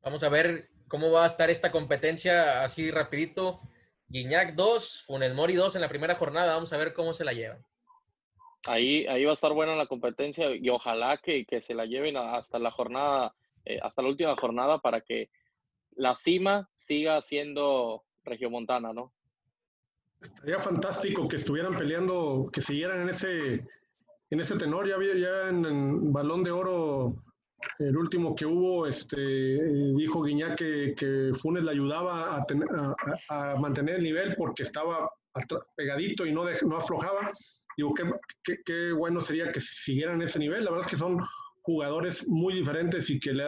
Vamos 0.02 0.22
a 0.22 0.28
ver 0.28 0.70
cómo 0.87 1.11
va 1.11 1.24
a 1.24 1.26
estar 1.26 1.50
esta 1.50 1.72
competencia 1.72 2.62
así 2.62 2.90
rapidito. 2.90 3.61
Guiñac 4.08 4.54
2, 4.54 5.04
Funes 5.06 5.34
Mori 5.34 5.54
2 5.54 5.74
en 5.74 5.82
la 5.82 5.88
primera 5.88 6.14
jornada. 6.14 6.54
Vamos 6.54 6.72
a 6.72 6.76
ver 6.76 6.94
cómo 6.94 7.12
se 7.12 7.24
la 7.24 7.32
llevan. 7.32 7.64
Ahí, 8.68 9.07
ahí 9.07 9.24
va 9.24 9.31
a 9.31 9.35
estar 9.35 9.52
buena 9.54 9.74
la 9.74 9.87
competencia 9.87 10.54
y 10.54 10.68
ojalá 10.68 11.16
que, 11.16 11.46
que 11.46 11.62
se 11.62 11.74
la 11.74 11.87
lleven 11.87 12.16
hasta 12.18 12.59
la 12.59 12.70
jornada, 12.70 13.35
eh, 13.64 13.79
hasta 13.83 14.02
la 14.02 14.08
última 14.08 14.37
jornada 14.37 14.79
para 14.79 15.00
que 15.00 15.31
la 15.96 16.14
cima 16.14 16.69
siga 16.75 17.21
siendo 17.23 18.04
regiomontana, 18.25 18.92
¿no? 18.92 19.12
Estaría 20.21 20.58
fantástico 20.58 21.27
que 21.29 21.37
estuvieran 21.37 21.79
peleando, 21.79 22.50
que 22.52 22.60
siguieran 22.60 23.02
en 23.02 23.08
ese, 23.08 23.66
en 24.31 24.40
ese 24.40 24.56
tenor. 24.56 24.87
Ya 24.87 24.96
había 24.96 25.14
ya 25.14 25.48
en, 25.48 26.12
Balón 26.12 26.42
de 26.42 26.50
Oro, 26.50 27.25
el 27.79 27.96
último 27.96 28.35
que 28.35 28.44
hubo, 28.44 28.87
este, 28.87 29.16
dijo 29.16 30.23
Guiñá 30.23 30.54
que, 30.56 30.94
que 30.96 31.31
Funes 31.40 31.64
le 31.64 31.71
ayudaba 31.71 32.37
a, 32.37 32.44
a, 33.31 33.56
mantener 33.56 33.96
el 33.96 34.02
nivel 34.02 34.35
porque 34.37 34.64
estaba 34.64 35.10
pegadito 35.77 36.27
y 36.27 36.33
no, 36.33 36.44
no 36.66 36.77
aflojaba. 36.77 37.31
Digo, 37.79 37.94
qué, 38.42 38.58
qué, 38.66 38.92
bueno 38.92 39.22
sería 39.22 39.50
que 39.50 39.60
siguieran 39.60 40.20
ese 40.20 40.38
nivel. 40.38 40.64
La 40.64 40.70
verdad 40.70 40.85
es 40.87 40.90
que 40.90 40.98
son 40.98 41.18
jugadores 41.62 42.29
muy 42.29 42.52
diferentes 42.52 43.08
y 43.08 43.18
que, 43.18 43.33
le, 43.33 43.44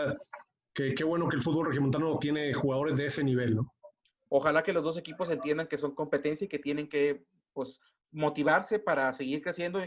que 0.72 0.95
qué 0.95 1.05
bueno 1.05 1.28
que 1.28 1.37
el 1.37 1.43
fútbol 1.43 1.66
regiomontano 1.66 2.18
tiene 2.18 2.55
jugadores 2.55 2.97
de 2.97 3.05
ese 3.07 3.22
nivel, 3.22 3.57
¿no? 3.57 3.74
Ojalá 4.28 4.62
que 4.62 4.72
los 4.72 4.85
dos 4.85 4.97
equipos 4.97 5.28
entiendan 5.28 5.66
que 5.66 5.76
son 5.76 5.95
competencia 5.95 6.47
y 6.47 6.49
que 6.49 6.61
tienen 6.61 6.89
que 6.89 7.24
pues, 7.53 7.81
motivarse 8.12 8.78
para 8.78 9.12
seguir 9.12 9.43
creciendo 9.43 9.81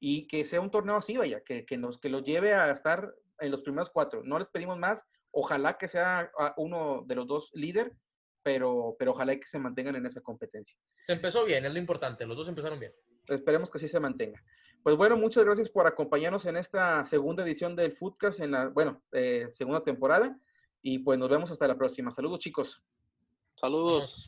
y 0.00 0.26
que 0.26 0.44
sea 0.46 0.60
un 0.60 0.70
torneo 0.70 0.96
así, 0.96 1.16
vaya, 1.16 1.42
que, 1.44 1.64
que, 1.64 1.76
nos, 1.76 2.00
que 2.00 2.08
los 2.08 2.24
lleve 2.24 2.54
a 2.54 2.72
estar 2.72 3.14
en 3.38 3.50
los 3.52 3.60
primeros 3.60 3.90
cuatro. 3.90 4.22
No 4.24 4.38
les 4.38 4.48
pedimos 4.48 4.78
más, 4.78 5.04
Ojalá 5.32 5.78
que 5.78 5.88
sea 5.88 6.30
ah, 6.38 6.54
uno 6.56 7.04
de 7.06 7.14
los 7.14 7.26
dos 7.26 7.50
líder, 7.54 7.92
pero, 8.42 8.96
pero 8.98 9.12
ojalá 9.12 9.38
que 9.38 9.46
se 9.46 9.58
mantengan 9.58 9.96
en 9.96 10.06
esa 10.06 10.20
competencia. 10.20 10.76
Se 11.06 11.12
empezó 11.12 11.44
bien, 11.44 11.64
es 11.64 11.72
lo 11.72 11.78
importante, 11.78 12.26
los 12.26 12.36
dos 12.36 12.48
empezaron 12.48 12.80
bien. 12.80 12.92
Esperemos 13.30 13.70
que 13.70 13.78
así 13.78 13.88
se 13.88 14.00
mantenga. 14.00 14.42
Pues 14.82 14.96
bueno, 14.96 15.16
muchas 15.16 15.44
gracias 15.44 15.68
por 15.68 15.86
acompañarnos 15.86 16.46
en 16.46 16.56
esta 16.56 17.04
segunda 17.04 17.42
edición 17.44 17.76
del 17.76 17.92
Foodcast, 17.92 18.40
en 18.40 18.52
la, 18.52 18.68
bueno, 18.68 19.02
eh, 19.12 19.48
segunda 19.52 19.82
temporada. 19.82 20.38
Y 20.82 21.00
pues 21.00 21.18
nos 21.18 21.28
vemos 21.28 21.50
hasta 21.50 21.68
la 21.68 21.76
próxima. 21.76 22.10
Saludos, 22.10 22.40
chicos. 22.40 22.82
Saludos. 23.56 24.26